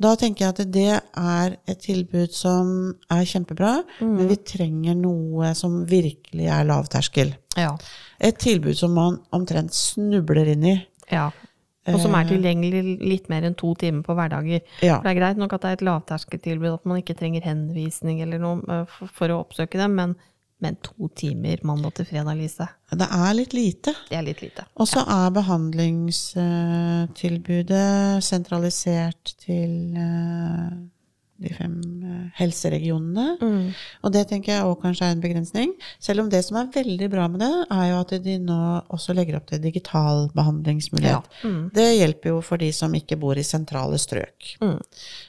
Da 0.01 0.15
tenker 0.19 0.47
jeg 0.47 0.55
at 0.55 0.73
det 0.73 0.95
er 0.97 1.57
et 1.71 1.81
tilbud 1.85 2.33
som 2.35 2.95
er 3.13 3.25
kjempebra, 3.29 3.77
men 4.01 4.31
vi 4.31 4.39
trenger 4.49 4.97
noe 4.99 5.53
som 5.55 5.83
virkelig 5.87 6.49
er 6.51 6.65
lavterskel. 6.67 7.35
Ja. 7.61 7.77
Et 8.19 8.41
tilbud 8.41 8.75
som 8.81 8.97
man 8.97 9.21
omtrent 9.37 9.77
snubler 9.77 10.51
inn 10.57 10.65
i. 10.73 10.77
ja. 11.13 11.29
Og 11.93 12.01
som 12.01 12.15
er 12.17 12.25
tilgjengelig 12.29 12.83
litt 13.05 13.29
mer 13.29 13.43
enn 13.45 13.55
to 13.61 13.75
timer 13.81 14.03
på 14.07 14.15
hverdager. 14.17 14.61
Ja. 14.81 14.95
For 14.97 15.03
det 15.05 15.11
er 15.13 15.21
greit 15.21 15.39
nok 15.41 15.53
at 15.53 15.63
det 15.65 15.71
er 15.71 15.77
et 15.79 15.89
lavterskeltilbud, 15.89 16.73
at 16.79 16.85
man 16.89 16.99
ikke 17.03 17.19
trenger 17.19 17.43
henvisning 17.45 18.17
eller 18.25 18.39
noe 18.41 18.57
eh, 18.73 18.85
for, 19.13 19.27
å 19.29 19.41
oppsøke 19.43 19.77
dem, 19.81 19.93
men, 19.99 20.11
men 20.65 20.75
to 20.87 20.97
timer 21.19 21.57
mandag 21.69 21.93
til 21.99 22.07
fredag, 22.09 22.35
Lise, 22.41 22.67
Det 22.95 23.09
er 23.11 23.33
litt 23.37 23.53
lite. 23.53 23.93
det 24.09 24.17
er 24.17 24.25
litt 24.25 24.41
lite. 24.47 24.63
Og 24.81 24.87
så 24.89 25.01
er 25.05 25.29
behandlingstilbudet 25.37 28.25
sentralisert 28.25 29.35
til 29.45 29.73
eh, 29.99 30.73
de 31.43 31.51
fem 31.51 31.73
helseregionene. 32.39 33.25
helseregionene. 33.41 33.73
Og 34.05 34.13
det 34.15 34.25
tenker 34.31 34.53
jeg 34.53 34.67
også 34.67 34.83
kanskje 34.85 35.09
er 35.09 35.17
en 35.17 35.23
begrensning. 35.25 35.73
Selv 36.03 36.23
om 36.23 36.31
det 36.31 36.45
som 36.47 36.59
er 36.61 36.71
veldig 36.75 37.09
bra 37.11 37.27
med 37.31 37.43
det, 37.43 37.53
er 37.75 37.89
jo 37.91 37.97
at 38.01 38.15
de 38.25 38.37
nå 38.43 38.61
også 38.95 39.17
legger 39.17 39.39
opp 39.39 39.49
til 39.51 39.63
digital 39.63 40.29
behandlingsmulighet. 40.37 41.27
Det 41.75 41.89
hjelper 41.97 42.35
jo 42.35 42.41
for 42.45 42.63
de 42.63 42.71
som 42.77 42.95
ikke 42.95 43.19
bor 43.21 43.39
i 43.39 43.47
sentrale 43.47 43.99
strøk. 43.99 44.55
Mm. 44.63 44.79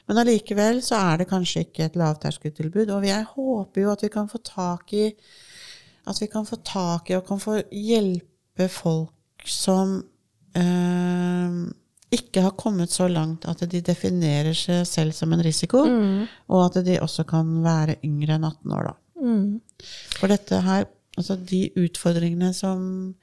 Men 0.08 0.22
allikevel 0.22 0.84
så 0.86 1.02
er 1.02 1.24
det 1.24 1.30
kanskje 1.32 1.66
ikke 1.66 1.90
et 1.90 1.98
lavterskeltilbud. 2.00 2.94
Og 2.94 3.10
jeg 3.10 3.28
håper 3.34 3.86
jo 3.86 3.92
at 3.96 4.06
vi 4.06 4.14
kan 4.14 4.30
få 4.32 4.42
tak 4.46 4.94
i 4.94 5.10
at 6.06 6.22
vi 6.22 6.28
kan 6.30 6.46
få 6.46 6.60
tak 6.62 7.10
i 7.10 7.18
og 7.18 7.26
kan 7.26 7.42
få 7.42 7.60
hjelpe 7.74 8.68
folk 8.70 9.48
som 9.50 9.98
eh, 10.54 11.56
ikke 12.14 12.42
har 12.46 12.52
kommet 12.58 12.92
så 12.94 13.08
langt 13.10 13.46
at 13.50 13.64
de 13.72 13.82
definerer 13.82 14.54
seg 14.54 14.86
selv 14.88 15.12
som 15.18 15.34
en 15.34 15.42
risiko, 15.44 15.82
og 16.48 16.66
at 16.66 16.86
de 16.86 17.00
også 17.02 17.24
kan 17.28 17.64
være 17.64 17.96
yngre 18.06 18.36
enn 18.38 18.46
18 18.46 18.72
år, 18.78 18.84
da. 18.92 18.94
For 20.20 20.28
dette 20.28 20.60
her, 20.62 20.86
altså 21.18 21.36
de 21.36 21.70
utfordringene 21.82 22.54
som 22.54 23.16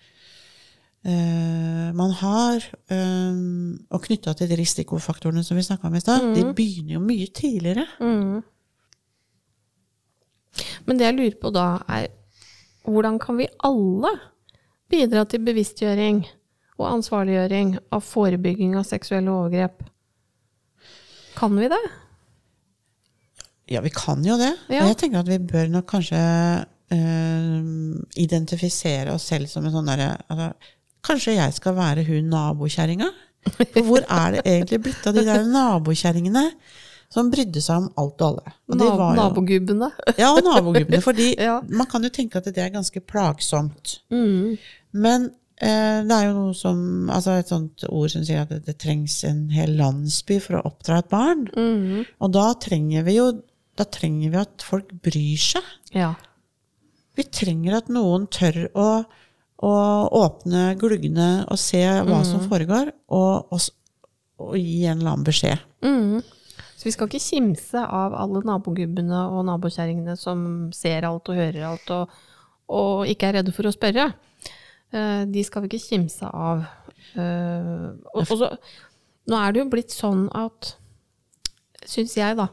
eh, 1.05 1.93
man 1.95 2.11
har, 2.18 2.64
eh, 2.91 3.37
og 3.91 4.03
knytta 4.03 4.35
til 4.35 4.49
de 4.51 4.57
risikofaktorene 4.61 5.45
som 5.45 5.57
vi 5.57 5.62
snakka 5.62 5.87
om 5.87 5.95
i 5.95 6.01
stad, 6.01 6.35
de 6.35 6.43
begynner 6.57 6.95
jo 6.97 7.01
mye 7.05 7.26
tidligere. 7.26 7.87
Men 10.87 10.99
det 10.99 11.07
jeg 11.07 11.16
lurer 11.16 11.39
på 11.41 11.51
da, 11.55 11.78
er 11.89 12.09
hvordan 12.85 13.18
kan 13.22 13.39
vi 13.39 13.47
alle 13.64 14.11
bidra 14.91 15.24
til 15.24 15.41
bevisstgjøring 15.47 16.24
og 16.83 16.91
ansvarliggjøring 16.99 17.74
av 17.95 18.03
forebygging 18.05 18.76
av 18.78 18.85
seksuelle 18.89 19.30
overgrep 19.33 19.83
Kan 21.39 21.57
vi 21.57 21.68
det? 21.72 21.80
Ja, 23.72 23.80
vi 23.80 23.91
kan 23.95 24.20
jo 24.26 24.35
det. 24.37 24.51
Ja. 24.68 24.83
Jeg 24.91 24.99
tenker 25.01 25.22
at 25.22 25.30
vi 25.30 25.39
bør 25.49 25.70
nok 25.72 25.87
kanskje 25.95 26.18
eh, 26.93 27.59
identifisere 28.20 29.14
oss 29.14 29.28
selv 29.33 29.49
som 29.49 29.64
en 29.64 29.72
sånn 29.74 29.89
derre 29.89 30.11
altså, 30.28 30.51
Kanskje 31.03 31.33
jeg 31.35 31.55
skal 31.57 31.74
være 31.74 32.05
hun 32.07 32.28
nabokjerringa? 32.30 33.09
For 33.59 33.83
hvor 33.89 34.05
er 34.07 34.37
det 34.37 34.43
egentlig 34.47 34.78
blitt 34.85 35.07
av 35.11 35.16
de 35.16 35.24
der 35.26 35.41
nabokjerringene 35.51 36.45
som 37.12 37.26
brydde 37.33 37.59
seg 37.64 37.80
om 37.83 37.89
alt 37.99 38.22
og 38.22 38.28
alle? 38.28 38.53
Og 38.70 38.85
jo- 38.87 39.09
Nabogubbene. 39.18 39.89
Ja, 40.20 40.28
nabogubbene. 40.47 41.01
Fordi 41.03 41.33
Ja. 41.49 41.57
man 41.68 41.89
kan 41.91 42.07
jo 42.07 42.12
tenke 42.14 42.39
at 42.39 42.47
det 42.47 42.62
er 42.62 42.70
ganske 42.76 43.03
plagsomt. 43.03 43.97
Mm. 44.14 44.55
Men 44.95 45.26
det 45.62 46.16
er 46.16 46.24
jo 46.26 46.32
noe 46.34 46.54
som 46.58 46.78
Altså 47.14 47.36
et 47.38 47.50
sånt 47.52 47.84
ord 47.86 48.10
som 48.10 48.24
sier 48.26 48.42
at 48.42 48.50
det, 48.50 48.64
det 48.66 48.80
trengs 48.82 49.20
en 49.28 49.44
hel 49.54 49.76
landsby 49.78 50.40
for 50.42 50.58
å 50.58 50.64
oppdra 50.72 50.98
et 50.98 51.10
barn. 51.12 51.44
Mm. 51.54 52.02
Og 52.18 52.32
da 52.34 52.48
trenger 52.58 53.06
vi 53.06 53.18
jo 53.20 53.28
da 53.78 53.86
trenger 53.88 54.32
vi 54.32 54.40
at 54.40 54.64
folk 54.66 54.90
bryr 55.04 55.40
seg. 55.40 55.68
Ja. 55.96 56.12
Vi 57.16 57.24
trenger 57.28 57.78
at 57.78 57.90
noen 57.92 58.26
tør 58.32 58.66
å, 58.78 58.88
å 59.64 59.74
åpne 60.22 60.72
gluggene 60.80 61.30
og 61.46 61.60
se 61.60 61.80
hva 61.80 62.22
som 62.28 62.44
foregår, 62.50 62.92
og, 63.12 63.52
og, 63.52 63.68
og 64.42 64.56
gi 64.58 64.84
en 64.86 65.00
eller 65.00 65.14
annen 65.14 65.28
beskjed. 65.28 65.64
Mm. 65.84 66.20
Så 66.76 66.88
vi 66.88 66.94
skal 66.96 67.08
ikke 67.08 67.22
kimse 67.22 67.78
av 67.84 68.16
alle 68.18 68.42
nabogubbene 68.48 69.24
og 69.30 69.44
nabokjerringene 69.46 70.16
som 70.18 70.44
ser 70.74 71.06
alt 71.08 71.30
og 71.30 71.38
hører 71.38 71.68
alt, 71.68 71.92
og, 71.94 72.22
og 72.72 73.08
ikke 73.12 73.30
er 73.30 73.40
redde 73.40 73.54
for 73.56 73.68
å 73.68 73.74
spørre. 73.74 74.10
Eh, 74.93 75.24
De 75.32 75.45
skal 75.47 75.64
vi 75.64 75.72
ikke 75.72 75.86
kimse 75.88 76.28
av. 76.28 76.64
Eh, 77.16 77.90
Og, 78.14 78.22
og 78.22 78.32
så, 78.38 78.51
nå 79.30 79.38
er 79.38 79.53
det 79.55 79.62
jo 79.62 79.70
blitt 79.72 79.95
sånn 79.95 80.26
at, 80.36 80.74
syns 81.88 82.16
jeg, 82.18 82.36
da, 82.38 82.49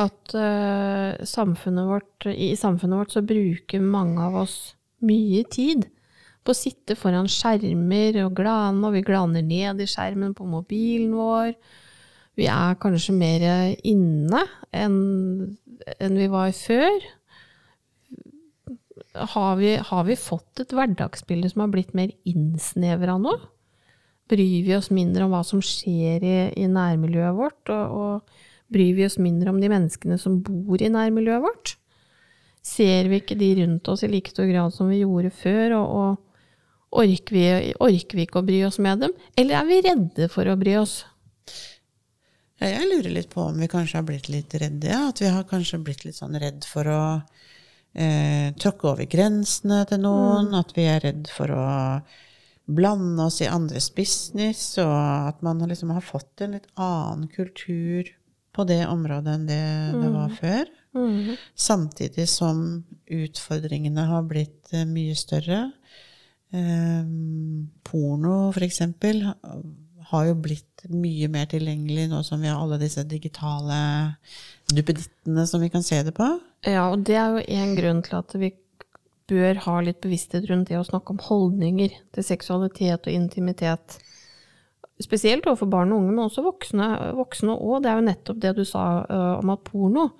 at 0.00 0.34
eh, 0.36 1.24
samfunnet 1.28 1.88
vårt, 1.88 2.28
i 2.32 2.52
samfunnet 2.58 3.02
vårt 3.02 3.14
så 3.16 3.22
bruker 3.24 3.82
mange 3.84 4.20
av 4.28 4.38
oss 4.44 4.58
mye 5.04 5.44
tid 5.48 5.86
på 6.44 6.52
å 6.54 6.56
sitte 6.56 6.96
foran 6.96 7.28
skjermer 7.28 8.16
og 8.24 8.34
glane, 8.38 8.80
og 8.86 8.94
vi 8.96 9.02
glaner 9.04 9.44
ned 9.44 9.80
i 9.80 9.88
skjermen 9.88 10.32
på 10.36 10.46
mobilen 10.48 11.12
vår. 11.16 11.52
Vi 12.40 12.46
er 12.48 12.78
kanskje 12.80 13.12
mer 13.16 13.44
inne 13.84 14.44
enn 14.72 14.96
enn 16.00 16.16
vi 16.16 16.26
var 16.32 16.52
før. 16.56 16.96
Har 19.14 19.56
vi, 19.56 19.74
har 19.76 20.04
vi 20.06 20.16
fått 20.16 20.60
et 20.62 20.72
hverdagsbilde 20.74 21.50
som 21.50 21.64
har 21.64 21.72
blitt 21.72 21.96
mer 21.98 22.12
innsnevra 22.28 23.16
nå? 23.18 23.34
Bryr 24.30 24.62
vi 24.66 24.76
oss 24.76 24.92
mindre 24.94 25.26
om 25.26 25.34
hva 25.34 25.42
som 25.46 25.62
skjer 25.64 26.22
i, 26.22 26.36
i 26.54 26.68
nærmiljøet 26.70 27.34
vårt? 27.34 27.72
Og, 27.74 27.98
og 28.00 28.70
bryr 28.70 28.94
vi 28.94 29.06
oss 29.08 29.18
mindre 29.18 29.50
om 29.50 29.58
de 29.58 29.70
menneskene 29.72 30.18
som 30.22 30.38
bor 30.46 30.78
i 30.78 30.92
nærmiljøet 30.92 31.42
vårt? 31.42 31.74
Ser 32.62 33.08
vi 33.10 33.18
ikke 33.18 33.38
de 33.40 33.54
rundt 33.62 33.88
oss 33.90 34.04
i 34.06 34.10
like 34.12 34.30
stor 34.30 34.46
grad 34.50 34.74
som 34.76 34.92
vi 34.92 35.00
gjorde 35.00 35.32
før? 35.34 35.74
Og, 35.80 35.90
og 36.94 37.02
orker, 37.02 37.34
vi, 37.34 37.74
orker 37.82 38.20
vi 38.20 38.28
ikke 38.28 38.44
å 38.44 38.46
bry 38.46 38.62
oss 38.68 38.78
med 38.78 39.02
dem? 39.06 39.16
Eller 39.34 39.58
er 39.58 39.66
vi 39.66 39.82
redde 39.88 40.30
for 40.30 40.46
å 40.46 40.58
bry 40.60 40.78
oss? 40.78 41.00
Jeg 42.60 42.86
lurer 42.86 43.14
litt 43.14 43.30
på 43.32 43.42
om 43.48 43.56
vi 43.56 43.70
kanskje 43.72 43.96
har 43.98 44.06
blitt 44.06 44.28
litt 44.28 44.54
redde. 44.60 44.86
Ja? 44.92 45.06
At 45.08 45.22
vi 45.22 45.30
har 45.32 45.48
kanskje 45.48 45.80
blitt 45.82 46.04
litt 46.04 46.18
sånn 46.18 46.36
redd 46.38 46.66
for 46.68 46.86
å 46.92 47.02
eh, 47.94 48.50
tråkke 48.60 48.92
over 48.92 49.08
grensene 49.10 49.82
til 49.90 50.02
noen. 50.04 50.52
At 50.58 50.74
vi 50.76 50.86
er 50.90 51.02
redd 51.04 51.30
for 51.32 51.52
å 51.54 51.68
blande 52.70 53.26
oss 53.26 53.40
i 53.42 53.50
andres 53.50 53.90
business. 53.94 54.64
Og 54.82 54.94
at 55.30 55.42
man 55.46 55.62
liksom 55.68 55.92
har 55.94 56.04
fått 56.04 56.44
en 56.44 56.58
litt 56.58 56.68
annen 56.76 57.28
kultur 57.32 58.10
på 58.50 58.66
det 58.66 58.82
området 58.90 59.34
enn 59.36 59.48
det 59.48 59.64
det 59.94 60.12
var 60.14 60.32
før. 60.38 60.70
Mm. 60.96 61.36
Samtidig 61.54 62.26
som 62.28 62.64
utfordringene 63.06 64.08
har 64.10 64.24
blitt 64.26 64.72
eh, 64.74 64.88
mye 64.88 65.14
større. 65.18 65.68
Eh, 66.50 67.04
porno, 67.86 68.38
for 68.50 68.66
eksempel, 68.66 69.22
har 70.10 70.26
jo 70.26 70.38
blitt 70.42 70.84
mye 70.90 71.28
mer 71.30 71.46
tilgjengelig 71.50 72.08
nå 72.10 72.22
som 72.26 72.42
vi 72.42 72.50
har 72.50 72.58
alle 72.58 72.80
disse 72.80 73.04
digitale 73.08 73.76
duppedittene 74.70 75.46
som 75.46 75.62
vi 75.62 75.70
kan 75.72 75.84
se 75.86 76.00
det 76.06 76.14
på. 76.16 76.26
Ja, 76.66 76.88
og 76.90 77.04
det 77.08 77.16
er 77.16 77.36
jo 77.36 77.44
en 77.60 77.76
grunn 77.78 78.02
til 78.06 78.18
at 78.18 78.34
vi 78.38 78.52
bør 79.30 79.60
ha 79.66 79.76
litt 79.84 80.00
bevissthet 80.02 80.48
rundt 80.50 80.70
det 80.70 80.78
å 80.80 80.86
snakke 80.86 81.14
om 81.14 81.22
holdninger 81.22 81.94
til 82.14 82.26
seksualitet 82.26 83.06
og 83.06 83.14
intimitet. 83.14 84.00
Spesielt 85.00 85.46
overfor 85.46 85.70
barn 85.70 85.94
og 85.94 86.02
unge, 86.02 86.14
men 86.16 86.26
også 86.26 86.44
voksne, 86.44 86.88
voksne 87.16 87.54
også. 87.54 87.78
Det 87.80 87.90
er 87.90 88.00
jo 88.00 88.08
nettopp 88.08 88.42
det 88.42 88.54
du 88.58 88.64
sa 88.68 88.84
uh, 89.06 89.38
om 89.38 89.54
at 89.54 89.62
porno 89.64 90.10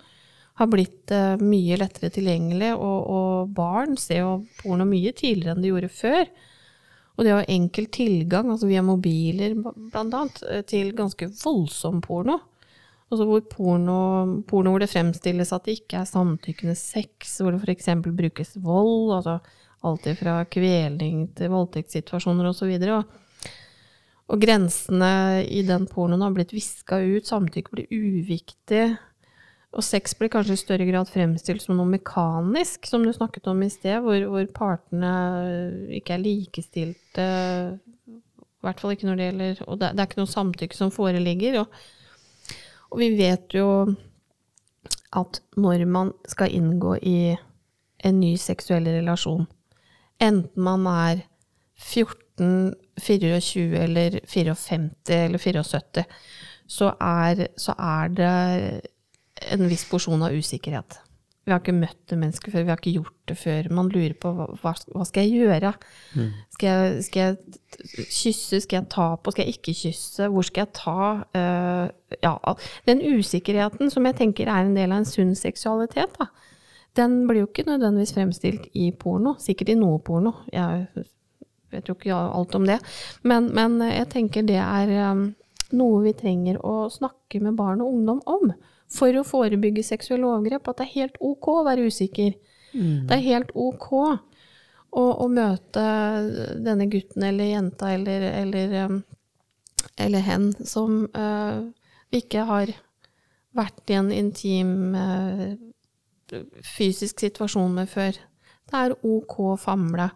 har 0.61 0.70
blitt 0.70 1.12
uh, 1.12 1.41
mye 1.43 1.76
lettere 1.80 2.12
tilgjengelig, 2.14 2.70
og, 2.76 3.11
og 3.11 3.53
barn 3.57 3.99
ser 4.01 4.22
jo 4.22 4.32
porno 4.62 4.86
mye 4.88 5.12
tidligere 5.16 5.57
enn 5.57 5.66
de 5.66 5.74
gjorde 5.74 5.93
før. 5.99 6.24
Og 7.21 7.27
det 7.27 7.33
å 7.35 7.41
ha 7.43 7.49
enkel 7.53 7.91
tilgang, 7.93 8.49
altså 8.49 8.71
via 8.71 8.81
mobiler 8.81 9.53
bl.a., 9.61 10.23
til 10.64 10.95
ganske 10.97 11.27
voldsom 11.43 11.99
porno. 12.01 12.39
Altså 13.11 13.27
hvor 13.29 13.43
porno, 13.51 13.97
porno 14.49 14.73
hvor 14.73 14.81
det 14.81 14.89
fremstilles 14.89 15.51
at 15.53 15.66
det 15.68 15.75
ikke 15.83 16.01
er 16.01 16.09
samtykkende 16.09 16.77
sex, 16.79 17.35
hvor 17.43 17.53
det 17.53 17.61
f.eks. 17.61 17.91
brukes 18.07 18.55
vold, 18.64 19.11
altså 19.18 19.37
alt 19.85 20.09
fra 20.16 20.39
kvelning 20.49 21.27
til 21.37 21.53
voldtektssituasjoner 21.53 22.49
osv. 22.55 22.73
Og, 22.97 23.53
og 24.33 24.41
grensene 24.41 25.12
i 25.45 25.61
den 25.68 25.85
pornoen 25.93 26.25
har 26.25 26.33
blitt 26.37 26.57
viska 26.57 27.03
ut, 27.05 27.29
samtykke 27.29 27.77
blir 27.77 27.93
uviktig. 27.93 28.87
Og 29.71 29.85
sex 29.87 30.16
blir 30.18 30.33
kanskje 30.33 30.57
i 30.57 30.61
større 30.61 30.87
grad 30.89 31.07
fremstilt 31.12 31.62
som 31.62 31.77
noe 31.79 31.87
mekanisk, 31.87 32.89
som 32.91 33.05
du 33.07 33.12
snakket 33.14 33.47
om 33.53 33.61
i 33.62 33.71
sted, 33.71 34.01
hvor, 34.03 34.25
hvor 34.33 34.49
partene 34.57 35.12
ikke 35.95 36.16
er 36.16 36.25
likestilte, 36.25 37.29
i 38.11 38.66
hvert 38.66 38.83
fall 38.83 38.93
ikke 38.93 39.07
når 39.09 39.16
det 39.16 39.27
gjelder 39.29 39.61
Og 39.68 39.79
det, 39.81 39.93
det 39.95 40.03
er 40.03 40.09
ikke 40.11 40.21
noe 40.21 40.35
samtykke 40.35 40.77
som 40.77 40.91
foreligger. 40.93 41.62
og 41.62 41.71
og 42.91 42.99
vi 42.99 43.11
vet 43.18 43.55
jo 43.55 43.68
at 45.16 45.41
når 45.59 45.87
man 45.91 46.12
skal 46.29 46.55
inngå 46.55 46.97
i 47.03 47.35
en 48.05 48.21
ny 48.21 48.35
seksuell 48.41 48.89
relasjon, 48.89 49.47
enten 50.23 50.62
man 50.62 50.87
er 50.91 51.25
14, 51.81 52.75
24 53.01 53.83
eller 53.85 54.21
54 54.27 55.18
eller 55.25 55.39
74, 55.39 56.05
så 56.71 56.93
er, 57.01 57.47
så 57.59 57.75
er 57.79 58.14
det 58.14 58.33
en 59.49 59.70
viss 59.70 59.86
porsjon 59.88 60.22
av 60.26 60.34
usikkerhet. 60.36 61.01
Vi 61.49 61.55
har 61.55 61.62
ikke 61.62 61.72
møtt 61.72 62.03
det 62.11 62.18
mennesket 62.20 62.53
før, 62.53 62.64
vi 62.66 62.70
har 62.70 62.78
ikke 62.78 62.99
gjort 62.99 63.30
det 63.30 63.34
før. 63.41 63.68
Man 63.72 63.88
lurer 63.91 64.12
på 64.20 64.30
hva, 64.36 64.47
hva 64.61 65.07
skal 65.09 65.24
jeg 65.24 65.41
gjøre? 65.41 65.72
Skal, 66.53 66.68
jeg, 66.68 67.05
skal 67.07 67.22
jeg 67.22 68.07
kysse, 68.12 68.61
skal 68.61 68.82
jeg 68.82 68.88
ta 68.93 69.07
på, 69.16 69.32
skal 69.32 69.49
jeg 69.49 69.57
ikke 69.57 69.74
kysse? 69.78 70.28
Hvor 70.30 70.47
skal 70.47 70.66
jeg 70.66 70.72
ta? 70.76 71.07
Uh, 71.32 72.14
ja, 72.20 72.34
den 72.86 73.01
usikkerheten 73.16 73.91
som 73.91 74.07
jeg 74.07 74.18
tenker 74.20 74.53
er 74.53 74.68
en 74.68 74.76
del 74.76 74.93
av 74.93 75.01
en 75.01 75.09
sunn 75.09 75.32
seksualitet, 75.38 76.12
da, 76.20 76.28
den 77.01 77.22
blir 77.26 77.47
jo 77.47 77.49
ikke 77.49 77.66
nødvendigvis 77.70 78.14
fremstilt 78.18 78.68
i 78.76 78.91
porno. 78.93 79.38
Sikkert 79.41 79.72
i 79.72 79.78
noe 79.80 79.99
porno. 80.05 80.36
Jeg 80.53 81.07
vet 81.72 81.88
jo 81.88 81.97
ikke 81.97 82.18
alt 82.20 82.55
om 82.59 82.66
det. 82.68 82.80
Men, 83.24 83.49
men 83.57 83.80
jeg 83.88 84.11
tenker 84.12 84.45
det 84.45 84.61
er 84.61 84.93
um, 85.14 85.30
noe 85.78 86.03
vi 86.05 86.14
trenger 86.18 86.61
å 86.66 86.91
snakke 86.93 87.41
med 87.43 87.57
barn 87.59 87.80
og 87.80 87.95
ungdom 87.95 88.20
om. 88.28 88.53
For 88.91 89.14
å 89.14 89.26
forebygge 89.26 89.84
seksuelle 89.86 90.26
overgrep. 90.26 90.66
At 90.68 90.80
det 90.80 90.88
er 90.88 90.97
helt 90.97 91.20
ok 91.22 91.51
å 91.53 91.66
være 91.68 91.86
usikker. 91.91 92.34
Det 92.72 93.16
er 93.16 93.24
helt 93.24 93.51
ok 93.59 93.88
å, 93.97 95.03
å 95.03 95.26
møte 95.30 95.82
denne 96.62 96.86
gutten 96.91 97.26
eller 97.26 97.51
jenta 97.51 97.93
eller, 97.95 98.26
eller, 98.43 98.74
um, 98.86 99.01
eller 99.99 100.26
hen 100.26 100.51
som 100.66 101.05
uh, 101.14 101.66
ikke 102.14 102.47
har 102.47 102.72
vært 103.59 103.91
i 103.91 103.99
en 103.99 104.11
intim 104.14 104.95
uh, 104.95 105.51
fysisk 106.62 107.22
situasjon 107.22 107.74
med 107.80 107.91
før. 107.91 108.18
Det 108.70 108.84
er 108.84 108.95
ok 108.95 109.38
å 109.51 109.57
famle. 109.59 110.11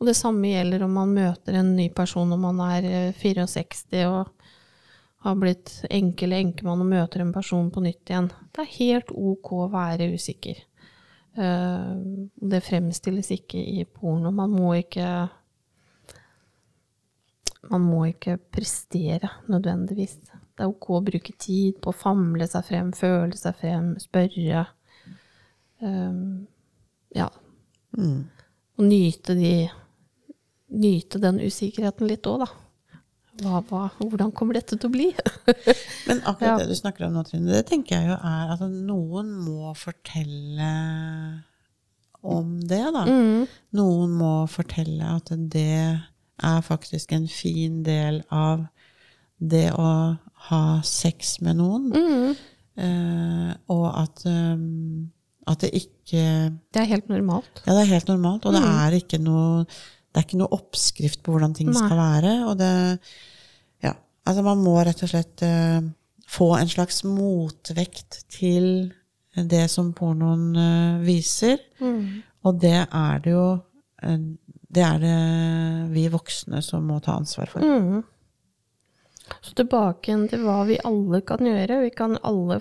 Og 0.00 0.08
det 0.08 0.16
samme 0.16 0.48
gjelder 0.48 0.86
om 0.86 0.94
man 0.96 1.12
møter 1.12 1.58
en 1.60 1.74
ny 1.76 1.90
person 1.92 2.30
når 2.32 2.40
man 2.40 2.60
er 2.70 2.86
eh, 2.88 3.10
64 3.12 4.06
og 4.08 4.30
har 5.20 5.36
blitt 5.36 5.72
enke 5.90 6.24
eller 6.24 6.40
enkemann 6.40 6.80
og 6.80 6.88
møter 6.88 7.20
en 7.24 7.32
person 7.34 7.68
på 7.72 7.82
nytt 7.84 8.08
igjen. 8.08 8.30
Det 8.52 8.64
er 8.64 8.76
helt 8.78 9.10
ok 9.12 9.52
å 9.58 9.68
være 9.72 10.08
usikker. 10.14 10.62
Eh, 11.36 11.90
Det 12.52 12.62
fremstilles 12.64 13.30
ikke 13.36 13.60
i 13.60 13.84
porno. 13.84 14.32
Man 14.32 14.50
må 14.56 14.74
ikke 14.80 15.28
Man 17.70 17.82
må 17.84 18.06
ikke 18.08 18.38
prestere 18.38 19.28
nødvendigvis. 19.52 20.14
Det 20.56 20.64
er 20.64 20.70
ok 20.70 20.86
å 20.96 21.02
bruke 21.04 21.34
tid 21.38 21.76
på 21.82 21.92
å 21.92 21.96
famle 21.96 22.46
seg 22.48 22.64
frem, 22.64 22.88
føle 22.96 23.36
seg 23.36 23.58
frem, 23.60 23.90
spørre. 24.00 24.62
Um, 25.80 26.46
ja. 27.14 27.28
Og 28.78 28.84
nyte 28.84 29.36
de 29.36 29.52
Nyte 30.70 31.18
den 31.18 31.40
usikkerheten 31.42 32.06
litt 32.06 32.26
òg, 32.30 32.44
da. 32.44 32.46
Hva, 33.40 33.60
hva, 33.68 33.82
hvordan 34.00 34.32
kommer 34.36 34.54
dette 34.58 34.76
til 34.76 34.88
å 34.88 34.92
bli? 34.92 35.08
Men 36.08 36.20
akkurat 36.28 36.52
Ja. 36.52 36.56
det 36.62 36.68
du 36.68 36.76
snakker 36.78 37.06
om 37.06 37.14
nå, 37.16 37.22
Trine, 37.28 37.50
det 37.52 37.66
tenker 37.70 37.96
jeg 37.98 38.10
jo 38.12 38.16
er 38.16 38.52
at 38.56 38.64
noen 38.70 39.30
må 39.44 39.72
fortelle 39.78 40.72
om 42.22 42.58
det, 42.68 42.82
da. 42.94 43.04
Mm. 43.08 43.46
Noen 43.78 44.10
må 44.20 44.32
fortelle 44.52 45.14
at 45.16 45.30
det 45.52 45.66
er 46.40 46.60
faktisk 46.64 47.12
en 47.16 47.28
fin 47.32 47.82
del 47.86 48.20
av 48.32 48.66
det 49.40 49.70
å 49.72 49.92
ha 50.50 50.62
sex 50.84 51.38
med 51.44 51.56
noen. 51.60 51.88
Mm. 51.94 52.34
Uh, 52.80 53.48
og 53.72 53.86
at, 54.02 54.22
um, 54.28 55.08
at 55.48 55.64
det 55.64 55.72
ikke 55.82 56.20
Det 56.72 56.80
er 56.84 56.88
helt 56.92 57.08
normalt. 57.12 57.62
Ja, 57.66 57.74
det 57.76 57.82
er 57.86 57.90
helt 57.96 58.08
normalt, 58.12 58.44
og 58.48 58.54
det 58.56 58.62
Mm. 58.62 58.70
er 58.84 58.96
ikke 59.00 59.18
noe 59.20 59.64
det 60.10 60.18
er 60.18 60.24
ikke 60.26 60.38
noe 60.40 60.50
oppskrift 60.56 61.20
på 61.22 61.30
hvordan 61.32 61.52
ting 61.54 61.68
Nei. 61.70 61.76
skal 61.78 61.96
være. 61.96 62.32
Og 62.50 62.56
det. 62.58 62.98
Altså, 64.28 64.44
man 64.46 64.62
må 64.62 64.76
rett 64.84 65.02
og 65.04 65.10
slett 65.12 65.44
uh, 65.46 65.80
få 66.30 66.52
en 66.58 66.70
slags 66.70 67.02
motvekt 67.08 68.22
til 68.32 68.90
det 69.34 69.66
som 69.72 69.92
pornoen 69.96 70.46
uh, 70.56 71.00
viser. 71.04 71.60
Mm. 71.80 72.20
Og 72.46 72.60
det 72.60 72.78
er 72.84 73.24
det 73.24 73.34
jo 73.34 73.48
uh, 73.56 74.22
Det 74.70 74.82
er 74.86 75.00
det 75.02 75.16
vi 75.90 76.06
voksne 76.12 76.60
som 76.62 76.84
må 76.86 77.00
ta 77.02 77.16
ansvar 77.18 77.50
for. 77.50 77.64
Mm. 77.64 78.04
Så 79.40 79.54
tilbake 79.58 80.14
til 80.30 80.44
hva 80.44 80.62
vi 80.68 80.78
alle 80.86 81.20
kan 81.26 81.42
gjøre. 81.46 81.82
Vi 81.84 81.90
kan 81.94 82.18
alle 82.26 82.60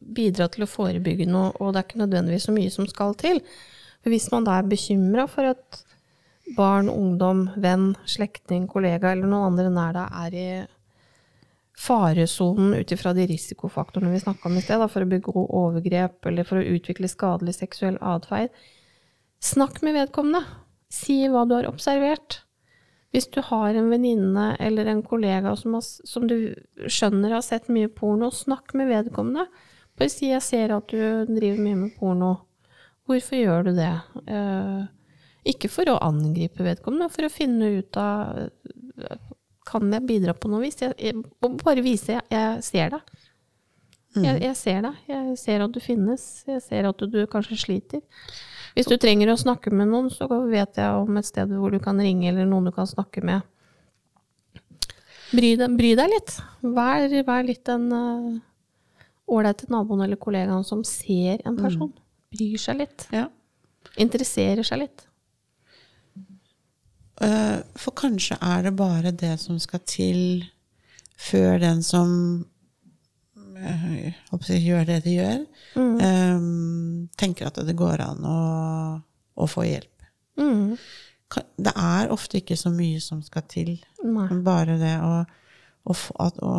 bidra 0.00 0.48
til 0.48 0.64
å 0.64 0.70
forebygge 0.70 1.28
noe, 1.28 1.52
og 1.60 1.72
det 1.72 1.80
er 1.80 1.86
ikke 1.88 2.02
nødvendigvis 2.02 2.48
så 2.48 2.54
mye 2.56 2.72
som 2.72 2.88
skal 2.88 3.14
til. 3.20 3.40
For 4.00 4.12
hvis 4.12 4.30
man 4.32 4.46
da 4.48 4.58
er 4.58 4.68
bekymra 4.68 5.26
for 5.28 5.52
at 5.52 5.82
barn, 6.56 6.88
ungdom, 6.90 7.48
venn, 7.60 7.92
slektning, 8.08 8.66
kollega 8.70 9.12
eller 9.12 9.28
noen 9.28 9.52
andre 9.52 9.70
nær 9.74 9.96
deg 9.96 10.20
er 10.24 10.36
i 10.36 10.48
faresonen 11.80 12.74
ut 12.74 12.92
ifra 12.92 13.12
de 13.16 13.24
risikofaktorene 13.30 14.12
vi 14.12 14.20
snakka 14.20 14.48
om 14.48 14.58
i 14.58 14.62
sted, 14.64 14.80
da, 14.82 14.88
for 14.90 15.04
å 15.04 15.08
begå 15.08 15.46
overgrep 15.46 16.28
eller 16.28 16.44
for 16.44 16.60
å 16.60 16.74
utvikle 16.76 17.08
skadelig 17.08 17.56
seksuell 17.56 17.96
atferd, 18.04 18.52
snakk 19.40 19.80
med 19.86 19.96
vedkommende. 19.96 20.44
Si 20.92 21.22
hva 21.30 21.46
du 21.46 21.54
har 21.56 21.68
observert. 21.70 22.42
Hvis 23.14 23.30
du 23.32 23.40
har 23.46 23.74
en 23.74 23.88
venninne 23.90 24.52
eller 24.62 24.90
en 24.90 25.02
kollega 25.06 25.54
som, 25.58 25.78
har, 25.78 25.86
som 25.86 26.28
du 26.30 26.52
skjønner 26.86 27.32
har 27.38 27.44
sett 27.46 27.70
mye 27.72 27.88
porno, 27.90 28.28
snakk 28.34 28.74
med 28.78 28.90
vedkommende. 28.90 29.48
Bare 29.98 30.12
si 30.12 30.30
'jeg 30.30 30.42
ser 30.42 30.76
at 30.76 30.88
du 30.88 31.26
driver 31.26 31.58
mye 31.58 31.76
med 31.76 31.96
porno'. 31.98 32.36
Hvorfor 33.06 33.36
gjør 33.36 33.64
du 33.64 33.72
det? 33.74 33.94
Eh, 34.28 34.86
ikke 35.50 35.68
for 35.72 35.88
å 35.90 35.98
angripe 36.02 36.62
vedkommende, 36.62 37.08
men 37.08 37.14
for 37.16 37.26
å 37.26 37.32
finne 37.32 37.72
ut 37.78 37.96
av 37.96 38.50
Kan 39.70 39.92
jeg 39.94 40.06
bidra 40.08 40.34
på 40.34 40.50
noe 40.50 40.64
vis? 40.64 40.80
Jeg, 40.82 40.96
jeg, 40.98 41.24
bare 41.62 41.84
vise 41.84 42.16
jeg, 42.16 42.24
jeg 42.32 42.62
ser 42.66 42.96
deg. 42.96 43.18
Jeg, 44.18 44.40
jeg 44.42 44.56
ser 44.58 44.80
deg. 44.82 45.02
Jeg 45.06 45.36
ser 45.38 45.62
at 45.62 45.74
du 45.74 45.78
finnes. 45.82 46.24
Jeg 46.48 46.62
ser 46.64 46.88
at 46.88 46.98
du, 46.98 47.06
du 47.10 47.20
kanskje 47.30 47.58
sliter. 47.60 48.02
Hvis 48.74 48.88
du 48.90 48.96
trenger 49.02 49.30
å 49.30 49.38
snakke 49.38 49.72
med 49.74 49.90
noen, 49.90 50.10
så 50.10 50.26
vet 50.50 50.78
jeg 50.78 50.98
om 50.98 51.18
et 51.18 51.26
sted 51.26 51.50
hvor 51.54 51.74
du 51.74 51.80
kan 51.82 51.98
ringe, 51.98 52.28
eller 52.30 52.46
noen 52.48 52.70
du 52.70 52.74
kan 52.74 52.88
snakke 52.90 53.22
med. 53.26 53.46
Bry 55.30 55.54
deg, 55.58 55.74
bry 55.78 55.92
deg 55.98 56.10
litt. 56.10 56.36
Vær, 56.62 57.06
vær 57.26 57.46
litt 57.46 57.62
den 57.68 57.86
ålreite 59.30 59.68
uh, 59.68 59.74
naboen 59.76 60.02
eller 60.06 60.18
kollegaen 60.18 60.66
som 60.66 60.82
ser 60.86 61.42
en 61.46 61.58
person. 61.58 61.92
Bryr 62.34 62.58
seg 62.62 62.82
litt. 62.82 63.06
Ja. 63.14 63.28
Interesserer 64.02 64.66
seg 64.66 64.84
litt. 64.84 65.06
Eh, 67.20 67.58
For 67.76 67.92
kanskje 67.96 68.38
er 68.40 68.62
det 68.64 68.76
bare 68.78 69.12
det 69.12 69.34
som 69.42 69.58
skal 69.60 69.82
til 69.88 70.46
før 71.20 71.58
den 71.60 71.82
som 71.84 72.12
eh, 73.36 73.84
jeg 73.92 74.14
håper 74.30 74.56
gjør 74.64 74.86
det 74.88 74.98
de 75.04 75.16
gjør, 75.18 75.42
eh, 75.76 76.46
tenker 77.20 77.50
at 77.50 77.60
det 77.66 77.76
går 77.76 78.00
an 78.06 78.24
å, 78.24 78.38
å 79.36 79.48
få 79.50 79.66
hjelp. 79.68 80.06
Mm. 80.40 80.78
Det 81.60 81.74
er 81.76 82.10
ofte 82.10 82.40
ikke 82.40 82.56
så 82.58 82.72
mye 82.74 83.02
som 83.04 83.20
skal 83.22 83.44
til. 83.52 83.76
Nei. 84.02 84.26
Bare 84.42 84.78
det 84.80 84.96
å, 85.04 85.12
å, 85.84 85.94
at, 86.24 86.40
å 86.42 86.54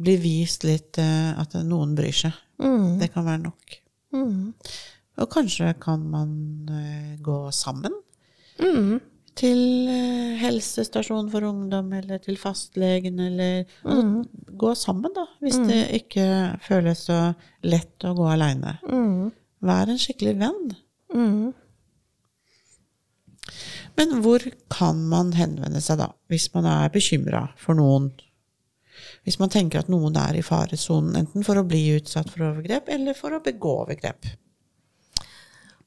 bli 0.00 0.14
vist 0.22 0.64
litt 0.64 0.96
at 1.02 1.58
noen 1.66 1.92
bryr 1.98 2.14
seg. 2.14 2.38
Mm. 2.62 2.94
Det 3.02 3.10
kan 3.12 3.26
være 3.26 3.42
nok. 3.42 3.76
Mm. 4.16 4.54
Og 5.20 5.28
kanskje 5.34 5.74
kan 5.82 6.06
man 6.12 6.32
gå 7.20 7.40
sammen 7.52 7.92
Mm. 8.56 9.00
Til 9.36 9.60
helsestasjonen 9.86 10.36
helsestasjon 10.40 11.28
for 11.32 11.46
ungdom, 11.46 11.92
eller 11.92 12.20
til 12.24 12.38
fastlegen, 12.40 13.20
eller 13.20 13.64
altså, 13.84 14.24
Gå 14.56 14.72
sammen, 14.78 15.12
da, 15.12 15.26
hvis 15.44 15.58
det 15.68 15.82
ikke 15.98 16.26
føles 16.64 17.02
så 17.10 17.18
lett 17.68 18.06
å 18.08 18.14
gå 18.16 18.28
aleine. 18.32 18.78
Mm. 18.88 19.32
Vær 19.68 19.92
en 19.92 20.00
skikkelig 20.00 20.36
venn. 20.40 20.70
Mm. 21.12 21.52
Men 23.96 24.14
hvor 24.24 24.44
kan 24.72 25.02
man 25.10 25.34
henvende 25.36 25.82
seg 25.84 26.00
da, 26.00 26.08
hvis 26.32 26.48
man 26.54 26.68
er 26.68 26.94
bekymra 26.94 27.46
for 27.60 27.76
noen? 27.76 28.10
Hvis 29.26 29.36
man 29.42 29.52
tenker 29.52 29.82
at 29.82 29.92
noen 29.92 30.16
er 30.20 30.38
i 30.38 30.44
faresonen, 30.44 31.16
enten 31.20 31.44
for 31.44 31.60
å 31.60 31.66
bli 31.68 31.82
utsatt 31.98 32.32
for 32.32 32.48
overgrep, 32.48 32.88
eller 32.96 33.16
for 33.18 33.36
å 33.36 33.44
begå 33.44 33.82
overgrep. 33.84 34.28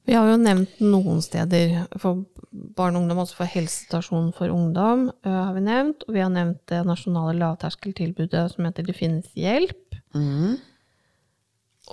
Vi 0.10 0.16
har 0.18 0.26
jo 0.26 0.40
nevnt 0.42 0.80
noen 0.82 1.20
steder 1.22 1.84
for 2.02 2.24
barn 2.50 2.96
og 2.98 3.04
ungdom, 3.04 3.20
også 3.22 3.38
for 3.38 3.52
helsestasjonen 3.52 4.32
for 4.34 4.50
ungdom, 4.50 5.12
øh, 5.14 5.36
har 5.36 5.54
vi 5.54 5.62
nevnt. 5.62 6.08
Og 6.08 6.16
vi 6.16 6.24
har 6.24 6.32
nevnt 6.34 6.64
det 6.72 6.80
nasjonale 6.88 7.38
lavterskeltilbudet 7.38 8.48
som 8.56 8.66
heter 8.66 8.88
Det 8.88 8.96
finnes 8.98 9.30
hjelp. 9.38 10.00
Mm. 10.18 10.58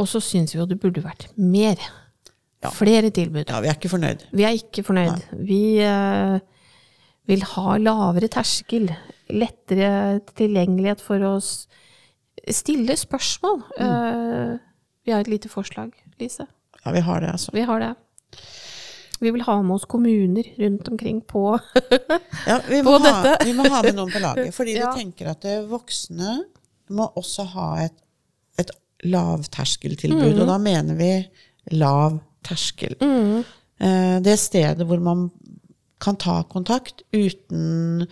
Og 0.01 0.09
så 0.09 0.23
syns 0.25 0.55
vi 0.55 0.63
jo 0.63 0.69
det 0.69 0.81
burde 0.81 1.05
vært 1.05 1.29
mer. 1.37 1.77
Flere 2.73 3.13
tilbud. 3.15 3.45
Ja, 3.53 3.61
vi 3.61 3.69
er 3.69 3.77
ikke 3.77 3.93
fornøyd. 3.93 4.25
Vi 4.33 4.47
er 4.49 4.57
ikke 4.57 4.83
fornøyd. 4.83 5.21
Vi 5.47 5.61
uh, 5.85 6.41
vil 7.29 7.45
ha 7.53 7.77
lavere 7.79 8.33
terskel, 8.33 8.89
lettere 9.29 10.23
tilgjengelighet 10.33 11.05
for 11.05 11.21
å 11.21 11.37
stille 12.55 12.97
spørsmål. 12.97 13.63
Eh, 13.83 14.57
vi 15.07 15.15
har 15.15 15.25
et 15.25 15.31
lite 15.31 15.51
forslag, 15.51 15.93
Lise. 16.21 16.47
Ja, 16.85 16.93
vi 16.95 17.03
har 17.03 17.21
det, 17.21 17.33
altså. 17.35 17.55
Vi 17.55 17.65
har 17.67 17.83
det. 17.83 17.95
Vi 19.21 19.31
vil 19.33 19.41
ha 19.47 19.55
med 19.63 19.75
oss 19.79 19.85
kommuner 19.89 20.45
rundt 20.61 20.89
omkring 20.93 21.21
på 21.25 21.59
Ja, 22.47 22.59
vi, 22.69 22.83
På 22.85 22.99
ha, 22.99 23.23
dette. 23.23 23.47
vi 23.49 23.55
må 23.57 23.65
ha 23.73 23.83
med 23.83 23.97
noen 23.97 24.13
på 24.13 24.21
laget. 24.21 24.53
Fordi 24.55 24.75
Ja. 24.77 24.91
vi 24.93 25.01
tenker 25.05 25.31
at 25.33 25.47
voksne 25.71 26.35
må 26.93 27.07
også 27.17 27.47
ha 27.55 27.69
et, 27.87 27.97
et 28.61 28.71
lavterskeltilbud. 29.09 30.35
Mm. 30.37 30.41
Og 30.43 30.47
da 30.51 30.59
mener 30.61 30.99
vi 31.01 31.11
lav 31.77 32.19
terskel. 32.47 32.95
Eh, 33.01 34.21
Det 34.23 34.37
stedet 34.39 34.87
hvor 34.87 35.01
man 35.03 35.31
kan 36.01 36.17
ta 36.21 36.43
kontakt 36.45 37.03
uten 37.17 38.07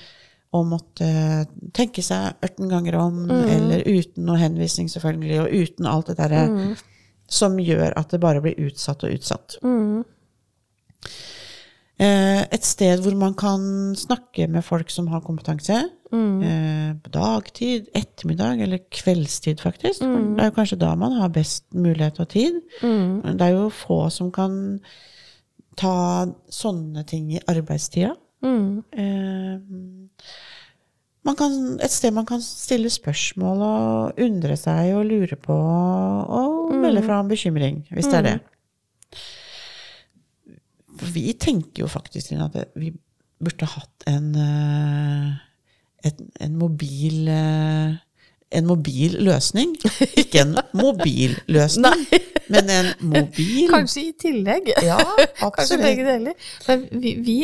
å 0.54 0.62
måtte 0.64 1.44
tenke 1.76 2.00
seg 2.02 2.32
18 2.42 2.68
ganger 2.70 2.94
om, 2.96 3.26
Mm. 3.26 3.44
eller 3.50 3.82
uten 3.84 4.24
noe 4.24 4.38
henvisning, 4.38 4.88
selvfølgelig, 4.88 5.40
og 5.42 5.52
uten 5.52 5.86
alt 5.90 6.06
det 6.06 6.16
derre 6.16 6.46
Mm. 6.48 6.76
Som 7.30 7.56
gjør 7.60 7.94
at 7.98 8.12
det 8.12 8.20
bare 8.22 8.42
blir 8.44 8.58
utsatt 8.66 9.04
og 9.06 9.14
utsatt. 9.16 9.58
Mm. 9.64 10.04
Et 12.04 12.66
sted 12.66 13.00
hvor 13.04 13.14
man 13.16 13.36
kan 13.38 13.62
snakke 13.96 14.48
med 14.50 14.64
folk 14.66 14.90
som 14.90 15.06
har 15.12 15.22
kompetanse. 15.22 15.76
Mm. 16.10 17.00
Dagtid, 17.14 17.86
ettermiddag 17.94 18.60
eller 18.66 18.82
kveldstid, 18.90 19.62
faktisk. 19.62 20.02
Mm. 20.02 20.34
Det 20.34 20.42
er 20.42 20.50
jo 20.50 20.56
kanskje 20.58 20.80
da 20.82 20.90
man 20.98 21.14
har 21.20 21.30
best 21.34 21.64
mulighet 21.72 22.18
og 22.20 22.28
tid. 22.34 22.60
Mm. 22.82 23.38
Det 23.38 23.46
er 23.46 23.54
jo 23.54 23.70
få 23.70 24.00
som 24.10 24.32
kan 24.34 24.80
ta 25.78 26.26
sånne 26.50 27.06
ting 27.06 27.32
i 27.34 27.42
arbeidstida. 27.50 28.14
Eh, 28.44 29.60
kan, 31.38 31.54
et 31.80 31.92
sted 31.92 32.12
man 32.12 32.26
kan 32.28 32.42
stille 32.44 32.90
spørsmål 32.92 33.62
og 33.64 34.20
undre 34.20 34.56
seg 34.60 34.92
og 34.98 35.06
lure 35.08 35.38
på 35.40 35.54
og 35.56 36.63
melde 36.94 37.06
fra 37.06 37.20
en 37.20 37.30
bekymring, 37.30 37.82
hvis 37.90 38.10
det 38.10 38.20
er 38.20 38.28
det. 38.28 38.36
Vi 41.14 41.26
tenker 41.40 41.84
jo 41.84 41.90
faktisk 41.90 42.30
Trine, 42.30 42.46
at 42.46 42.78
vi 42.78 42.92
burde 43.42 43.66
hatt 43.66 44.06
en, 44.08 44.30
eh, 44.38 46.08
et, 46.08 46.20
en 46.40 46.58
mobil 46.58 47.28
eh, 47.28 47.96
en 48.54 48.68
mobil 48.68 49.16
løsning. 49.24 49.74
Ikke 50.20 50.44
en 50.44 50.54
mobil 50.84 51.34
løsning, 51.50 52.04
men 52.52 52.70
en 52.70 52.90
mobil 53.10 53.68
Kanskje 53.72 54.08
i 54.08 54.14
tillegg. 54.20 54.70
Ja, 54.84 55.00
Kanskje 55.42 55.80
begge 55.82 56.06
deler. 56.06 56.48
Men 56.68 56.88
vi, 56.92 57.18
vi 57.24 57.38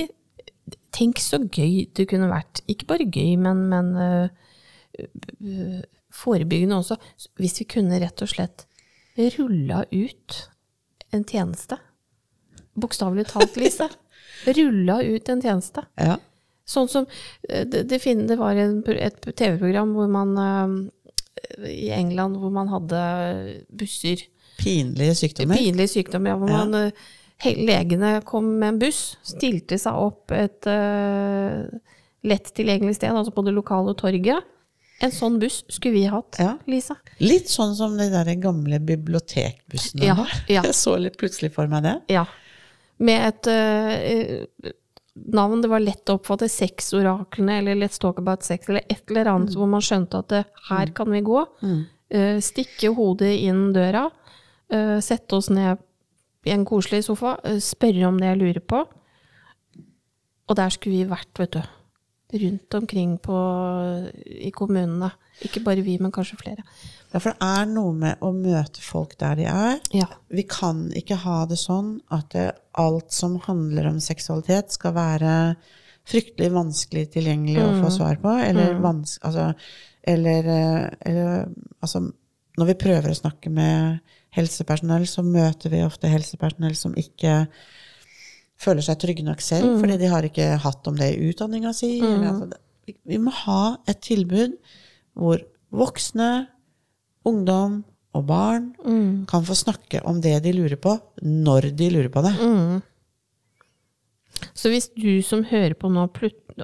Tenk 0.90 1.20
så 1.22 1.38
gøy 1.38 1.84
det 1.94 2.08
kunne 2.10 2.26
vært. 2.32 2.64
Ikke 2.70 2.88
bare 2.90 3.04
gøy, 3.06 3.36
men, 3.38 3.60
men 3.70 3.92
uh, 3.94 5.82
forebyggende 6.10 6.80
også. 6.80 6.96
Hvis 7.38 7.60
vi 7.62 7.66
kunne 7.76 8.00
rett 8.02 8.24
og 8.24 8.30
slett 8.32 8.66
rulla 9.16 9.84
ut 9.90 10.48
en 11.10 11.24
tjeneste. 11.24 11.78
Bokstavelig 12.78 13.26
talt, 13.32 13.56
Lise. 13.56 13.88
Rulla 14.46 15.02
ut 15.02 15.28
en 15.28 15.42
tjeneste 15.42 15.82
Ja. 16.00 16.14
Sånn 16.64 16.86
som 16.88 17.06
eh, 17.48 17.66
Det, 17.68 17.82
det, 17.90 18.36
var 18.38 18.56
en, 18.56 18.78
et 18.94 19.18
TV-program 19.26 19.90
hvor 19.96 20.08
man 20.08 20.36
eh, 20.40 21.66
I 21.68 21.90
England 21.92 22.38
hvor 22.40 22.52
man 22.54 22.70
hadde 22.72 23.00
busser. 23.68 24.22
Pinlige 24.60 25.16
sykdommer. 25.18 25.58
Pinlige 25.60 25.92
sykdommer. 25.96 26.32
Ja, 26.32 26.38
hvor 26.40 26.48
Ja. 26.52 26.62
man, 26.64 26.74
eh, 26.86 27.56
legene 27.56 28.20
kom 28.24 28.58
med 28.60 28.74
en 28.74 28.78
buss, 28.80 29.16
stilte 29.24 29.78
seg 29.80 29.96
opp 29.96 30.32
et 30.36 30.66
uh, 30.68 31.64
lett 32.28 32.50
tilgjengelig 32.52 32.98
sted, 32.98 33.14
altså 33.16 33.32
på 33.32 33.44
det 33.46 33.54
lokale 33.56 33.94
torget. 33.96 34.44
En 35.00 35.12
sånn 35.14 35.38
buss 35.40 35.62
skulle 35.72 35.94
vi 35.94 36.04
hatt, 36.12 36.36
Ja. 36.38 36.58
Lisa. 36.68 36.98
Litt 37.24 37.48
sånn 37.48 37.72
som 37.76 37.96
de 37.96 38.10
der 38.12 38.28
gamle 38.40 38.80
bibliotekbussene 38.84 40.04
Ja, 40.04 40.26
ja. 40.46 40.62
Jeg 40.66 40.76
så 40.76 40.98
litt 41.00 41.16
plutselig 41.20 41.54
for 41.54 41.70
meg 41.72 41.86
det. 41.86 41.96
Ja. 42.12 42.26
Med 43.00 43.24
et 43.30 43.48
uh, 43.48 44.72
navn 45.14 45.62
det 45.64 45.70
var 45.72 45.80
lett 45.80 46.10
å 46.12 46.18
oppfatte, 46.18 46.50
Sexoraklene 46.52 47.58
eller 47.62 47.78
Let's 47.80 48.00
Talk 48.00 48.20
About 48.20 48.44
Sex, 48.44 48.68
eller 48.68 48.84
et 48.92 49.08
eller 49.10 49.32
annet 49.32 49.56
hvor 49.56 49.70
man 49.70 49.84
skjønte 49.84 50.20
at 50.20 50.28
det, 50.32 50.44
her 50.68 50.92
kan 50.96 51.10
vi 51.12 51.22
gå. 51.24 51.44
Eh, 52.10 52.38
stikke 52.42 52.92
hodet 52.96 53.32
inn 53.46 53.70
døra, 53.74 54.08
uh, 54.74 54.98
sette 55.04 55.36
oss 55.36 55.50
ned 55.54 55.80
i 56.44 56.54
en 56.54 56.64
koselig 56.66 57.04
sofa, 57.06 57.36
eh, 57.44 57.60
spørre 57.62 58.08
om 58.08 58.18
det 58.20 58.32
jeg 58.32 58.40
lurer 58.40 58.64
på. 58.64 58.84
Og 60.50 60.56
der 60.58 60.72
skulle 60.74 60.96
vi 61.04 61.10
vært, 61.10 61.30
vet 61.38 61.58
du. 61.58 61.60
Rundt 62.32 62.74
omkring 62.74 63.16
på, 63.18 63.36
i 64.24 64.50
kommunene. 64.54 65.10
Ikke 65.42 65.62
bare 65.64 65.82
vi, 65.82 65.96
men 65.98 66.12
kanskje 66.14 66.38
flere. 66.38 66.64
Ja, 67.10 67.18
for 67.18 67.32
det 67.32 67.42
er 67.42 67.66
noe 67.66 67.94
med 67.96 68.22
å 68.22 68.30
møte 68.34 68.82
folk 68.84 69.16
der 69.18 69.38
de 69.40 69.48
er. 69.50 69.80
Ja. 69.96 70.06
Vi 70.30 70.44
kan 70.46 70.88
ikke 70.96 71.18
ha 71.24 71.42
det 71.50 71.58
sånn 71.58 71.96
at 72.14 72.30
det, 72.36 72.52
alt 72.78 73.10
som 73.14 73.38
handler 73.48 73.88
om 73.90 73.98
seksualitet, 74.04 74.70
skal 74.76 74.94
være 74.94 75.34
fryktelig 76.10 76.52
vanskelig 76.54 77.08
tilgjengelig 77.16 77.64
å 77.64 77.74
få 77.82 77.90
svar 77.94 78.20
på. 78.22 78.36
Eller, 78.44 78.78
vans, 78.82 79.18
altså, 79.26 79.50
eller, 80.14 80.54
eh, 80.54 80.88
eller 81.10 81.48
altså, 81.80 82.10
Når 82.58 82.66
vi 82.66 82.74
prøver 82.82 83.12
å 83.12 83.16
snakke 83.16 83.48
med 83.48 84.00
helsepersonell, 84.36 85.06
så 85.08 85.22
møter 85.24 85.70
vi 85.72 85.84
ofte 85.84 86.10
helsepersonell 86.10 86.74
som 86.76 86.96
ikke 86.98 87.46
føler 88.60 88.84
seg 88.84 89.00
trygge 89.00 89.24
nok 89.26 89.42
selv, 89.44 89.78
fordi 89.80 89.98
de 90.00 90.10
har 90.12 90.26
ikke 90.26 90.48
hatt 90.62 90.88
om 90.90 90.98
det 90.98 91.12
i 91.14 91.30
utdanninga 91.30 91.72
si. 91.76 91.94
Mm. 92.02 92.26
altså, 92.28 92.60
vi, 93.06 93.20
må 93.22 93.32
ha 93.44 93.62
et 93.88 94.02
tilbud 94.04 94.56
hvor 95.18 95.42
voksne, 95.70 96.48
ungdom 97.28 97.82
og 98.16 98.22
barn 98.26 98.70
kan 99.30 99.44
få 99.46 99.54
snakke 99.54 100.00
om 100.08 100.22
det 100.24 100.38
de 100.42 100.54
lurer 100.56 100.78
på, 100.80 100.96
når 101.22 101.70
de 101.78 101.90
lurer 101.92 102.08
på 102.12 102.22
det. 102.24 102.32
Så 104.56 104.72
hvis 104.72 104.88
du 104.96 105.20
som 105.22 105.44
hører 105.44 105.76
på 105.78 105.90
nå 105.92 106.08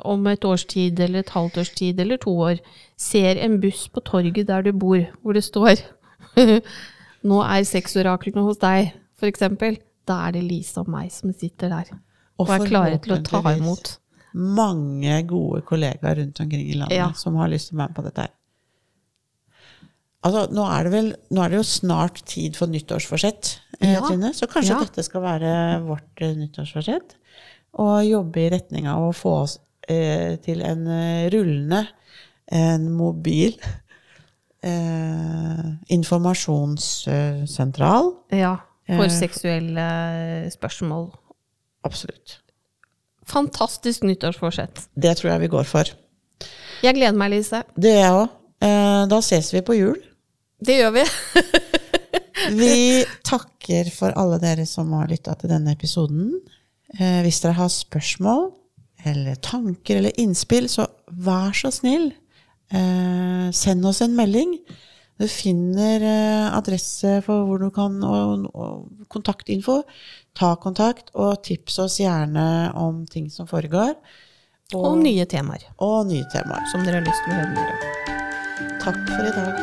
om 0.04 0.26
et 0.26 0.44
års 0.44 0.64
tid, 0.64 0.98
eller 1.00 1.22
et 1.22 1.32
halvt 1.32 1.58
års 1.58 1.72
tid, 1.76 2.00
eller 2.00 2.18
to 2.20 2.32
år, 2.48 2.60
ser 2.96 3.38
en 3.40 3.60
buss 3.60 3.86
på 3.88 4.00
torget 4.00 4.48
der 4.48 4.62
du 4.66 4.72
bor, 4.72 5.04
hvor 5.22 5.36
det 5.36 5.44
står 5.44 5.84
'Nå 7.26 7.40
er 7.42 7.64
sexoraklene 7.64 8.44
hos 8.44 8.58
deg', 8.62 8.92
for 9.18 9.26
eksempel, 9.26 9.78
da 10.06 10.20
er 10.28 10.32
det 10.36 10.44
Lise 10.46 10.80
og 10.82 10.88
meg 10.92 11.10
som 11.12 11.32
sitter 11.34 11.68
der. 11.72 11.86
Og 12.38 12.48
er 12.52 12.58
klare 12.68 12.98
til 13.02 13.12
å 13.16 13.22
ta 13.24 13.40
imot. 13.56 13.96
Mange 14.36 15.22
gode 15.28 15.62
kollegaer 15.64 16.16
rundt 16.20 16.40
omkring 16.44 16.66
i 16.68 16.74
landet 16.76 16.96
Ja. 16.98 17.08
som 17.16 17.36
har 17.40 17.48
lyst 17.48 17.68
til 17.70 17.76
å 17.76 17.78
være 17.80 17.88
med 17.88 17.96
på 17.96 18.02
dette 18.04 18.20
her. 18.26 18.32
Altså, 20.26 20.40
nå 20.52 20.64
er 20.66 20.82
det 20.84 20.92
vel 20.92 21.08
nå 21.30 21.42
er 21.44 21.48
det 21.52 21.56
jo 21.60 21.64
snart 21.68 22.16
tid 22.26 22.56
for 22.58 22.66
nyttårsforsett, 22.66 23.58
eh, 23.80 23.92
Ja. 23.94 24.00
Trine. 24.02 24.32
Så 24.34 24.46
kanskje 24.50 24.72
Ja. 24.74 24.78
dette 24.80 25.02
skal 25.04 25.20
være 25.22 25.80
vårt 25.86 26.20
eh, 26.20 26.34
nyttårsforsett? 26.34 27.14
Å 27.78 28.00
jobbe 28.08 28.36
i 28.40 28.50
retning 28.50 28.86
av 28.88 29.02
å 29.08 29.12
få 29.14 29.30
oss 29.44 29.58
eh, 29.88 30.36
til 30.42 30.62
en 30.62 30.86
eh, 30.88 31.30
rullende, 31.30 31.86
en 32.50 32.90
mobil 32.92 33.54
eh, 34.62 35.64
informasjonssentral. 35.88 38.12
Ja, 38.32 38.56
for 38.86 39.06
Eh, 39.06 39.12
seksuelle 39.12 39.86
spørsmål. 40.52 41.10
Absolutt. 41.86 42.38
Fantastisk 43.26 44.02
nyttårsforsett. 44.06 44.88
Det 44.94 45.16
tror 45.18 45.32
jeg 45.32 45.40
vi 45.46 45.52
går 45.54 45.64
for. 45.66 45.90
Jeg 46.82 46.94
gleder 46.94 47.16
meg, 47.18 47.32
Lise. 47.34 47.64
Det 47.74 47.96
gjør 47.96 48.04
jeg 48.04 48.18
òg. 48.20 48.28
Eh, 48.66 49.06
da 49.10 49.20
ses 49.24 49.52
vi 49.54 49.62
på 49.66 49.76
jul. 49.76 49.98
Det 50.62 50.78
gjør 50.80 50.92
vi. 51.00 51.06
Vi 52.46 53.02
takker 53.26 53.88
for 53.90 54.12
alle 54.14 54.36
dere 54.38 54.66
som 54.68 54.92
har 54.94 55.08
lytta 55.10 55.32
til 55.40 55.50
denne 55.50 55.72
episoden. 55.74 56.28
Eh, 56.94 57.22
hvis 57.24 57.40
dere 57.42 57.56
har 57.58 57.70
spørsmål 57.72 58.52
eller 59.08 59.34
tanker 59.42 59.98
eller 59.98 60.14
innspill, 60.20 60.68
så 60.70 60.84
vær 61.10 61.56
så 61.56 61.72
snill, 61.74 62.12
send 62.70 63.86
oss 63.86 64.00
en 64.02 64.14
melding. 64.18 64.56
Du 65.16 65.24
finner 65.32 66.02
eh, 66.04 66.46
adresse 66.56 67.22
for 67.24 67.46
hvor 67.48 67.58
du 67.62 67.70
kan, 67.72 67.96
og, 68.04 68.46
og 68.52 69.06
kontaktinfo. 69.12 69.78
Ta 70.36 70.54
kontakt, 70.60 71.08
og 71.16 71.38
tips 71.46 71.78
oss 71.86 71.96
gjerne 72.02 72.72
om 72.76 73.04
ting 73.08 73.30
som 73.32 73.48
foregår. 73.48 73.94
Og 74.74 74.82
og 74.82 74.96
nye 74.98 75.22
temaer 75.30 75.62
og 75.78 76.08
nye 76.08 76.24
temaer. 76.32 76.64
som 76.72 76.82
dere 76.82 76.98
har 76.98 77.04
lyst 77.06 77.22
til 77.22 77.32
å 77.32 77.36
høre 77.38 77.52
mer 77.54 77.68
om. 77.70 78.72
Takk 78.82 78.98
for 79.12 79.28
i 79.28 79.34
dag. 79.36 79.60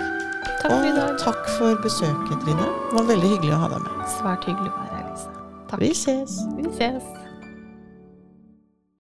Takk 0.64 0.72
for 0.72 0.86
i 0.88 0.92
Og 0.94 0.96
dag. 0.96 1.18
takk 1.20 1.50
for 1.58 1.76
besøket, 1.84 2.38
Trine. 2.46 2.70
Det 2.90 2.96
var 2.98 3.10
veldig 3.12 3.30
hyggelig 3.36 3.54
å 3.58 3.60
ha 3.66 3.70
deg 3.74 3.84
med. 3.84 4.06
Svært 4.16 4.48
hyggelig 4.48 4.72
å 4.72 4.78
være 4.80 4.96
her, 4.96 5.10
Lise. 5.12 5.36
Takk. 5.70 5.80
Vi 5.84 5.92
ses. 5.94 6.40
Vi 6.56 6.70
ses. 6.80 7.04